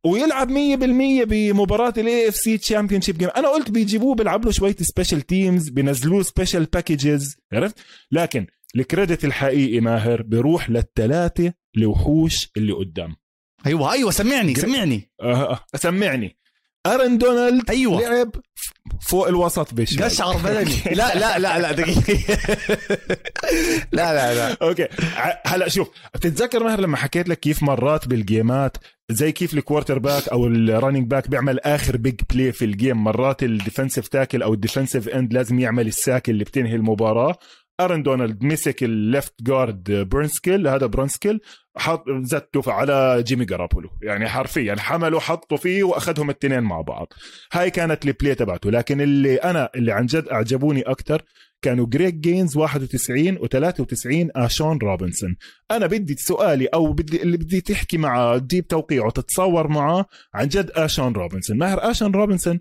ويلعب 0.06 0.50
100% 0.50 1.24
بمباراة 1.24 1.94
ال 1.98 2.28
AFC 2.30 2.58
championship 2.58 3.18
game 3.18 3.30
أنا 3.30 3.48
قلت 3.50 3.72
بيجيبوه 3.72 4.16
بيلعب 4.16 4.46
له 4.46 4.52
شوية 4.52 4.76
special 4.82 5.22
teams 5.22 5.70
بينزلوه 5.70 6.24
special 6.24 6.66
packages 6.66 7.38
عرفت؟ 7.54 7.76
لكن 8.12 8.48
ال 8.76 8.83
credit 8.83 9.26
الحقيقي 9.26 9.80
ماهر 9.80 10.22
بيروح 10.22 10.70
للثلاثه 10.70 11.54
الوحوش 11.78 12.50
اللي 12.58 12.74
قدام. 12.74 13.16
أيوه 13.66 13.92
أيوه 13.94 14.12
سمعني 14.12 14.54
جر- 14.54 14.62
سمعني. 14.62 15.12
أه 15.22 15.60
سمعني. 15.76 16.38
Aaron 16.86 17.18
Donald 17.18 17.70
أيوه. 17.70 18.02
لعب 18.02 18.32
فوق 19.02 19.28
الوسط 19.28 19.74
بشمال 19.74 20.04
قشعر 20.06 20.38
بدني 20.38 20.76
لا 21.00 21.16
لا 21.16 21.40
لا 21.40 21.60
لا 21.60 21.72
دقيقة. 21.72 22.38
لا 23.92 24.14
لا 24.14 24.36
لا. 24.36 24.58
Okay. 24.62 24.88
هلا 25.46 25.70
شوف 25.70 25.90
بتتذكر 26.16 26.64
ماهر 26.64 26.82
لما 26.82 26.98
حكيت 26.98 27.30
لك 27.30 27.40
كيف 27.40 27.64
مرات 27.64 28.08
بال 28.08 28.28
game 28.28 28.68
ات 28.68 28.78
زي 29.12 29.32
كيف 29.32 29.54
ال 29.54 30.00
quarterback 30.00 30.30
أو 30.30 30.48
ال 30.48 30.55
running 30.55 31.08
back 31.08 31.28
بيعمل 31.30 31.60
آخر 31.60 31.98
big 31.98 32.22
play 32.34 32.52
في 32.52 32.66
ال 32.66 32.73
game 32.73 33.04
مرات 33.04 33.44
ال 33.44 33.50
defensive 33.50 34.08
tackle 34.08 34.44
أو 34.44 34.54
ال 34.54 34.59
defensive 34.59 35.10
end 35.10 35.34
لازم 35.34 35.60
يعمل 35.60 35.88
ال 35.88 35.96
sack 35.96 36.30
اللي 36.30 36.44
بتنهي 36.44 36.76
المباراة. 36.76 37.36
Aaron 37.82 38.04
Donald 38.04 38.44
مسك 38.44 38.84
ال 38.84 38.94
left 38.94 39.34
guard 39.42 39.92
Brunskill 39.92 40.68
هذا 40.68 40.86
Brunskill 40.86 41.40
حط 41.78 42.06
زته 42.10 42.72
على 42.72 43.24
جيمي 43.24 43.46
جرابولو 43.46 43.90
يعني 44.02 44.30
حرفيا 44.30 44.76
حمله 44.80 45.20
حطه 45.20 45.56
فيه 45.56 45.84
وأخذهم 45.84 46.30
الاثنين 46.30 46.64
مع 46.64 46.82
بعض. 46.82 47.14
هاي 47.54 47.72
كانت 47.72 48.06
ال 48.06 48.12
play 48.12 48.36
تبعته. 48.36 48.72
لكن 48.72 49.02
اللي 49.02 49.36
أنا 49.36 49.70
اللي 49.76 49.92
عن 49.92 50.06
جد 50.06 50.28
أعجبوني 50.28 50.82
أكثر 50.82 51.22
كانوا 51.62 51.86
Greg 51.86 52.14
Gaines 52.14 52.58
91 52.58 53.38
و93 53.38 54.30
A'Shawn 54.36 54.78
Robinson 54.78 55.36
أنا 55.72 55.88
بدي 55.88 56.16
سؤالي 56.16 56.66
أو 56.66 56.94
بدي 56.94 57.22
اللي 57.24 57.38
بدي 57.38 57.62
تحكي 57.62 57.98
معه 57.98 58.38
تجيب 58.38 58.68
توقيعه 58.68 59.10
تتصور 59.10 59.68
معه 59.68 60.06
عن 60.34 60.48
جد 60.48 60.72
A'Shawn 60.76 61.14
Robinson 61.14 61.58
ماهر 61.58 61.92
A'Shawn 61.92 62.12
Robinson 62.12 62.60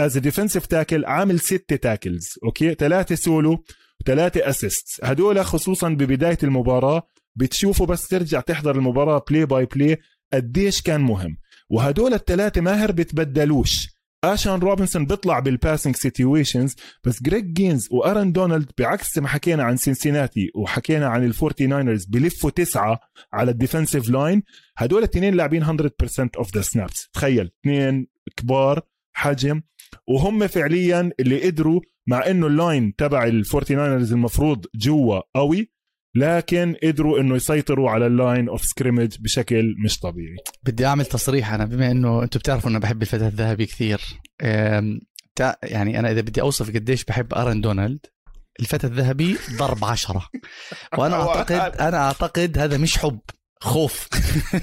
is 0.00 0.18
defensive 0.18 0.66
tackle 0.66 1.04
عامل 1.04 1.40
ستة 1.40 1.76
tackles 1.76 2.38
okay? 2.44 2.74
ثلاثة 2.74 3.14
سولو. 3.14 3.64
وثلاثة 4.02 4.48
assist 4.50 5.00
هدول 5.04 5.44
خصوصا 5.44 5.88
ببداية 5.88 6.38
المباراة 6.42 7.02
بتشوفوا 7.36 7.86
بس 7.86 8.08
ترجع 8.08 8.40
تحضر 8.40 8.76
المباراة 8.76 9.24
play 9.30 9.46
by 9.46 9.66
play 9.66 9.98
قديش 10.32 10.82
كان 10.82 11.00
مهم. 11.00 11.36
وهدول 11.70 12.14
الثلاثة 12.14 12.60
ماهر 12.60 12.92
بتبدلوش. 12.92 13.88
A'Shawn 14.24 14.60
Robinson 14.60 15.06
بيطلع 15.06 15.38
بال 15.38 15.51
passing 15.51 15.96
situations 15.96 16.76
بس 17.04 17.22
Greg 17.22 17.44
Gaines 17.52 17.88
و 17.90 17.97
Aaron 17.97 18.32
Donald 18.32 18.70
بعكس 18.78 19.18
ما 19.18 19.28
حكينا 19.28 19.62
عن 19.62 19.76
سينسيناتي 19.76 20.50
وحكينا 20.54 21.06
عن 21.06 21.24
ال 21.24 21.31
Forty 21.31 21.66
Niners 21.66 22.04
بلفوا 22.04 22.50
تسعة 22.50 23.00
على 23.32 23.50
ال 23.50 23.56
defensive 23.56 24.08
line 24.10 24.42
هدول 24.76 24.98
الاثنين 24.98 25.34
لاعبين 25.34 25.64
100% 25.64 25.70
of 26.38 26.54
the 26.54 26.62
snaps 26.62 27.08
تخيل 27.12 27.50
اثنين 27.60 28.06
كبار 28.36 28.80
حجم 29.12 29.62
وهم 30.08 30.46
فعليا 30.46 31.10
اللي 31.20 31.46
قدروا 31.46 31.80
مع 32.08 32.26
إنه 32.26 32.46
ال 32.46 32.56
line 32.56 32.94
تبع 32.96 33.24
ال 33.24 33.32
Forty 33.32 33.74
Niners 33.74 34.12
المفروض 34.12 34.66
جوا 34.74 35.20
قوي 35.36 35.72
لكن 36.16 36.76
قدروا 36.82 37.20
إنه 37.20 37.36
يسيطروا 37.36 37.90
على 37.90 38.06
ال 38.06 38.14
line 38.14 38.48
of 38.48 38.64
scrimmage 38.64 39.16
بشكل 39.20 39.74
مش 39.84 39.98
طبيعي. 39.98 40.36
بدي 40.62 40.86
أعمل 40.86 41.06
تصريح 41.06 41.52
أنا 41.52 41.64
بما 41.64 41.90
إنه 41.90 42.22
أنتم 42.22 42.38
بتعرفوا 42.38 42.70
إنه 42.70 42.78
بحب 42.78 43.02
الفتى 43.02 43.26
الذهبي 43.26 43.66
كثير. 43.66 44.00
يعني 45.62 45.98
أنا 45.98 46.10
إذا 46.10 46.20
بدي 46.20 46.40
أوصف 46.40 46.74
قديش 46.74 47.04
بحب 47.04 47.34
Aaron 47.34 47.60
Donald 47.60 48.06
الفتى 48.60 48.86
الذهبي 48.86 49.36
ضرب 49.58 49.84
عشرة. 49.84 50.28
وأنا 50.98 51.28
أعتقد 51.28 51.76
أنا 51.80 51.96
أعتقد 51.96 52.58
هذا 52.58 52.76
مش 52.76 52.98
حب. 52.98 53.20
خوف. 53.62 54.08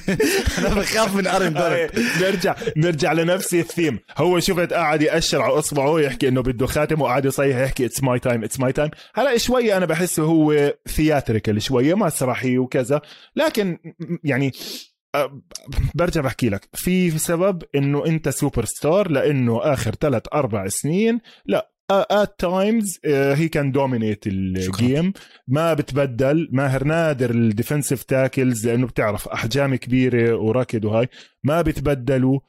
أنا 0.58 0.74
بخاف 0.76 1.16
من 1.16 1.28
Aaron 1.28 1.54
Donald 1.54 2.00
نرجع 2.22 2.56
نرجع 2.78 3.14
لنفس 3.14 3.54
الثيم. 3.54 4.00
هو 4.18 4.39
شفت 4.39 4.74
قاعد 4.74 5.02
يأشر 5.02 5.41
على 5.41 5.54
أصبعه 5.54 6.00
يحكي 6.00 6.28
إنه 6.28 6.41
بده 6.41 6.66
خاتم 6.68 7.02
وقاعد 7.02 7.26
يصيح 7.26 7.58
يحكي 7.58 7.86
it's 7.86 8.04
my 8.04 8.20
time 8.20 8.43
it's 8.43 8.60
my 8.60 8.72
time 8.72 8.89
هلأ 9.16 9.38
شوي 9.38 9.78
أنا 9.78 9.86
بحسه 9.86 10.24
هو 10.24 10.74
theatrical 10.88 11.62
شوية 11.62 11.93
مسرحي 11.93 12.58
وكذا. 12.58 13.02
لكن 13.36 13.78
يعني 14.24 14.52
برجع 15.95 16.22
بحكي 16.22 16.50
لك. 16.50 16.70
في 16.74 17.18
سبب 17.18 17.64
إنه 17.76 18.06
أنت 18.06 18.30
سوبر 18.30 18.66
ستار 18.66 19.12
لأنه 19.12 19.60
آخر 19.74 19.95
ثلاث 19.95 20.24
أربع 20.34 20.68
سنين 20.68 21.20
لأ 21.45 21.72
at 21.91 22.39
times 22.39 23.00
he 23.06 23.47
can 23.47 23.72
dominate 23.72 24.28
ال 24.28 24.45
game 24.45 25.14
ما 25.48 25.74
بتبدل 25.74 26.50
ماهر 26.52 26.84
نادر 26.84 27.30
ال 27.30 27.37
defensive 27.37 28.04
tackles 28.04 28.68
لأنه 28.68 28.88
بتعرف 28.88 29.28
أحجام 29.28 29.76
كبيرة 29.76 30.36
وركض 30.36 30.86
وهاي. 30.86 31.10
ما 31.44 31.62
بتبدلوا 31.62 32.40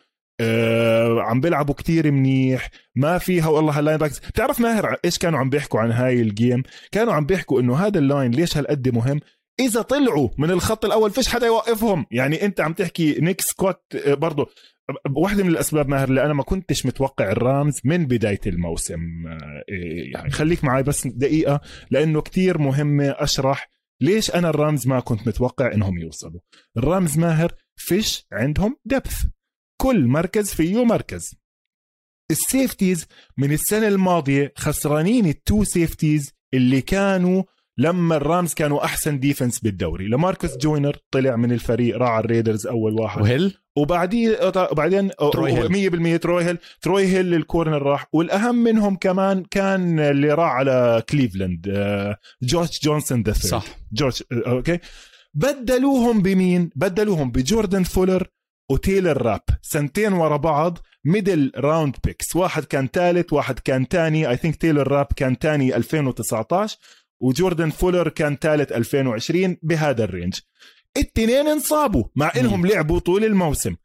آه 0.40 1.20
عم 1.20 1.40
بيلعبوا 1.40 1.74
كتير 1.74 2.10
منيح. 2.10 2.70
ما 2.96 3.18
فيها 3.18 3.48
والله 3.48 3.78
هال 3.78 3.96
linebackers. 3.98 4.18
بتعرف 4.18 4.60
ماهر 4.60 4.96
إيش 5.04 5.18
كانوا 5.18 5.38
عم 5.38 5.50
بيحكوا 5.50 5.80
عن 5.80 5.92
هاي 5.92 6.20
ال 6.20 6.29
game 6.29 6.62
كانوا 6.92 7.12
عم 7.12 7.26
بيحكوا 7.26 7.60
إنه 7.60 7.76
هذا 7.76 7.98
ال 7.98 8.05
line 8.05 8.30
ليش 8.30 8.56
هالقد 8.56 8.88
مهم؟ 8.88 9.20
إذا 9.60 9.82
طلعوا 9.82 10.28
من 10.38 10.50
الخط 10.50 10.84
الأول 10.84 11.10
فيش 11.10 11.28
حدا 11.28 11.46
يوقفهم. 11.46 12.06
يعني 12.10 12.44
أنت 12.44 12.60
عم 12.60 12.72
تحكي 12.72 13.20
نيك 13.20 13.40
سكوت 13.40 13.96
برضه 14.06 14.46
واحدة 15.16 15.44
من 15.44 15.50
الأسباب 15.50 15.88
ماهر 15.88 16.08
اللي 16.08 16.24
أنا 16.24 16.34
ما 16.34 16.42
كنتش 16.42 16.86
متوقع 16.86 17.30
الرامز 17.32 17.80
من 17.84 18.06
بداية 18.06 18.40
الموسم. 18.46 19.26
آه، 19.26 19.64
إيه، 19.68 20.12
يعني 20.12 20.30
خليك 20.30 20.64
معي 20.64 20.82
بس 20.82 21.06
دقيقة 21.06 21.60
لأنه 21.90 22.20
كتير 22.20 22.58
مهمة 22.58 23.08
أشرح 23.08 23.70
ليش 24.02 24.30
أنا 24.30 24.50
الرامز 24.50 24.86
ما 24.86 25.00
كنت 25.00 25.28
متوقع 25.28 25.72
إنهم 25.74 25.98
يوصلوا. 25.98 26.40
الرامز 26.76 27.18
ماهر 27.18 27.52
فيش 27.76 28.26
عندهم 28.32 28.76
depth 28.84 29.24
كل 29.80 30.06
مركز 30.06 30.54
فيه 30.54 30.84
مركز. 30.84 31.34
ال 32.30 32.39
safeties 32.39 33.06
من 33.38 33.52
السنة 33.52 33.88
الماضية 33.88 34.52
خسرانين 34.56 35.26
ال 35.26 35.36
two 35.36 35.64
safeties 35.64 36.32
اللي 36.54 36.80
كانوا 36.80 37.42
لما 37.78 38.16
الرامز 38.16 38.54
كانوا 38.54 38.84
أحسن 38.84 39.20
defense 39.20 39.58
بالدوري. 39.58 40.08
لاماركوس 40.08 40.56
جوينر 40.56 40.96
طلع 41.10 41.36
من 41.36 41.52
الفريق 41.52 41.96
راح 41.96 42.10
على 42.10 42.24
الريدرز 42.24 42.66
أول 42.66 43.00
واحد. 43.00 43.20
وهل 43.22 43.54
وبعديه 43.76 44.38
وبعدين 44.70 45.10
تروي 45.32 45.52
هيل. 45.52 46.16
100% 46.16 46.20
تروي 46.20 46.44
هيل. 46.44 46.58
تروي 46.82 47.06
هيل 47.06 47.34
ال 47.34 47.41
corner 47.41 47.82
راح. 47.82 48.06
والأهم 48.12 48.54
منهم 48.54 48.96
كمان 48.96 49.44
كان 49.50 50.00
اللي 50.00 50.34
راح 50.34 50.50
على 50.52 51.02
كليفلاند 51.10 51.68
آه، 51.68 52.16
جون 52.42 52.78
جونسون 52.82 53.22
the 53.22 53.26
third 53.26 53.32
صح. 53.32 53.64
جورج 53.92 54.22
آه، 54.32 54.50
أوكي. 54.50 54.78
بدلوهم 55.34 56.22
بمين؟ 56.22 56.70
بدلوهم 56.76 57.30
بجوردن 57.30 57.82
فولر 57.82 58.26
وتيلر 58.70 59.22
راب. 59.22 59.42
سنتين 59.62 60.12
ورا 60.12 60.36
بعض 60.36 60.78
middle 61.04 61.52
round 61.56 61.96
picks 62.04 62.36
واحد 62.36 62.64
كان 62.64 62.88
ثالث 62.92 63.32
واحد 63.32 63.58
كان 63.58 63.84
ثاني. 63.84 64.28
I 64.30 64.36
think 64.36 64.56
تيلر 64.56 64.88
راب 64.88 65.06
كان 65.16 65.34
ثاني 65.34 65.76
2019 65.76 66.78
وجوردن 67.20 67.70
فولر 67.70 68.08
كان 68.08 68.36
ثالث 68.36 68.72
2020 68.72 69.56
بهذا 69.62 70.04
ال 70.04 70.10
range 70.10 70.40
التنين 70.96 71.48
انصابوا 71.48 72.04
مع 72.16 72.32
انهم 72.36 72.66
لعبوا 72.66 72.98
طول 72.98 73.24
الموسم. 73.24 73.76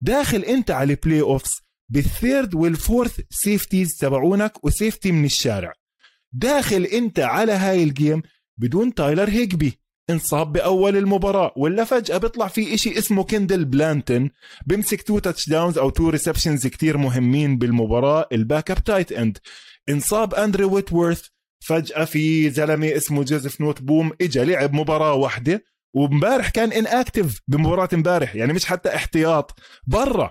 داخل 0.00 0.40
انت 0.40 0.70
على 0.70 0.92
ال 0.92 1.20
playoffs 1.20 1.52
بال 1.88 2.07
third 2.07 2.54
وال 2.54 2.70
fourth 2.70 3.20
safeties 3.30 3.96
تبعونك 4.00 4.64
و 4.64 4.71
safety 4.71 5.12
من 5.12 5.24
الشارع. 5.24 5.72
داخل 6.32 6.84
انت 6.84 7.18
على 7.18 7.52
هاي 7.52 7.82
ال 7.82 7.90
game 7.90 8.22
بدون 8.58 8.94
تايلر 8.94 9.30
هيجبي. 9.30 9.78
انصاب 10.10 10.52
بأول 10.52 10.96
المباراة 10.96 11.52
ولا 11.56 11.84
فجأة 11.84 12.18
بيطلع 12.18 12.48
في 12.48 12.74
إشي 12.74 12.98
اسمه 12.98 13.24
كندل 13.24 13.64
بلانتون 13.64 14.30
بيمسك 14.66 15.02
two 15.02 15.18
touchdowns 15.18 15.78
أو 15.78 15.90
two 15.90 16.08
receptions 16.08 16.66
كتير 16.66 16.96
مهمين 16.96 17.58
بالمباراة 17.58 18.28
ال 18.32 18.70
backup 18.70 18.84
tight 18.84 19.12
end 19.12 19.38
انصاب 19.88 20.34
أندرو 20.34 20.74
ويتورث 20.74 21.22
فجأة 21.60 22.04
في 22.04 22.50
زلمة 22.50 22.96
اسمه 22.96 23.22
جوزيف 23.22 23.60
نوت 23.60 23.82
بوم 23.82 24.12
اجى 24.20 24.44
لعب 24.44 24.74
مباراة 24.74 25.14
واحدة. 25.14 25.64
وامبارح 25.94 26.48
كان 26.48 26.72
inactive 26.72 27.40
بمباراة 27.48 27.88
امبارح 27.94 28.34
يعني 28.36 28.52
مش 28.52 28.64
حتى 28.64 28.94
احتياط 28.94 29.60
برا. 29.86 30.30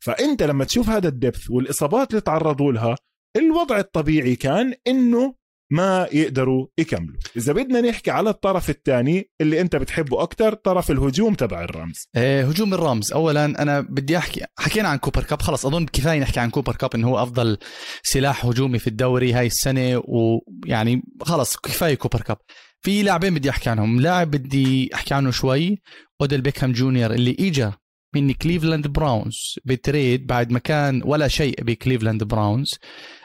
فأنت 0.00 0.42
لما 0.42 0.64
تشوف 0.64 0.88
هذا 0.88 1.08
ال 1.08 1.15
depth 1.15 1.50
والإصابات 1.50 2.10
اللي 2.10 2.20
تعرضوا 2.20 2.72
لها 2.72 2.96
الوضع 3.36 3.78
الطبيعي 3.78 4.36
كان 4.36 4.74
إنه 4.86 5.34
ما 5.72 6.08
يقدروا 6.12 6.66
يكملوا. 6.78 7.16
إذا 7.36 7.52
بدنا 7.52 7.80
نحكي 7.80 8.10
على 8.10 8.30
الطرف 8.30 8.70
الثاني 8.70 9.30
اللي 9.40 9.60
أنت 9.60 9.76
بتحبه 9.76 10.22
أكثر 10.22 10.54
طرف 10.54 10.90
الهجوم 10.90 11.34
تبع 11.34 11.64
الرامز. 11.64 12.08
آه، 12.14 12.44
هجوم 12.44 12.74
الرامز. 12.74 13.12
اولا 13.12 13.44
أنا 13.44 13.80
بدي 13.80 14.18
أحكي 14.18 14.44
حكينا 14.58 14.88
عن 14.88 14.98
كوبر 14.98 15.22
كاب 15.24 15.42
خلص 15.42 15.66
أظن 15.66 15.86
كفاية 15.86 16.20
نحكي 16.20 16.40
عن 16.40 16.50
كوبر 16.50 16.76
كاب 16.76 16.94
إنه 16.94 17.08
هو 17.08 17.22
أفضل 17.22 17.58
سلاح 18.02 18.46
هجومي 18.46 18.78
في 18.78 18.86
الدوري 18.86 19.32
هاي 19.32 19.46
السنة 19.46 20.02
ويعني 20.04 21.02
خلص 21.22 21.56
كفاية 21.56 21.94
كوبر 21.94 22.20
كاب. 22.20 22.36
في 22.84 23.02
لاعبين 23.02 23.34
بدي 23.34 23.50
أحكي 23.50 23.70
عنهم. 23.70 24.00
لاعب 24.00 24.30
بدي 24.30 24.94
أحكي 24.94 25.14
عنه 25.14 25.30
شوي 25.30 25.82
أوديل 26.20 26.40
بيكهام 26.40 26.72
جونيور 26.72 27.10
اللي 27.10 27.36
اجى 27.40 27.70
من 28.14 28.32
كليفلاند 28.32 28.86
براونز 28.86 29.58
ب 29.64 29.74
trade 29.74 30.26
بعد 30.26 30.52
ما 30.52 30.58
كان 30.58 31.02
ولا 31.04 31.28
شيء 31.28 31.64
بكليفلاند 31.64 32.24
براونز. 32.24 32.74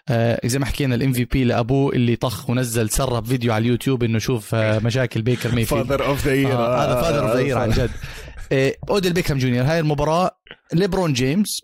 آه 0.09 0.39
زي 0.45 0.59
ما 0.59 0.65
حكينا 0.65 0.95
ال 0.95 1.13
MVP 1.13 1.43
لأبوه 1.43 1.93
اللي 1.93 2.15
طخ 2.15 2.49
ونزل 2.49 2.89
سرب 2.89 3.25
فيديو 3.25 3.53
على 3.53 3.61
اليوتيوب 3.61 4.03
إنه 4.03 4.19
شوف 4.19 4.55
آه 4.55 4.79
مشاكل 4.79 5.21
بيكر 5.21 5.55
ميفيلد 5.55 5.87
father 5.87 6.05
of 6.05 6.25
the 6.25 6.33
year 6.33 6.51
آه 6.53 6.85
هذا 6.85 7.01
father 7.01 7.31
of 7.31 7.37
the 7.37 7.55
عن 7.55 7.69
جد. 7.69 7.91
آه، 8.51 8.73
أوديل 8.89 9.13
بيكهام 9.13 9.37
جونيور 9.37 9.65
هاي 9.65 9.79
المباراة 9.79 10.31
ليبرون 10.73 11.13
جيمس 11.13 11.61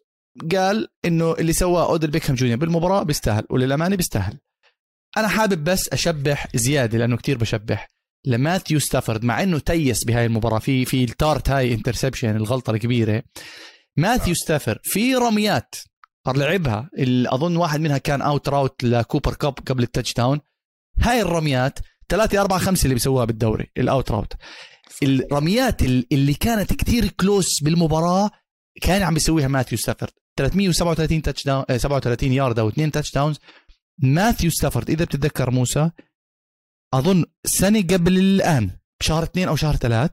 قال 0.51 0.87
إنه 1.05 1.33
اللي 1.33 1.53
سواه 1.53 1.89
أوديل 1.89 2.11
بيكهام 2.11 2.35
جونيور 2.35 2.57
بالمباراة 2.57 3.03
بيستاهل 3.03 3.43
وللأمانة 3.49 3.95
بيستاهل. 3.95 4.37
أنا 5.17 5.27
حابب 5.27 5.63
بس 5.63 5.89
أشبح 5.93 6.47
زيادة 6.55 6.97
لأنه 6.97 7.17
كتير 7.17 7.37
بشبح. 7.37 7.87
لماثيو 8.25 8.79
ستافورد 8.79 9.23
مع 9.23 9.43
إنه 9.43 9.59
تيس 9.59 10.03
بهاي 10.03 10.25
المباراة 10.25 10.59
في 10.59 10.85
في 10.85 11.03
التارت 11.03 11.49
هاي 11.49 11.73
interception 11.73 12.35
الغلطة 12.35 12.71
الكبيرة. 12.71 13.23
ماثيو 13.97 14.33
ستافورد 14.33 14.79
في 14.83 15.15
رميات 15.15 15.75
لعبها 16.27 16.89
أظن 17.27 17.57
واحد 17.57 17.79
منها 17.79 17.97
كان 17.97 18.21
out 18.21 18.49
route 18.49 18.83
لكوبر 18.83 19.33
كاب 19.33 19.53
قبل 19.67 19.83
ال 19.83 20.13
touchdown 20.13 20.39
هاي 20.99 21.21
الرميات 21.21 21.79
ثلاثة 22.09 22.41
أربعة 22.41 22.59
خمسة 22.59 22.83
اللي 22.83 22.93
بيسووها 22.93 23.25
بالدوري 23.25 23.71
ال 23.77 23.86
out 23.86 24.11
route 24.11 24.33
الرميات 25.03 25.81
اللي 25.83 26.33
كانت 26.33 26.73
كتير 26.73 27.07
close 27.07 27.63
بالمباراة 27.63 28.29
كان 28.81 29.01
عم 29.01 29.13
بيسويها 29.13 29.47
ماثيو 29.47 29.77
ستافورد. 29.77 30.11
337 30.37 31.21
touchdown 31.21 31.63
37 31.77 32.33
يارده 32.33 32.63
واثنين 32.65 32.91
touchdowns 32.91 33.39
ماثيو 33.99 34.51
ستافورد 34.51 34.89
إذا 34.89 35.05
بتتذكر 35.05 35.51
موسى 35.51 35.91
أظن 36.93 37.25
سنة 37.45 37.81
قبل 37.81 38.17
الآن 38.17 38.69
بشهر 38.99 39.23
اثنين 39.23 39.47
أو 39.47 39.55
شهر 39.55 39.75
ثلاث 39.75 40.11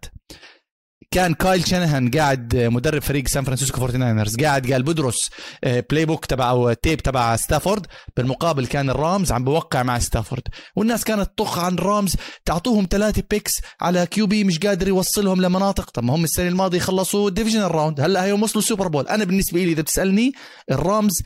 كان 1.10 1.34
كايل 1.34 1.66
شانهان 1.66 2.10
قاعد 2.10 2.56
مدرب 2.56 3.02
فريق 3.02 3.28
سان 3.28 3.44
فرانسيسكو 3.44 3.76
49 3.76 4.44
قاعد 4.44 4.72
قال 4.72 4.82
بدرس 4.82 5.30
playbook 5.64 6.24
تبع 6.24 6.50
أو 6.50 6.72
tape 6.72 7.00
تبع 7.00 7.36
ستافورد 7.36 7.86
بالمقابل 8.16 8.66
كان 8.66 8.90
الرامز 8.90 9.32
عم 9.32 9.44
بوقع 9.44 9.82
مع 9.82 9.98
ستافورد 9.98 10.42
والناس 10.76 11.04
كانت 11.04 11.30
تطخ 11.36 11.58
عن 11.58 11.74
الرامز 11.74 12.16
تعطوهم 12.44 12.86
ثلاثة 12.90 13.22
picks 13.30 13.52
على 13.80 14.06
QB 14.06 14.44
مش 14.44 14.58
قادر 14.58 14.88
يوصلهم 14.88 15.42
لمناطق. 15.42 15.90
طب 15.90 16.04
ما 16.04 16.14
هم 16.14 16.24
السنة 16.24 16.48
الماضية 16.48 16.78
خلصوا 16.78 17.28
ال 17.28 17.32
divisional 17.32 17.74
round 17.74 18.00
هلأ 18.00 18.24
هيهم 18.24 18.42
وصلوا 18.42 18.62
السوبر 18.62 18.88
بول 18.88 19.08
أنا 19.08 19.24
بالنسبة 19.24 19.64
لي 19.64 19.72
إذا 19.72 19.82
بتسألني 19.82 20.32
الرامز 20.70 21.22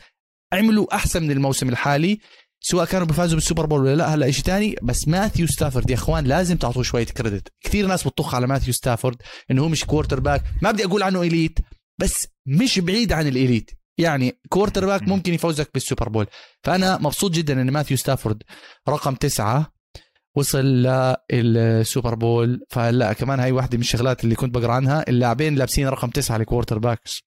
عملوا 0.53 0.95
أحسن 0.95 1.23
من 1.23 1.31
الموسم 1.31 1.69
الحالي. 1.69 2.19
سواء 2.69 2.85
كانوا 2.85 3.07
بيفازوا 3.07 3.35
بالسوبر 3.35 3.65
بول 3.65 3.81
ولا 3.81 3.95
لا. 3.95 4.13
هلا 4.13 4.31
شيء 4.31 4.43
ثاني 4.43 4.75
بس 4.83 5.07
ماثيو 5.07 5.47
ستافورد 5.47 5.89
يا 5.89 5.95
إخوان 5.95 6.25
لازم 6.25 6.57
تعطوه 6.57 6.83
شوية 6.83 7.05
credit. 7.05 7.47
كثير 7.63 7.87
ناس 7.87 8.07
بتطخ 8.07 8.35
على 8.35 8.47
ماثيو 8.47 8.73
ستافورد 8.73 9.17
إنه 9.51 9.63
هو 9.63 9.69
مش 9.69 9.85
quarterback 9.85 10.43
ما 10.61 10.71
بدي 10.71 10.85
أقول 10.85 11.03
عنه 11.03 11.21
elite 11.21 11.59
بس 11.97 12.27
مش 12.45 12.79
بعيد 12.79 13.13
عن 13.13 13.27
ال 13.27 13.33
elite. 13.33 13.71
يعني 13.97 14.39
quarterback 14.49 15.01
ممكن 15.01 15.33
يفوزك 15.33 15.69
بالسوبر 15.73 16.09
بول. 16.09 16.25
فأنا 16.63 16.97
مبسوط 16.97 17.31
جدا 17.31 17.61
إن 17.61 17.71
ماثيو 17.71 17.97
ستافورد 17.97 18.43
رقم 18.89 19.15
تسعة 19.15 19.73
وصل 20.35 20.87
للسوبر 21.31 22.15
بول. 22.15 22.59
فلا 22.69 23.13
كمان 23.13 23.39
هاي 23.39 23.51
واحدة 23.51 23.77
من 23.77 23.83
الشغلات 23.83 24.23
اللي 24.23 24.35
كنت 24.35 24.55
بقرأ 24.55 24.73
عنها. 24.73 25.05
اللاعبين 25.09 25.55
لابسين 25.55 25.87
رقم 25.87 26.09
تسعة 26.09 26.37
ل 26.37 26.79
quarterbacks 26.79 27.21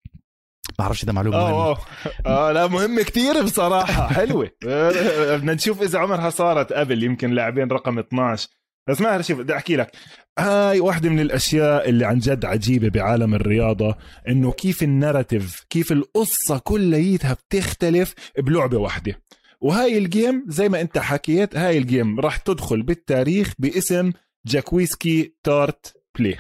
بعرفش 0.82 1.04
إذا 1.04 1.12
معلومة 1.12 1.38
مهمة. 1.38 1.66
أوه. 1.66 1.78
آه 2.26 2.52
لا 2.52 2.66
مهمه 2.66 3.02
كتير 3.02 3.42
بصراحة. 3.42 4.08
حلوة. 4.18 4.50
بدنا 4.62 5.54
نشوف 5.54 5.82
إذا 5.82 5.98
عمرها 5.98 6.30
صارت 6.30 6.72
قبل 6.72 7.02
يمكن 7.02 7.30
لاعبين 7.30 7.68
رقم 7.68 7.98
12 7.98 8.48
بس 8.88 9.00
ما 9.00 9.22
شوف 9.22 9.38
بدي 9.38 9.56
أحكي 9.56 9.76
لك. 9.76 9.90
هاي 10.38 10.80
واحدة 10.80 11.10
من 11.10 11.20
الأشياء 11.20 11.88
اللي 11.88 12.04
عن 12.04 12.18
جد 12.18 12.44
عجيبة 12.44 12.88
بعالم 12.88 13.34
الرياضة 13.34 13.96
إنه 14.28 14.52
كيف 14.52 14.82
ال 14.82 14.91
narrative 14.91 15.64
كيف 15.70 15.92
القصة 15.92 16.58
كليتها 16.58 17.32
بتختلف 17.34 18.14
بلعبة 18.38 18.78
واحدة. 18.78 19.20
وهاي 19.60 19.98
ال 19.98 20.08
game 20.08 20.44
زي 20.48 20.68
ما 20.68 20.80
أنت 20.80 20.98
حكيت 20.98 21.56
هاي 21.56 21.78
ال 21.78 21.87
game 21.87 22.20
راح 22.20 22.36
تدخل 22.36 22.82
بالتاريخ 22.82 23.52
باسم 23.58 24.12
جاكويسكي 24.46 25.34
تارت 25.44 25.94
play. 26.18 26.36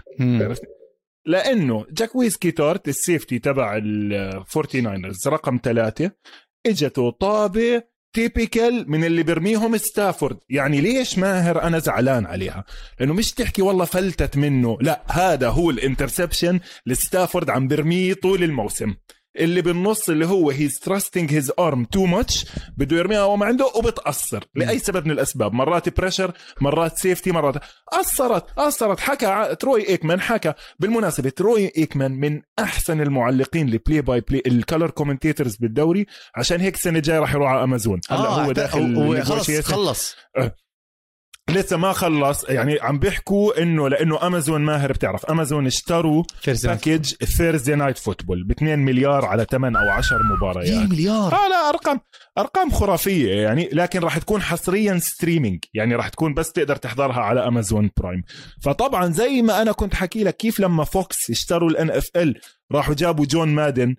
لأنه 1.26 1.86
جاكويسكي 1.90 2.16
تارت 2.16 2.50
ال 2.50 2.88
safety 2.88 3.38
تبع 3.38 3.76
الفورتي 3.82 4.80
ناينرز 4.80 5.28
رقم 5.28 5.60
ثلاثة 5.62 6.10
إجته 6.66 7.10
طابة 7.10 7.82
typical 8.12 8.90
من 8.90 9.04
اللي 9.04 9.22
برميهم 9.22 9.76
ستافورد 9.76 10.38
يعني 10.48 10.80
ليش 10.80 11.18
ماهر 11.18 11.62
أنا 11.62 11.78
زعلان 11.78 12.26
عليها؟ 12.26 12.64
لأنه 13.00 13.14
مش 13.14 13.32
تحكي 13.32 13.62
والله 13.62 13.84
فلتت 13.84 14.36
منه. 14.36 14.78
لا 14.80 15.02
هذا 15.06 15.48
هو 15.48 15.70
ال 15.70 15.77
interception 15.77 16.60
لستافورد 16.86 17.50
عم 17.50 17.68
برميه 17.68 18.14
طول 18.14 18.42
الموسم. 18.42 18.94
اللي 19.36 19.62
بالنص 19.62 20.10
اللي 20.10 20.26
هو 20.26 20.50
he's 20.50 20.78
trusting 20.78 21.34
his 21.34 21.52
arm 21.58 21.84
too 21.84 22.06
much 22.06 22.46
بده 22.76 22.96
يرميها 22.96 23.24
وما 23.24 23.46
عنده 23.46 23.66
وبتأثر 23.66 24.44
لأي 24.54 24.78
سبب 24.78 25.06
من 25.06 25.10
الأسباب. 25.10 25.52
مرات 25.52 26.00
pressure 26.00 26.32
مرات 26.60 26.98
safety 26.98 27.32
مرات 27.32 27.54
أثرت 27.92 28.58
أثرت. 28.58 29.00
حكى 29.00 29.56
تروي 29.60 29.88
ايكمان 29.88 30.20
حكى 30.20 30.52
بالمناسبة 30.78 31.30
تروي 31.30 31.72
ايكمان 31.78 32.12
من 32.12 32.42
أحسن 32.58 33.00
المعلقين 33.00 33.70
ل 33.70 33.77
play 33.77 34.02
by 34.02 34.20
play 34.20 34.42
ال 34.46 34.54
color 34.54 34.90
commentators 34.90 35.56
بالدوري. 35.56 36.06
عشان 36.36 36.60
هيك 36.60 36.74
السنة 36.74 36.98
الجاية 36.98 37.18
راح 37.18 37.34
يروح 37.34 37.50
على 37.50 37.64
امازون 37.64 38.00
هلا 38.10 38.20
آه 38.20 38.44
هو 38.44 38.52
داخل 38.52 39.22
خلص 39.22 39.50
خلص. 39.50 40.16
لسه 41.52 41.76
ما 41.76 41.92
خلص. 41.92 42.44
يعني 42.48 42.78
عم 42.80 42.98
بيحكوا 42.98 43.62
إنه 43.62 43.88
لأنه 43.88 44.26
أمازون 44.26 44.60
ماهر 44.60 44.92
بتعرف. 44.92 45.26
أمازون 45.26 45.66
اشتروا 45.66 46.24
package 46.64 47.14
Thursday 47.14 47.76
Night 47.76 47.98
Football 47.98 48.44
ب 48.44 48.50
2 48.50 48.78
مليار 48.78 49.24
على 49.24 49.46
8 49.50 49.78
أو 49.78 49.90
10 49.90 50.22
مباريات. 50.22 50.68
2 50.68 50.88
مليار؟ 50.88 51.32
آه 51.34 51.48
لا 51.48 51.68
أرقام 51.68 52.00
أرقام 52.38 52.70
خرافية 52.70 53.34
يعني 53.42 53.68
لكن 53.72 54.00
راح 54.00 54.18
تكون 54.18 54.42
حصريا 54.42 54.98
streaming 54.98 55.58
يعني 55.74 55.94
راح 55.94 56.08
تكون 56.08 56.34
بس 56.34 56.52
تقدر 56.52 56.76
تحضرها 56.76 57.20
على 57.20 57.46
أمازون 57.48 57.90
برايم 57.96 58.22
فطبعا 58.62 59.12
زي 59.12 59.42
ما 59.42 59.62
أنا 59.62 59.72
كنت 59.72 59.94
حكي 59.94 60.24
لك 60.24 60.36
كيف 60.36 60.60
لما 60.60 60.84
فوكس 60.84 61.30
اشتروا 61.30 61.70
ال 61.70 61.90
NFL 61.90 62.40
راحوا 62.72 62.94
جابوا 62.94 63.24
جون 63.26 63.48
مادن 63.48 63.94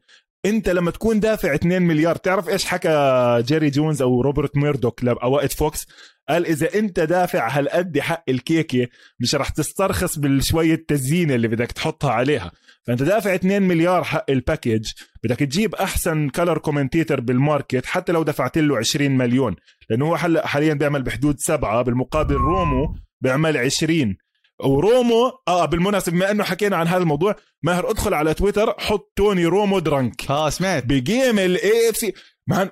انت 0.46 0.70
لما 0.70 0.92
تكون 0.92 1.20
دافع 1.20 1.56
2 1.56 1.82
مليار 1.82 2.16
تعرف 2.16 2.50
إيش 2.50 2.66
حكى 2.66 3.44
جيري 3.46 3.70
جونز 3.70 4.02
أو 4.02 4.22
روبرت 4.22 4.58
ميردوك 4.58 5.04
اوقات 5.06 5.54
فوكس؟ 5.54 5.88
قال 6.30 6.46
إذا 6.46 6.74
أنت 6.76 7.00
دافع 7.00 7.50
هالقد 7.50 8.00
حق 8.00 8.24
الكيكة 8.30 8.88
مش 9.20 9.36
رح 9.36 9.50
تسترخص 9.50 10.20
بالشوية 10.20 10.86
تزيينه 10.88 11.36
اللي 11.36 11.48
بدك 11.48 11.72
تحطها 11.72 12.12
عليها. 12.12 12.52
فأنت 12.88 13.04
دافع 13.04 13.36
2 13.36 13.62
مليار 13.62 14.04
حق 14.04 14.26
ال 14.30 14.37
package 14.37 14.86
بدك 15.24 15.40
تجيب 15.40 15.76
أحسن 15.76 16.30
color 16.30 16.58
commentator 16.58 17.20
بال 17.20 17.36
market 17.36 17.86
حتى 17.86 18.12
لو 18.12 18.24
دفعت 18.24 18.58
له 18.58 18.78
20 18.78 19.12
مليون. 19.12 19.56
لأنه 19.90 20.06
هو 20.06 20.18
حاليا 20.44 20.74
بيعمل 20.74 21.02
بحدود 21.04 21.40
سبعة 21.40 21.82
بالمقابل 21.82 22.36
رومو 22.36 22.96
بيعمل 23.22 23.58
20 23.58 24.18
ورومو 24.64 25.32
آه 25.48 25.66
بالمناسبة 25.66 26.16
بما 26.16 26.32
إنه 26.32 26.44
حكينا 26.44 26.78
عن 26.78 26.88
هذا 26.88 27.02
الموضوع 27.02 27.36
ماهر 27.64 27.90
ادخل 27.90 28.14
على 28.14 28.34
تويتر 28.34 28.76
حط 28.80 29.14
توني 29.16 29.46
رومو 29.46 29.80
drunk. 29.80 30.32
آه 30.32 30.50
سمعت. 30.50 30.86
ب 30.86 31.40
game 31.40 31.90
ال 31.90 31.98
AFC 31.98 32.14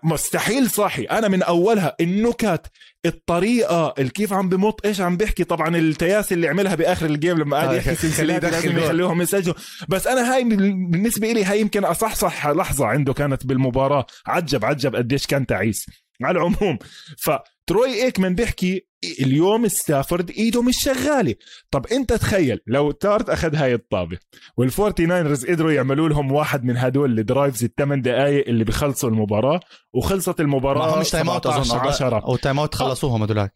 مستحيل 0.03 0.69
صاحي. 0.69 1.03
أنا 1.03 1.27
من 1.27 1.43
أولها 1.43 1.95
النكت 2.01 2.61
الطريقة 3.05 3.93
كيف 4.03 4.33
عم 4.33 4.49
بمط 4.49 4.85
إيش 4.85 5.01
عم 5.01 5.17
بيحكي. 5.17 5.43
طبعا 5.43 5.77
التياسة 5.77 6.35
اللي 6.35 6.47
عملها 6.47 6.75
بآخر 6.75 7.05
ال 7.05 7.12
game 7.12 7.37
لما 7.37 7.57
قاعد 7.57 7.75
يحكي 7.75 7.95
سلسلات 7.95 8.43
لازم 8.43 8.77
يخليهم 8.77 9.21
يسجلوا. 9.21 9.55
بس 9.89 10.07
أنا 10.07 10.35
هاي 10.35 10.43
بالنسبة 10.43 11.31
لي 11.31 11.43
هاي 11.43 11.61
يمكن 11.61 11.85
أصحصح 11.85 12.47
لحظة 12.47 12.85
عنده 12.85 13.13
كانت 13.13 13.45
بالمباراة. 13.45 14.05
عجب 14.27 14.65
عجب 14.65 14.95
قديش 14.95 15.27
كان 15.27 15.45
تعيس. 15.45 15.85
على 16.23 16.39
العموم. 16.39 16.77
فتروي 17.17 18.03
إيكمان 18.03 18.35
بيحكي 18.35 18.85
اليوم 19.21 19.67
ستافورد 19.67 20.29
إيده 20.29 20.61
مش 20.61 20.75
شغالة. 20.83 21.35
طب 21.71 21.87
أنت 21.87 22.13
تخيل 22.13 22.59
لو 22.67 22.91
تارت 22.91 23.29
أخذ 23.29 23.55
هاي 23.55 23.73
الطابة 23.73 24.17
والفورتي 24.57 25.05
ناينرز 25.05 25.45
قدروا 25.45 25.71
يعملوا 25.71 26.09
لهم 26.09 26.31
واحد 26.31 26.63
من 26.63 26.77
هدول 26.77 27.19
ال 27.19 27.26
drives 27.26 27.63
الثمان 27.63 28.01
دقائق 28.01 28.47
اللي 28.47 28.63
بيخلصوا 28.63 29.09
المباراة 29.09 29.59
وخلصت 29.93 30.39
المباراة 30.39 30.95
ما 30.95 31.01
مش 31.01 31.09
time 31.09 31.29
out 31.29 31.47
أظن 31.47 31.77
10 31.77 32.19
أو 32.25 32.35
time 32.35 32.59
out 32.59 32.75
خلصوهم 32.75 33.23
هدولاك 33.23 33.53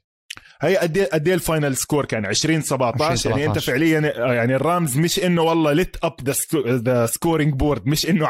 هي 0.61 0.77
قد 0.77 0.97
إيه 0.97 1.09
قد 1.13 1.27
إيه 1.27 1.35
ال 1.35 1.42
final 1.42 1.77
score 1.77 2.05
كان؟ 2.05 2.25
20 2.25 2.61
17 2.61 3.29
يعني 3.29 3.45
أنت 3.45 3.59
فعليا 3.59 3.99
يعني 4.33 4.55
الرامز 4.55 4.97
مش 4.97 5.19
إنه 5.19 5.41
والله 5.41 5.73
lit 5.73 5.97
up 6.03 6.15
the 6.59 7.05
scoring 7.05 7.53
board 7.53 7.87
مش 7.87 8.09
إنه 8.09 8.25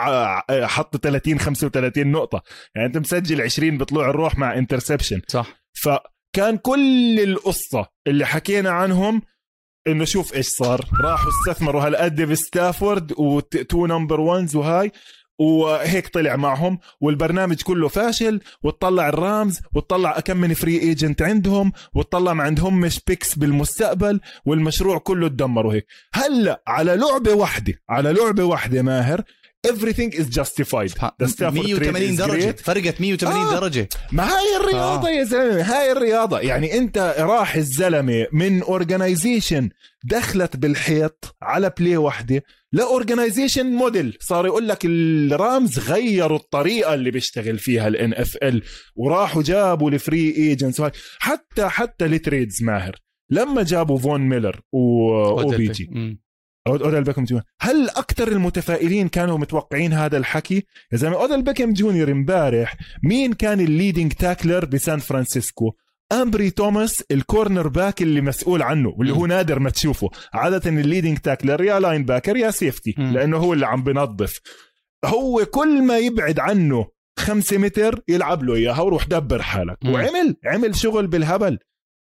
حط 0.67 0.97
30 0.97 1.39
35 1.39 2.07
نقطة. 2.07 2.41
يعني 2.75 2.87
أنت 2.87 2.97
مسجل 2.97 3.41
20 3.41 3.77
بطلوع 3.77 4.09
الروح 4.09 4.37
مع 4.37 4.57
interception 4.57 5.21
صح. 5.27 5.47
فكان 5.83 6.57
كل 6.57 7.19
القصة 7.19 7.85
اللي 8.07 8.25
حكينا 8.25 8.69
عنهم 8.69 9.21
إنه 9.87 10.05
شوف 10.05 10.35
إيش 10.35 10.47
صار. 10.47 10.85
راحوا 11.01 11.31
استثمروا 11.31 11.81
هالقد 11.87 12.21
بستافورد 12.21 13.13
و 13.17 13.34
two 13.34 13.85
number 13.85 14.19
ones 14.19 14.55
وهاي. 14.55 14.91
وهيك 15.39 16.07
طلع 16.07 16.35
معهم 16.35 16.79
والبرنامج 17.01 17.61
كله 17.61 17.87
فاشل 17.87 18.41
وتطلع 18.63 19.09
الرامز 19.09 19.59
وتطلع 19.75 20.19
كم 20.19 20.37
من 20.37 20.53
free 20.53 20.79
agent 20.79 21.21
عندهم 21.21 21.71
وتطلع 21.93 22.33
ما 22.33 22.43
عندهم 22.43 22.79
مش 22.79 22.99
picks 23.07 23.35
بالمستقبل 23.35 24.19
والمشروع 24.45 24.97
كله 24.97 25.27
تدمر 25.27 25.65
وهيك 25.65 25.85
هلأ 26.13 26.63
على 26.67 26.95
لعبة 26.95 27.33
واحدة 27.33 27.73
على 27.89 28.13
لعبة 28.13 28.43
واحدة 28.43 28.81
ماهر 28.81 29.21
everything 29.67 30.11
is 30.11 30.27
justified. 30.29 30.91
180 31.19 32.15
درجة. 32.15 32.55
فرقت 32.63 33.01
180 33.01 33.41
آه. 33.41 33.59
درجة. 33.59 33.89
ما 34.11 34.23
هاي 34.23 34.57
الرياضة 34.61 35.07
آه. 35.07 35.11
يا 35.11 35.23
زلمة 35.23 35.61
هاي 35.61 35.91
الرياضة. 35.91 36.39
يعني 36.39 36.77
أنت 36.77 37.15
راح 37.19 37.55
الزلمة 37.55 38.27
من 38.33 38.61
organization 38.61 39.69
دخلت 40.03 40.57
بالحيط 40.57 41.35
على 41.41 41.73
play 41.79 41.97
وحدة 41.97 42.43
ل 42.71 42.78
organization 42.78 43.65
model 43.65 44.17
صار 44.21 44.45
يقول 44.45 44.67
لك 44.67 44.79
الرامز 44.85 45.79
غيروا 45.79 46.37
الطريقة 46.37 46.93
اللي 46.93 47.11
بيشتغل 47.11 47.59
فيها 47.59 47.87
ال 47.87 48.13
NFL 48.13 48.63
وراحوا 48.95 49.43
جابوا 49.43 49.91
ال 49.91 50.00
free 50.00 50.35
agents 50.35 50.81
حتى 51.19 51.67
حتى 51.69 52.05
ال 52.05 52.13
trades 52.13 52.63
ماهر. 52.63 52.95
لما 53.29 53.63
جابوا 53.63 53.97
فون 53.97 54.21
ميلر 54.21 54.61
واو 54.71 55.49
بي. 55.49 56.17
اوديل 56.67 57.03
بيكم 57.03 57.23
جونيور 57.23 57.45
هل 57.61 57.89
أكثر 57.89 58.27
المتفائلين 58.27 59.07
كانوا 59.07 59.37
متوقعين 59.37 59.93
هذا 59.93 60.17
الحكي؟ 60.17 60.65
يا 60.91 60.97
زلمة 60.97 61.15
اوديل 61.15 61.41
بيكم 61.41 61.73
جونيور 61.73 62.11
امبارح 62.11 62.77
مين 63.03 63.33
كان 63.33 63.59
ال 63.59 63.66
leading 63.66 64.13
tackler 64.13 64.65
بسان 64.65 64.99
فرانسيسكو؟ 64.99 65.71
أمبري 66.11 66.49
توماس 66.49 67.03
ال 67.11 67.67
cornerback 67.67 68.01
اللي 68.01 68.21
مسؤول 68.21 68.61
عنه 68.61 68.89
واللي 68.97 69.13
هو 69.13 69.25
نادر 69.25 69.59
ما 69.59 69.69
تشوفه. 69.69 70.09
عادة 70.33 70.69
ال 70.69 70.75
leading 70.75 71.17
tackler 71.17 71.63
يا 71.63 71.79
linebacker 71.79 72.37
يا 72.37 72.51
safety. 72.51 72.95
لأنه 72.97 73.37
هو 73.37 73.53
اللي 73.53 73.65
عم 73.65 73.83
بنظف. 73.83 74.39
هو 75.05 75.45
كل 75.45 75.83
ما 75.83 75.97
يبعد 75.97 76.39
عنه 76.39 76.87
خمسة 77.19 77.57
متر 77.57 78.01
يلعب 78.07 78.43
له 78.43 78.55
إياها 78.55 78.81
وروح 78.81 79.05
دبر 79.05 79.41
حالك. 79.41 79.77
مم. 79.83 79.93
وعمل 79.93 80.35
عمل 80.45 80.75
شغل 80.75 81.07
بالهبل. 81.07 81.59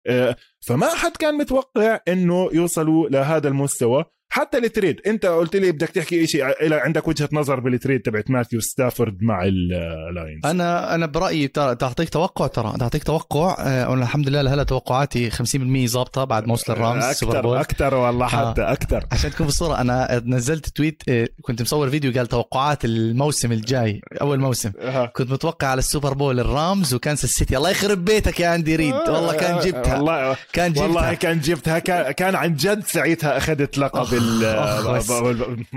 آه، 0.08 0.36
فما 0.60 0.90
حد 0.90 1.18
كان 1.18 1.36
متوقع 1.36 2.00
إنه 2.08 2.50
يوصلوا 2.54 3.10
لهذا 3.10 3.48
المستوى. 3.48 4.06
حتى 4.34 4.58
ال 4.58 4.64
trade. 4.64 5.02
انت 5.08 5.26
قلت 5.26 5.56
لي 5.56 5.72
بدك 5.72 5.90
تحكي 5.90 6.28
شيء. 6.28 6.44
عندك 6.74 7.08
وجهة 7.08 7.30
نظر 7.32 7.60
بال 7.60 7.72
trade 7.72 8.02
تبعت 8.02 8.30
ماثيو 8.32 8.60
ستافورد 8.62 9.18
مع 9.24 9.44
اللاينز 9.44 10.46
أنا 10.46 10.96
أنا 10.96 11.06
برأيي 11.06 11.48
تعطيك 11.48 12.10
توقع 12.10 12.48
ترى. 12.48 12.74
تعطيك 12.80 13.04
توقع. 13.04 13.56
آه، 13.60 13.94
أنا 13.94 14.04
الحمد 14.04 14.30
لله 14.30 14.42
لهلا 14.42 14.64
توقعاتي 14.64 15.30
50% 15.30 15.88
ظابطة 15.88 16.24
بعد 16.24 16.48
ما 16.48 16.54
وصل 16.54 16.74
الرامز 16.74 17.04
أكثر 17.04 17.42
بول 17.42 17.58
أكثر 17.58 17.96
والله 17.96 18.26
آه. 18.26 18.52
حتى 18.52 18.62
أكثر. 18.62 19.06
عشان 19.12 19.32
تكون 19.32 19.46
بالصورة 19.46 19.82
أنا 19.82 20.22
نزلت 20.26 20.70
tweet 20.70 21.04
آه، 21.10 21.28
كنت 21.42 21.62
مصور 21.62 21.90
فيديو 21.90 22.12
قال 22.14 22.28
توقعات 22.28 22.86
الموسم 22.86 23.52
الجاي 23.52 24.02
أول 24.22 24.40
موسم. 24.40 24.72
آه. 24.80 25.06
كنت 25.06 25.32
متوقع 25.32 25.68
على 25.68 25.80
السوبر 25.80 26.14
بول 26.14 26.40
الرامز 26.40 26.94
وكانساس 26.94 27.30
سيتي. 27.30 27.58
الله 27.58 27.70
يخرب 27.70 28.06
بيتك 28.06 28.40
يا 28.40 28.56
أندي 28.56 28.76
ريد. 28.76 28.94
والله 28.94 29.34
كان 29.34 29.60
جبتها. 29.60 29.96
والله 29.96 30.36
كان 30.54 30.72
جبتها. 30.74 30.84
والله 30.84 31.14
كان 31.14 31.40
جبتها. 31.40 31.80
كان, 31.80 32.12
كان 32.12 32.36
عن 32.36 32.56
جد 32.56 32.84
ساعتها 32.86 33.38
أخذت 33.38 33.78
لقب. 33.78 34.21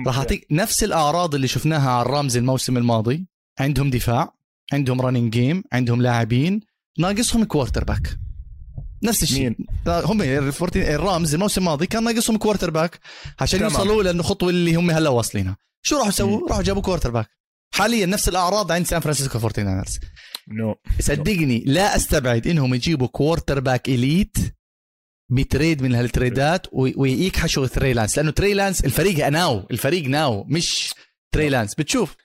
راح 0.06 0.18
أعطيك 0.18 0.46
نفس 0.50 0.84
الأعراض 0.84 1.34
اللي 1.34 1.48
شفناها 1.48 1.90
على 1.90 2.06
الرامز 2.06 2.36
الموسم 2.36 2.76
الماضي. 2.76 3.26
عندهم 3.58 3.90
دفاع 3.90 4.34
عندهم 4.72 5.00
running 5.00 5.32
game 5.32 5.64
عندهم 5.72 6.02
لاعبين. 6.02 6.60
ناقصهم 6.98 7.44
quarterback 7.44 8.18
نفس 9.02 9.22
الشيء؟ 9.22 9.56
هم 9.86 10.22
الرامز 10.76 11.34
الموسم 11.34 11.60
الماضي 11.60 11.86
كان 11.86 12.04
ناقصهم 12.04 12.36
quarterback 12.36 12.98
عشان 13.40 13.58
تمام. 13.58 13.72
يوصلوا 13.72 14.02
للخطوه 14.02 14.50
اللي 14.50 14.74
هم 14.74 14.90
هلا 14.90 15.10
واصلينها. 15.10 15.56
شو 15.82 15.96
راحوا 15.96 16.08
يسووا؟ 16.08 16.48
راحوا 16.48 16.62
جابوا 16.62 16.82
quarterback 16.82 17.28
حاليا 17.74 18.06
نفس 18.06 18.28
الأعراض 18.28 18.72
عند 18.72 18.86
سان 18.86 19.00
فرانسيسكو 19.00 19.38
فورتي 19.38 19.68
ناينرز 19.68 19.98
now. 20.48 20.74
صدقني 21.00 21.64
لا 21.66 21.96
أستبعد 21.96 22.46
إنهم 22.46 22.74
يجيبوا 22.74 23.06
quarterback 23.06 23.88
elite 23.88 24.36
ب 25.34 25.42
trade 25.42 25.82
من 25.82 25.94
هالتريدات 25.94 26.66
وي- 26.72 26.94
ويكحشوا 26.96 27.66
تري 27.66 27.92
لانس 27.92 28.18
لأنه 28.18 28.30
تري 28.30 28.54
لانس 28.54 28.84
الفريق 28.84 29.28
now 29.28 29.66
الفريق 29.70 30.08
now 30.08 30.44
مش 30.48 30.94
تري 31.32 31.48
لانس 31.48 31.74
بتشوف 31.74 32.16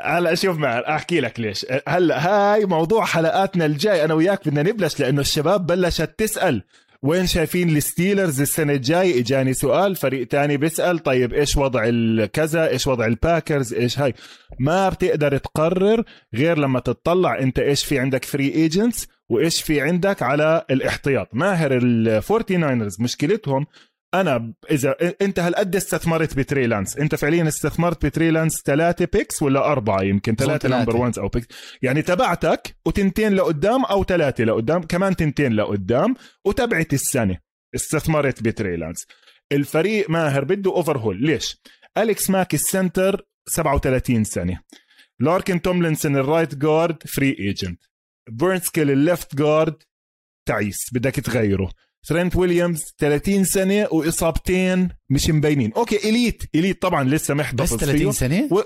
هلا 0.00 0.34
شوف 0.34 0.56
معي 0.58 0.80
أحكي 0.80 1.20
لك 1.20 1.40
ليش. 1.40 1.66
هلا 1.88 2.26
هاي 2.28 2.64
موضوع 2.66 3.04
حلقاتنا 3.04 3.66
الجاي 3.66 4.04
أنا 4.04 4.14
وياك 4.14 4.48
بدنا 4.48 4.62
نبلش 4.62 5.00
لأنه 5.00 5.20
الشباب 5.20 5.66
بلشت 5.66 6.10
تسأل 6.18 6.62
وين 7.02 7.26
شايفين 7.26 7.76
الستيلرز 7.76 8.40
السنة 8.40 8.72
الجاي؟ 8.72 9.20
إجاني 9.20 9.54
سؤال 9.54 9.96
فريق 9.96 10.26
تاني 10.26 10.56
بيسأل 10.56 10.98
طيب 10.98 11.32
إيش 11.34 11.56
وضع 11.56 11.82
الكذا؟ 11.86 12.68
إيش 12.68 12.86
وضع 12.86 13.06
الباكرز؟ 13.06 13.74
إيش 13.74 13.98
هاي؟ 13.98 14.14
ما 14.58 14.88
بتقدر 14.88 15.38
تقرر 15.38 16.04
غير 16.34 16.58
لما 16.58 16.80
تطلع 16.80 17.38
أنت 17.38 17.58
إيش 17.58 17.84
في 17.84 17.98
عندك 17.98 18.24
free 18.24 18.48
agents 18.54 19.06
وإيش 19.32 19.62
في 19.62 19.80
عندك 19.80 20.22
على 20.22 20.64
الاحتياط. 20.70 21.28
ماهر 21.32 21.76
الفورتي 21.76 22.56
ناينرز 22.56 23.00
مشكلتهم 23.00 23.66
أنا 24.14 24.52
إذا 24.70 24.96
أنت 25.22 25.38
هالقد 25.38 25.76
استثمرت 25.76 26.36
بتري 26.36 26.66
لانس 26.66 26.96
أنت 26.96 27.14
فعليا 27.14 27.48
استثمرت 27.48 28.06
بتري 28.06 28.30
لانس 28.30 28.62
ثلاثة 28.66 29.08
picks 29.12 29.42
ولا 29.42 29.72
أربعة 29.72 30.02
يمكن؟ 30.02 30.34
ثلاثة 30.34 30.58
ثلاثة. 30.68 30.78
number 30.78 30.96
1 30.96 31.18
أو 31.18 31.28
picks 31.28 31.46
يعني 31.82 32.02
تبعتك 32.02 32.76
وتنتين 32.86 33.32
لقدام 33.34 33.84
أو 33.84 34.04
ثلاثة 34.04 34.44
لقدام 34.44 34.82
كمان 34.82 35.16
تنتين 35.16 35.52
لقدام 35.52 36.14
وتبعت 36.44 36.92
السنة 36.92 37.38
استثمرت 37.74 38.42
بتري 38.42 38.76
لانس 38.76 39.06
الفريق 39.52 40.10
ماهر 40.10 40.44
بده 40.44 40.70
overhaul 40.70 41.22
ليش؟ 41.22 41.60
أليكس 41.98 42.30
ماك 42.30 42.54
ال 42.54 42.64
center 42.64 43.26
37 43.48 44.24
سنة. 44.24 44.60
لاركن 45.20 45.62
توملينسون 45.62 46.16
ال 46.16 46.22
right 46.22 46.54
guard 46.54 47.02
free 47.06 47.36
agent. 47.38 47.80
بيرنسكيل 48.30 48.90
ال 48.90 48.99
left 48.99 49.36
guard 49.36 49.82
تعيس 50.48 50.78
بدك 50.92 51.14
تغيره 51.14 51.70
ترنت 52.08 52.36
ويليامز 52.36 52.82
30 52.98 53.44
سنة 53.44 53.88
وإصابتين 53.92 54.88
مش 55.10 55.30
مبينين 55.30 55.72
okay 55.72 55.96
elite 56.08 56.42
elite 56.54 56.82
طبعا 56.82 57.04
لسه 57.04 57.34
محتفظ 57.34 57.74
بس 57.74 57.80
30 57.80 57.98
فيه. 57.98 58.10
سنة 58.10 58.48
و... 58.50 58.62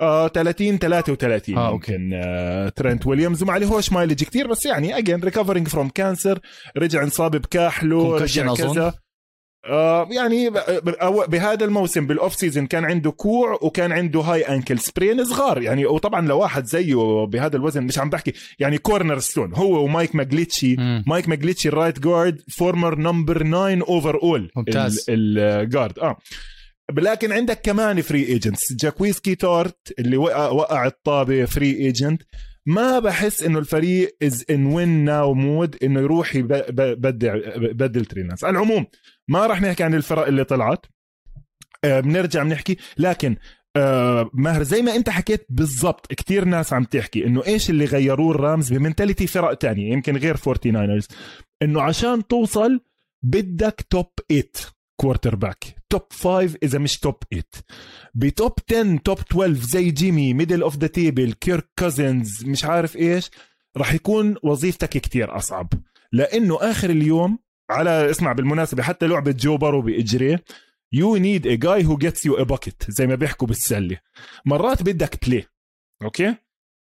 آه 0.00 0.28
30 0.28 0.78
33 0.78 1.58
آه،. 1.58 1.70
يمكن 1.70 2.10
آه 2.14 2.68
ترنت 2.68 3.06
ويليامز 3.06 3.42
وما 3.42 3.52
عليهوش 3.52 3.92
mileage 3.92 4.24
كتير 4.24 4.46
بس 4.46 4.66
يعني 4.66 4.98
again 4.98 5.20
recovering 5.20 5.68
from 5.68 5.88
cancer 5.88 6.40
رجع 6.76 7.02
انصاب 7.02 7.36
بكاحله 7.36 8.16
رجع. 8.18 8.54
كذا 8.54 8.94
يعني 10.10 10.50
ب- 10.50 10.54
ب- 10.82 10.90
أو- 10.90 11.28
بهذا 11.28 11.64
الموسم 11.64 12.06
بال 12.06 12.17
off 12.17 12.34
season 12.34 12.66
كان 12.66 12.84
عنده 12.84 13.10
كوع 13.10 13.58
وكان 13.62 13.92
عنده 13.92 14.20
هاي 14.20 14.42
ankle 14.42 14.78
sprain 14.78 15.24
صغار. 15.24 15.62
يعني 15.62 15.86
وطبعا 15.86 16.26
لواحد 16.28 16.64
زيه 16.64 17.24
بهذا 17.26 17.56
الوزن 17.56 17.82
مش 17.82 17.98
عم 17.98 18.10
بحكي 18.10 18.32
يعني 18.58 18.78
cornerstone 18.78 19.54
هو 19.54 19.84
ومايك 19.84 20.14
ماجليتشي. 20.14 20.76
مم. 20.76 21.04
مايك 21.06 21.28
ماجليتشي 21.28 21.68
ال 21.68 21.73
right 21.73 21.98
guard 21.98 22.40
former 22.50 22.98
نمبر 22.98 23.42
9 23.42 23.82
overall 23.88 24.50
ممتاز. 24.56 25.06
ال 25.08 25.23
guard 25.23 25.98
آه. 25.98 26.16
لكن 26.92 27.32
عندك 27.32 27.60
كمان 27.60 28.00
free 28.00 28.24
agents 28.24 28.72
جاكويسكي 28.72 29.34
تارت 29.34 29.94
اللي 29.98 30.16
وقع 30.16 30.48
وقع 30.48 30.86
الطابة 30.86 31.44
free 31.44 31.70
agent 31.72 32.22
ما 32.66 32.98
بحس 32.98 33.42
إنه 33.42 33.58
الفريق 33.58 34.16
is 34.22 34.44
in 34.50 34.66
win 34.66 34.88
now 34.88 35.34
mode 35.34 35.76
إنه 35.82 36.00
يروح 36.00 36.34
يب- 36.36 36.48
ب- 36.52 37.00
بدع 37.00 37.34
بدل 37.56 38.04
ترينانس 38.04 38.44
على 38.44 38.50
العموم 38.52 38.86
ما 39.28 39.46
راح 39.46 39.62
نحكي 39.62 39.82
عن 39.84 39.94
الفرق 39.94 40.26
اللي 40.26 40.44
طلعت. 40.44 40.86
آه، 41.84 42.00
بنرجع 42.00 42.42
بنحكي. 42.42 42.76
لكن 42.98 43.36
آه 43.76 44.30
ماهر 44.34 44.62
زي 44.62 44.82
ما 44.82 44.96
أنت 44.96 45.10
حكيت 45.10 45.46
بالضبط 45.48 46.06
كتير 46.12 46.44
ناس 46.44 46.72
عم 46.72 46.84
تحكي 46.84 47.26
إنه 47.26 47.46
إيش 47.46 47.70
اللي 47.70 47.84
غيروه 47.84 48.30
الرامز 48.34 48.72
ب 48.72 48.77
mentality 48.77 49.26
فرق 49.26 49.54
تانية 49.54 49.92
يمكن 49.92 50.16
غير 50.16 50.34
49 50.36 51.00
إنه 51.62 51.82
عشان 51.82 52.26
توصل 52.26 52.80
بدك 53.22 53.86
top 53.90 54.06
8 54.28 54.42
quarterback 54.96 55.64
top 55.90 56.02
5 56.12 56.58
اذا 56.62 56.78
مش 56.78 56.98
top 56.98 57.14
8 57.30 57.44
ب 58.14 58.24
top 58.24 58.52
10 58.70 58.96
top 59.04 59.18
12 59.18 59.52
زي 59.54 59.90
جيمي 59.90 60.34
middle 60.34 60.62
of 60.62 60.76
the 60.76 60.86
table 60.86 61.32
كيرك 61.32 61.68
كازنز 61.78 62.44
مش 62.44 62.64
عارف 62.64 62.96
إيش 62.96 63.30
راح 63.76 63.94
يكون 63.94 64.36
وظيفتك 64.42 64.88
كتير 64.88 65.36
أصعب. 65.36 65.68
لأنه 66.12 66.58
آخر 66.60 66.90
اليوم 66.90 67.38
على 67.70 68.10
اسمع 68.10 68.32
بالمناسبة 68.32 68.82
حتى 68.82 69.06
لعبة 69.06 69.32
جو 69.32 69.56
بارو 69.56 69.82
باجريه 69.82 70.44
يو 70.92 71.16
نيد 71.16 71.46
ا 71.46 71.54
جاي 71.54 71.84
هو 71.86 71.96
جيتس 71.96 72.26
يو 72.26 72.34
ا 72.34 72.42
باكيت 72.42 72.82
زي 72.88 73.06
ما 73.06 73.14
بيحكوا 73.14 73.48
بالسلة. 73.48 73.98
مرات 74.46 74.82
بدك 74.82 75.28
بلاي 75.28 75.44
أوكي؟ 76.02 76.34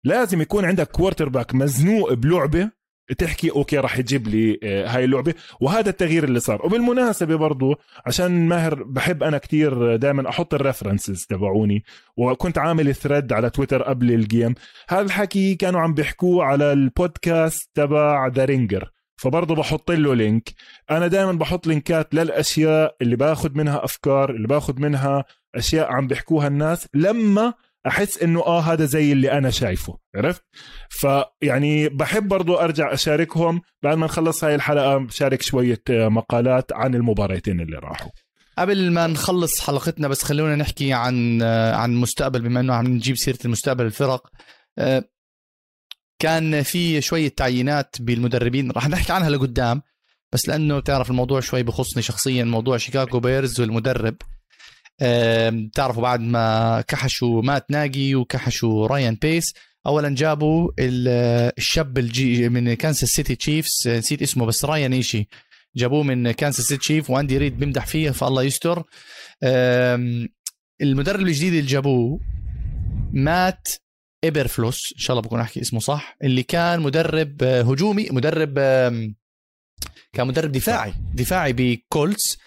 لازم 0.03 0.41
يكون 0.41 0.65
عندك 0.65 0.87
كوارتر 0.91 1.29
باك 1.29 1.55
مزنوق 1.55 2.13
بلعبة 2.13 2.71
تحكي 3.17 3.51
أوكي 3.51 3.77
راح 3.77 3.99
يجيب 3.99 4.27
لي 4.27 4.59
آه، 4.63 4.87
هاي 4.87 5.05
اللعبة. 5.05 5.33
وهذا 5.61 5.89
التغيير 5.89 6.23
اللي 6.23 6.39
صار. 6.39 6.65
وبالمناسبة 6.65 7.35
برضو 7.35 7.75
عشان 8.05 8.47
ماهر 8.47 8.83
بحب 8.83 9.23
أنا 9.23 9.37
كتير 9.37 9.95
دائما 9.95 10.29
أحط 10.29 10.53
الريفرنسز 10.53 11.25
تبعوني. 11.25 11.83
وكنت 12.17 12.57
عامل 12.57 12.95
ثريد 12.95 13.33
على 13.33 13.49
تويتر 13.49 13.83
قبل 13.83 14.11
الجيم 14.11 14.55
هذا 14.89 15.01
الحكي 15.01 15.55
كانوا 15.55 15.81
عم 15.81 15.93
بيحكوه 15.93 16.43
على 16.43 16.73
البودكاست 16.73 17.69
تبع 17.73 18.27
ذا 18.27 18.45
رينجر 18.45 18.91
فبرضه 19.15 19.55
بحط 19.55 19.91
له 19.91 20.15
link 20.15 20.49
أنا 20.91 21.07
دائما 21.07 21.31
بحط 21.31 21.67
لينكات 21.67 22.13
للأشياء 22.15 22.95
اللي 23.01 23.15
باخذ 23.15 23.57
منها 23.57 23.83
أفكار 23.83 24.29
اللي 24.29 24.47
باخذ 24.47 24.79
منها 24.81 25.25
أشياء 25.55 25.91
عم 25.91 26.07
بيحكوها 26.07 26.47
الناس. 26.47 26.87
لما 26.93 27.53
أحس 27.87 28.23
إنه 28.23 28.39
آه 28.39 28.59
هذا 28.59 28.85
زي 28.85 29.11
اللي 29.11 29.31
أنا 29.31 29.49
شايفه 29.49 29.97
عرفت؟ 30.15 30.43
فيعني 30.89 31.89
بحب 31.89 32.27
برضو 32.27 32.55
أرجع 32.55 32.93
أشاركهم 32.93 33.61
بعد 33.83 33.97
ما 33.97 34.05
نخلص 34.05 34.43
هاي 34.43 34.55
الحلقة 34.55 34.97
بشارك 34.97 35.41
شوية 35.41 35.81
آه، 35.89 36.07
مقالات 36.07 36.73
عن 36.73 36.95
المباراتين 36.95 37.61
اللي 37.61 37.77
راحوا. 37.77 38.11
قبل 38.57 38.91
ما 38.91 39.07
نخلص 39.07 39.59
حلقتنا 39.59 40.07
بس 40.07 40.23
خلونا 40.23 40.55
نحكي 40.55 40.93
عن 40.93 41.41
آه، 41.41 41.75
عن 41.75 41.91
المستقبل 41.91 42.41
بما 42.41 42.59
إنه 42.59 42.73
عم 42.73 42.87
نجيب 42.87 43.17
سيرة 43.17 43.37
المستقبل 43.45 43.85
الفرق 43.85 44.27
آه، 44.77 45.03
كان 46.21 46.63
في 46.63 47.01
شوية 47.01 47.27
تعيينات 47.27 47.95
بالمدربين 47.99 48.71
راح 48.71 48.89
نحكي 48.89 49.13
عنها 49.13 49.29
لقدام 49.29 49.81
بس 50.33 50.47
لأنه 50.49 50.79
بتعرف 50.79 51.09
الموضوع 51.09 51.39
شوي 51.39 51.63
بخصني 51.63 52.03
شخصيا 52.03 52.43
موضوع 52.43 52.77
شيكاغو 52.77 53.19
بيرز 53.19 53.61
والمدرب. 53.61 54.15
بتعرفوا 55.01 56.01
بعد 56.01 56.19
ما 56.19 56.81
كحشوا 56.87 57.41
مات 57.41 57.71
ناجي 57.71 58.15
وكحشوا 58.15 58.87
رايان 58.87 59.15
بيس 59.21 59.53
اولا 59.85 60.09
جابوا 60.15 60.71
ال- 60.79 61.51
الشاب 61.57 61.97
الجي 61.97 62.49
من 62.49 62.73
كانساس 62.73 63.09
سيتي 63.09 63.35
تشيفز 63.35 63.87
نسيت 63.87 64.21
اسمه 64.21 64.45
بس 64.45 64.65
رايان 64.65 64.93
إيشي. 64.93 65.27
جابوه 65.75 66.03
من 66.03 66.31
كانساس 66.31 66.65
سيتي 66.65 66.79
تشيف 66.81 67.09
وأندي 67.09 67.37
ريد 67.37 67.59
بيمدح 67.59 67.85
فيه 67.85 68.09
فالله 68.11 68.43
يستر. 68.43 68.83
المدرب 70.81 71.19
الجديد 71.21 71.53
اللي 71.53 71.65
جابوه 71.71 72.19
مات 73.13 73.67
إيبرفلوس 74.23 74.93
إن 74.95 74.99
شاء 75.01 75.17
الله 75.17 75.27
بكون 75.27 75.39
أحكي 75.39 75.61
اسمه 75.61 75.79
صح 75.79 76.17
اللي 76.23 76.43
كان 76.43 76.79
مدرب 76.79 77.43
آه، 77.43 77.61
هجومي 77.61 78.07
مدرب 78.11 78.53
كان 80.13 80.27
مدرب 80.27 80.51
دفاعي 80.51 80.93
دفاعي 81.13 81.53
بكولتس. 81.53 82.37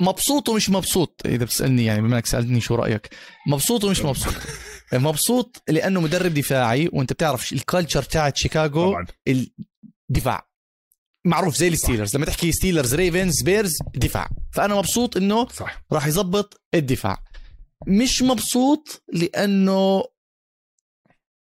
مبسوط 0.00 0.48
ومش 0.48 0.70
مبسوط؟ 0.70 1.22
إذا 1.26 1.44
بتسألني 1.44 1.84
يعني 1.84 2.02
بما 2.02 2.16
إنك 2.16 2.26
سألتني 2.26 2.60
شو 2.60 2.74
رأيك. 2.74 3.08
مبسوط 3.46 3.84
ومش 3.84 4.00
مبسوط. 4.00 4.34
مبسوط 4.92 5.62
لأنه 5.68 6.00
مدرب 6.00 6.34
دفاعي 6.34 6.90
وأنت 6.92 7.12
بتعرف 7.12 7.52
ال 7.52 7.58
culture 7.58 8.02
تاعت 8.02 8.36
شيكاغو 8.36 9.04
الدفاع 10.10 10.48
معروف 11.26 11.56
زي 11.56 11.68
الستيلرز. 11.68 12.16
لما 12.16 12.26
تحكي 12.26 12.52
ستيلرز 12.52 12.94
ريفنز 12.94 13.42
بيرز 13.42 13.78
دفاع. 13.94 14.28
فأنا 14.52 14.74
مبسوط 14.74 15.16
إنه 15.16 15.48
صح. 15.48 15.84
راح 15.92 16.06
يزبط 16.06 16.60
الدفاع. 16.74 17.24
مش 17.86 18.22
مبسوط 18.22 19.02
لأنه 19.12 20.04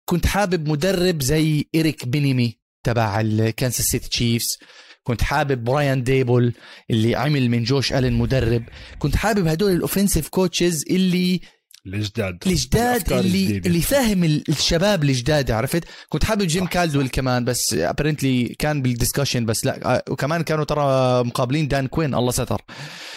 كنت 0.09 0.27
حابب 0.27 0.69
مدرب 0.69 1.23
زي 1.23 1.65
إيريك 1.75 2.07
بينيمي 2.09 2.59
تبع 2.87 3.21
الكانساس 3.21 3.87
سيتي 3.87 4.09
تشيفز. 4.09 4.59
كنت 5.05 5.23
حابب 5.23 5.65
برايان 5.65 6.03
ديبل 6.03 6.53
اللي 6.91 7.15
عمل 7.17 7.49
من 7.49 7.65
جوش 7.65 7.93
ألين 7.93 8.13
مدرب. 8.13 8.63
كنت 8.99 9.17
حابب 9.17 9.47
هدول 9.47 9.73
ال 9.73 9.78
offensive 9.78 10.29
coaches 10.29 10.85
اللي 10.91 11.41
الجداد. 11.87 12.39
الجداد 12.47 13.13
اللي 13.13 13.21
الجديدة. 13.43 13.67
اللي 13.69 13.81
فاهم 13.81 14.25
ال- 14.25 14.45
الشباب 14.49 15.05
الجداد 15.05 15.51
عرفت؟ 15.51 15.85
كنت 16.09 16.25
حابب 16.25 16.43
جيم 16.43 16.67
كالدويل 16.67 17.09
كمان 17.09 17.45
بس 17.45 17.75
apparently 17.75 18.45
كان 18.59 18.83
بال 18.83 18.94
discussion 18.94 19.47
بس 19.47 19.67
لا 19.67 19.95
آه، 19.97 20.03
وكمان 20.11 20.43
كانوا 20.43 20.65
ترى 20.65 20.85
مقابلين 21.25 21.69
دان 21.69 21.87
كوين 21.87 22.15
الله 22.15 22.31
ستر. 22.31 22.63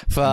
ف 0.09 0.19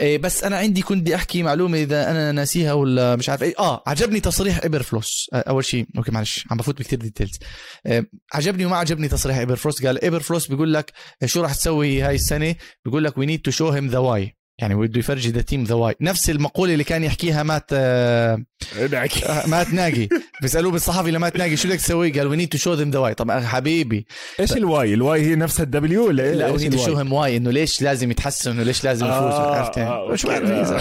إيه 0.00 0.18
بس 0.18 0.44
أنا 0.44 0.56
عندي 0.56 0.82
كنت 0.82 1.00
بدي 1.00 1.14
أحكي 1.14 1.42
معلومة 1.42 1.78
إذا 1.78 2.10
أنا 2.10 2.32
ناسيها 2.32 2.72
ولا 2.72 3.16
مش 3.16 3.28
عارف 3.28 3.42
إيه. 3.42 3.54
آه 3.58 3.82
عجبني 3.86 4.20
تصريح 4.20 4.62
ايبر 4.62 4.82
فلوس. 4.82 5.30
آه، 5.32 5.36
أول 5.36 5.64
شيء 5.64 5.86
okay 5.96 6.12
معلش 6.12 6.44
عم 6.50 6.56
بفوت 6.56 6.78
بكثير 6.78 6.98
details 6.98 7.38
آه، 7.86 8.04
عجبني 8.34 8.66
وما 8.66 8.76
عجبني 8.76 9.08
تصريح 9.08 9.36
ايبر 9.36 9.56
فلوس. 9.56 9.86
قال 9.86 10.02
ايبر 10.04 10.20
فلوس 10.20 10.46
بيقول 10.46 10.74
لك 10.74 10.92
شو 11.24 11.40
راح 11.42 11.54
تسوي 11.54 12.02
هاي 12.02 12.14
السنة؟ 12.14 12.54
بيقول 12.84 13.04
لك 13.04 13.18
we 13.18 13.26
need 13.26 13.40
to 13.40 13.50
show 13.50 13.68
him 13.68 13.88
the 13.88 13.98
way 13.98 14.37
يعني 14.58 14.74
بده 14.74 14.98
يفرجي 14.98 15.30
the 15.30 15.40
team 15.40 15.64
the 15.64 15.74
way 15.74 15.94
نفس 16.00 16.30
المقولة 16.30 16.72
اللي 16.72 16.84
كان 16.84 17.04
يحكيها 17.04 17.42
مات 17.42 17.64
آه، 17.72 18.44
نحكي 18.92 19.26
آه، 19.26 19.46
مات 19.46 19.72
ناجي 19.72 20.08
بيسألوه 20.42 20.72
بالصحفي 20.72 21.10
لمات 21.10 21.36
ناجي 21.36 21.56
شو 21.56 21.68
بدك 21.68 21.78
تسوي؟ 21.78 22.10
قال 22.10 22.26
we 22.26 22.36
need 22.36 22.48
to 22.48 22.58
show 22.58 22.74
them 22.74 22.90
the 22.90 22.98
way 22.98 23.14
طب 23.14 23.30
حبيبي. 23.30 24.06
إيش 24.40 24.52
الواي 24.52 24.94
الواي 24.94 25.20
هي 25.20 25.34
نفسها 25.34 25.64
الدبليو 25.64 26.06
ولا 26.06 26.22
إيه؟ 26.24 26.34
لا 26.34 26.50
وي 26.50 26.56
نيد 26.62 26.76
تو؟ 26.76 26.86
شو 26.86 26.96
هيم 26.96 27.12
واي 27.12 27.36
إنه 27.36 27.50
ليش 27.50 27.82
لازم 27.82 28.10
يتحسن 28.10 28.50
انه 28.50 28.62
ليش 28.62 28.84
لازم 28.84 29.06
يفوز 29.06 29.16
آه، 29.16 29.56
عرفت 29.56 29.78
آه، 29.78 30.14
شو 30.14 30.30
إيه 30.30 30.78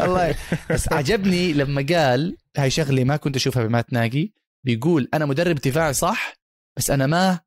الله 0.00 0.34
بس 0.70 0.92
عجبني 0.92 1.52
لما 1.52 1.86
قال 1.90 2.36
هاي 2.56 2.70
شغلة 2.70 3.04
ما 3.04 3.16
كنت 3.16 3.36
أشوفها 3.36 3.64
بمات 3.64 3.92
ناجي 3.92 4.34
بيقول 4.64 5.08
أنا 5.14 5.26
مدرب 5.26 5.56
دفاعي 5.56 5.92
صح 5.92 6.34
بس 6.76 6.90
أنا 6.90 7.06
ما 7.06 7.40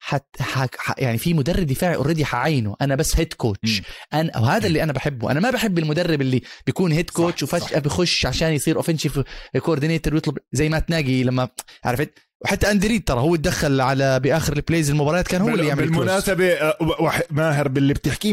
حت 0.00 0.42
حك 0.42 0.76
يعني 0.98 1.18
في 1.18 1.34
مدرب 1.34 1.66
دفاعي 1.66 1.96
اوريدي 1.96 2.24
حعينه 2.24 2.76
أنا 2.80 2.94
بس 2.94 3.16
هيد 3.16 3.32
كوتش 3.32 3.82
أنا 4.12 4.38
وهذا 4.38 4.66
اللي 4.66 4.82
أنا 4.82 4.92
بحبه. 4.92 5.30
أنا 5.30 5.40
ما 5.40 5.50
بحب 5.50 5.78
المدرب 5.78 6.20
اللي 6.20 6.42
بيكون 6.66 6.92
هيد 6.92 7.10
كوتش. 7.10 7.42
وفجأة 7.42 7.78
بخش 7.78 8.26
عشان 8.26 8.52
يصير 8.52 8.76
اوفنسيف 8.76 9.20
كوردينيتور 9.58 10.14
ويطلب 10.14 10.38
زي 10.52 10.68
ما 10.68 10.78
تناقي 10.78 11.22
لما 11.22 11.48
عرفت؟ 11.84 12.29
وحتى 12.44 12.70
أندي 12.70 12.89
ريد 12.89 13.04
ترى 13.04 13.20
هو 13.20 13.36
تدخل 13.36 13.80
على 13.80 14.20
بآخر 14.20 14.52
ال 14.56 14.62
plays 14.62 14.90
المباريات 14.90 15.28
كان 15.28 15.40
هو 15.42 15.48
اللي 15.48 15.66
يعمل 15.66 15.82
آه، 16.62 16.76
وح- 17.00 17.22
ماهر 17.30 17.68
باللي 17.68 17.94
بتحكيه 17.94 18.32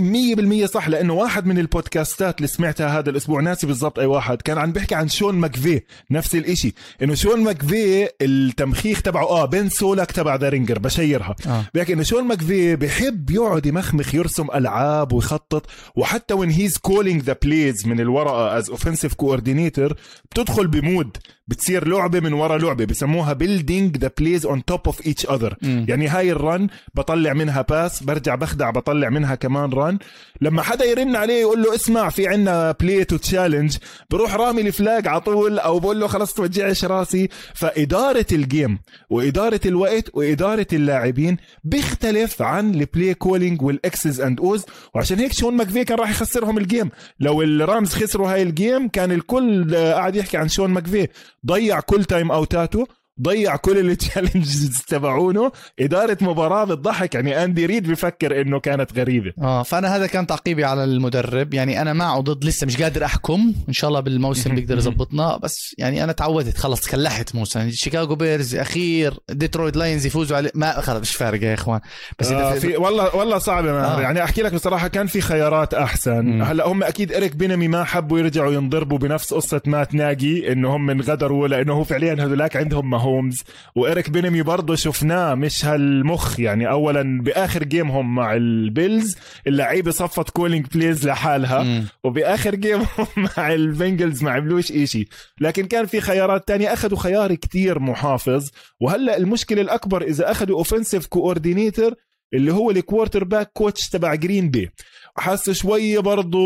100% 0.65 0.65
صح 0.65 0.89
لأنه 0.89 1.13
واحد 1.13 1.45
من 1.45 1.57
البودكاستات 1.59 2.37
اللي 2.37 2.47
سمعتها 2.47 2.99
هذا 2.99 3.09
الأسبوع 3.09 3.41
ناسي 3.41 3.67
بالضبط 3.67 3.99
أي 3.99 4.05
واحد 4.05 4.41
كان 4.41 4.57
عم 4.57 4.71
بيحكي 4.71 4.95
عن 4.95 5.07
شون 5.09 5.35
ماكفي 5.35 5.81
نفس 6.11 6.35
الإشي 6.35 6.73
إنه 7.03 7.15
شون 7.15 7.39
ماكفي 7.43 8.09
التمخيخ 8.21 9.01
تبعه 9.01 9.23
آه 9.25 9.45
بن 9.45 9.69
سولاك 9.69 10.11
تبع 10.11 10.35
ذا 10.35 10.49
رينجر 10.49 10.79
بشيرها. 10.79 11.35
آه. 11.47 11.65
بيحكي 11.73 11.93
إنه 11.93 12.03
شون 12.03 12.23
ماكفي 12.23 12.75
بحب 12.75 13.29
يقعد 13.31 13.65
يمخمخ 13.65 14.15
يرسم 14.15 14.47
ألعاب 14.55 15.13
ويخطط 15.13 15.65
وحتى 15.95 16.35
when 16.35 16.49
he's 16.53 16.73
calling 16.91 17.21
the 17.29 17.33
plays 17.45 17.87
من 17.87 17.99
الورقة 17.99 18.61
as 18.61 18.65
offensive 18.65 19.11
coordinator 19.23 19.93
بتدخل 20.31 20.67
ب 20.67 20.76
mode. 20.76 21.17
بتصير 21.47 21.87
لعبة 21.87 22.19
من 22.19 22.33
ورا 22.33 22.57
لعبة 22.57 22.85
بسموها 22.85 23.37
building 23.43 23.99
the 23.99 24.07
plays 24.21 24.45
on 24.47 24.57
top 24.71 24.91
of 24.91 24.95
each 25.07 25.29
other. 25.29 25.55
مم. 25.61 25.85
يعني 25.89 26.07
هاي 26.07 26.31
ال 26.31 26.40
run 26.40 26.67
بطلع 26.93 27.33
منها 27.33 27.61
pass 27.61 28.03
برجع 28.03 28.35
بخدع 28.35 28.69
بطلع 28.69 29.09
منها 29.09 29.35
كمان 29.35 29.69
run 29.69 29.97
لما 30.41 30.61
حدا 30.61 30.85
يرن 30.85 31.15
عليه 31.15 31.41
يقول 31.41 31.63
له 31.63 31.75
اسمع 31.75 32.09
في 32.09 32.27
عنا 32.27 32.71
play 32.71 33.03
to 33.03 33.17
challenge 33.17 33.77
بروح 34.09 34.35
رامي 34.35 34.61
ال 34.61 34.71
flag 34.71 35.07
على 35.07 35.21
طول 35.21 35.59
أو 35.59 35.79
بقول 35.79 35.99
له 35.99 36.07
خلص 36.07 36.33
توجعش 36.33 36.85
راسي. 36.85 37.29
فإدارة 37.55 38.25
ال 38.31 38.41
game 38.41 38.79
وإدارة 39.09 39.59
الوقت 39.65 40.09
وإدارة 40.13 40.67
اللاعبين 40.73 41.37
بيختلف 41.63 42.41
عن 42.41 42.75
ال 42.75 42.83
play 42.83 43.13
calling 43.13 43.61
وال 43.61 43.91
Xs 43.91 44.21
and 44.21 44.39
Os 44.39 44.65
وعشان 44.95 45.19
هيك 45.19 45.33
شون 45.33 45.53
ماكفي 45.53 45.83
كان 45.83 45.97
راح 45.97 46.09
يخسرهم 46.09 46.57
ال 46.57 46.64
game 46.64 46.89
لو 47.19 47.41
الرامز 47.41 47.93
خسروا 47.93 48.33
هاي 48.33 48.41
ال 48.43 48.52
game 48.52 48.87
كان 48.87 49.11
الكل 49.11 49.75
قاعد 49.75 50.15
يحكي 50.15 50.37
عن 50.37 50.47
شون 50.49 50.69
ماكفي. 50.69 51.07
ضيع 51.47 51.79
كل 51.79 52.05
time 52.05 52.31
out 52.31 52.65
اته 52.65 52.87
ضيع 53.21 53.55
كل 53.55 53.77
ال 53.89 53.98
challenges 53.98 54.81
تبعونه. 54.87 55.51
إدارة 55.79 56.17
مباراة 56.21 56.63
بتضحك 56.63 57.15
يعني 57.15 57.43
اندي 57.43 57.65
ريد 57.65 57.91
بفكر 57.91 58.41
إنه 58.41 58.59
كانت 58.59 58.97
غريبة. 58.99 59.33
آه 59.41 59.63
فأنا 59.63 59.95
هذا 59.95 60.07
كان 60.07 60.27
تعقيبي 60.27 60.65
على 60.65 60.83
المدرب. 60.83 61.53
يعني 61.53 61.81
أنا 61.81 61.93
مع 61.93 62.15
وضد 62.15 62.45
لسه 62.45 62.67
مش 62.67 62.81
قادر 62.81 63.05
أحكم. 63.05 63.53
إن 63.67 63.73
شاء 63.73 63.87
الله 63.87 63.99
بالموسم 63.99 64.47
بيقدر 64.55 64.77
يزبطنا 64.77 65.37
بس 65.37 65.75
يعني 65.77 66.03
أنا 66.03 66.11
تعودت. 66.11 66.57
خلص 66.57 66.81
تكلحت 66.81 67.35
موسى 67.35 67.71
شيكاغو 67.71 68.15
بيرز 68.15 68.55
أخير 68.55 69.13
ديترويت 69.29 69.77
لاينز 69.77 70.05
يفوزوا 70.05 70.37
عليه. 70.37 70.51
ما 70.55 70.81
خلص 70.81 70.99
مش 71.01 71.15
فارقة 71.15 71.45
يا 71.45 71.53
إخوان. 71.53 71.79
بس 72.19 72.31
آه 72.31 72.53
في 72.53 72.59
في 72.59 72.77
والله 72.77 73.15
والله 73.15 73.37
صعبه 73.37 73.71
آه. 73.71 74.01
يعني 74.01 74.23
أحكي 74.23 74.41
لك 74.41 74.53
بصراحة 74.53 74.87
كان 74.87 75.07
في 75.07 75.21
خيارات 75.21 75.73
أحسن. 75.73 76.41
هلأ 76.41 76.67
هم 76.67 76.83
أكيد 76.83 77.13
اريك 77.13 77.35
بينمي 77.35 77.67
ما 77.67 77.83
حبوا 77.83 78.19
يرجعوا 78.19 78.53
ينضربوا 78.53 78.97
بنفس 78.97 79.33
قصة 79.33 79.61
مات 79.65 79.95
ناجي 79.95 80.51
إنه 80.51 80.75
هم 80.75 80.89
انغدروا 80.89 81.47
لأنه 81.47 81.73
هو 81.73 81.83
فعليا 81.83 82.13
هذولاك 82.13 82.57
عندهم 82.57 82.89
ماهومز 83.07 83.43
واريك 83.75 84.09
بينمي 84.09 84.41
برضه 84.41 84.75
شفناه 84.75 85.35
مش 85.35 85.65
هالمخ 85.65 86.39
يعني 86.39 86.69
اولا 86.69 87.21
بآخر 87.21 87.63
game 87.63 87.98
هم 87.98 88.15
مع 88.15 88.35
البيلز 88.35 89.17
اللعيبة 89.47 89.91
صفت 89.91 90.29
calling 90.29 90.65
plays 90.73 91.07
لحالها 91.07 91.63
مم. 91.63 91.85
وبآخر 92.03 92.55
game 92.55 92.85
مع 93.37 93.53
البنجلز 93.53 94.23
ما 94.23 94.31
عملوش 94.31 94.71
إشي. 94.71 95.07
لكن 95.41 95.65
كان 95.65 95.85
في 95.85 96.01
خيارات 96.01 96.47
تانية 96.47 96.73
أخذوا 96.73 96.97
خيار 96.97 97.35
كتير 97.35 97.79
محافظ. 97.79 98.49
وهلأ 98.79 99.17
المشكلة 99.17 99.61
الأكبر 99.61 100.01
إذا 100.01 100.31
أخذوا 100.31 100.57
offensive 100.57 101.05
coordinator 101.05 101.93
اللي 102.33 102.53
هو 102.53 102.71
ال 102.71 103.23
quarterback 103.23 103.51
coach 103.53 103.89
تبع 103.89 104.15
جرين 104.15 104.49
بي 104.49 104.71
حاسه 105.17 105.53
شوية 105.53 105.99
برضو 105.99 106.39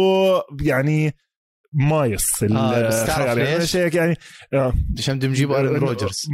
يعني 0.62 1.16
مايص 1.74 2.44
آه، 2.44 2.88
بس 2.88 3.06
تعرف 3.06 3.38
يعني 3.38 3.58
ليش؟ 3.58 3.76
هيك 3.76 3.96
يعني؟ 3.96 4.18
آه. 4.54 4.74
عشان 4.98 5.18
بدهم 5.18 5.32
يجيبوا 5.32 5.60
أرن 5.60 5.76
روجرز. 5.76 6.30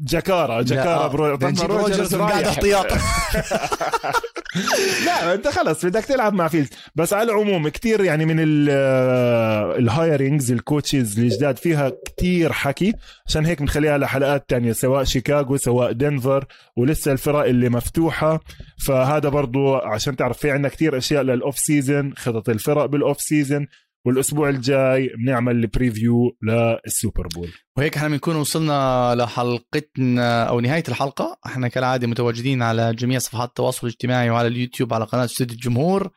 جاكارا 0.00 0.62
جاكارا 0.62 1.06
برو... 1.06 1.36
بدهم 1.36 1.50
يجيبوا 1.50 1.76
روجرز 1.76 2.14
قاعد. 2.14 2.44
احتياط. 2.44 2.86
لا 5.06 5.34
أنت 5.34 5.48
خلص 5.48 5.86
بدك 5.86 6.04
تلعب 6.04 6.34
مع 6.34 6.48
فيلدز 6.48 6.68
بس 6.94 7.12
على 7.12 7.32
العموم 7.32 7.68
كتير 7.68 8.04
يعني 8.04 8.24
من 8.24 8.36
ال 9.78 9.87
hirings 9.87 10.52
ال 10.52 10.60
coaches 10.60 11.18
الجداد 11.18 11.56
فيها 11.56 11.92
كتير 12.06 12.52
حكي. 12.52 12.92
عشان 13.26 13.46
هيك 13.46 13.60
بنخليها 13.60 13.98
لحلقات 13.98 14.48
تانية 14.48 14.72
سواء 14.72 15.04
شيكاغو 15.04 15.56
سواء 15.56 15.92
دنفر 15.92 16.44
ولسه 16.76 17.12
الفرق 17.12 17.44
اللي 17.44 17.68
مفتوحة. 17.68 18.40
فهذا 18.86 19.28
برضو 19.28 19.74
عشان 19.74 20.16
تعرف 20.16 20.38
في 20.38 20.50
عندنا 20.50 20.68
كتير 20.68 20.98
أشياء 20.98 21.22
لل 21.22 21.36
off 21.36 21.58
season 21.58 22.12
خطط 22.16 22.48
الفرق 22.48 22.86
بال 22.86 23.00
off 23.00 23.20
season 23.20 23.66
والأسبوع 24.04 24.48
الجاي 24.48 25.10
بنعمل 25.18 25.56
ال 25.56 25.66
preview 25.66 26.36
للسوبر 26.42 27.26
بول. 27.34 27.48
وهيك 27.76 27.96
إحنا 27.96 28.08
بنكون 28.08 28.36
وصلنا 28.36 29.14
لحلقتنا 29.18 30.44
أو 30.44 30.60
نهاية 30.60 30.84
الحلقة. 30.88 31.38
إحنا 31.46 31.68
كالعادة 31.68 32.06
متواجدين 32.06 32.62
على 32.62 32.94
جميع 32.94 33.18
صفحات 33.18 33.48
التواصل 33.48 33.86
الاجتماعي 33.86 34.30
وعلى 34.30 34.48
اليوتيوب 34.48 34.94
على 34.94 35.04
قناة 35.04 35.24
استوديو 35.24 35.54
الجمهور. 35.54 36.10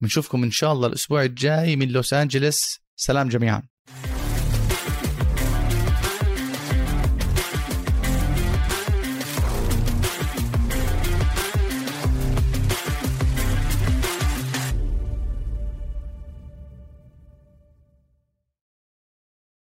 بنشوفكم 0.00 0.42
إن 0.42 0.50
شاء 0.50 0.72
الله 0.72 0.86
الأسبوع 0.86 1.22
الجاي 1.22 1.76
من 1.76 1.88
لوس 1.88 2.14
انجلوس 2.14 2.60
سلام 2.96 3.28
جميعا. 3.28 3.62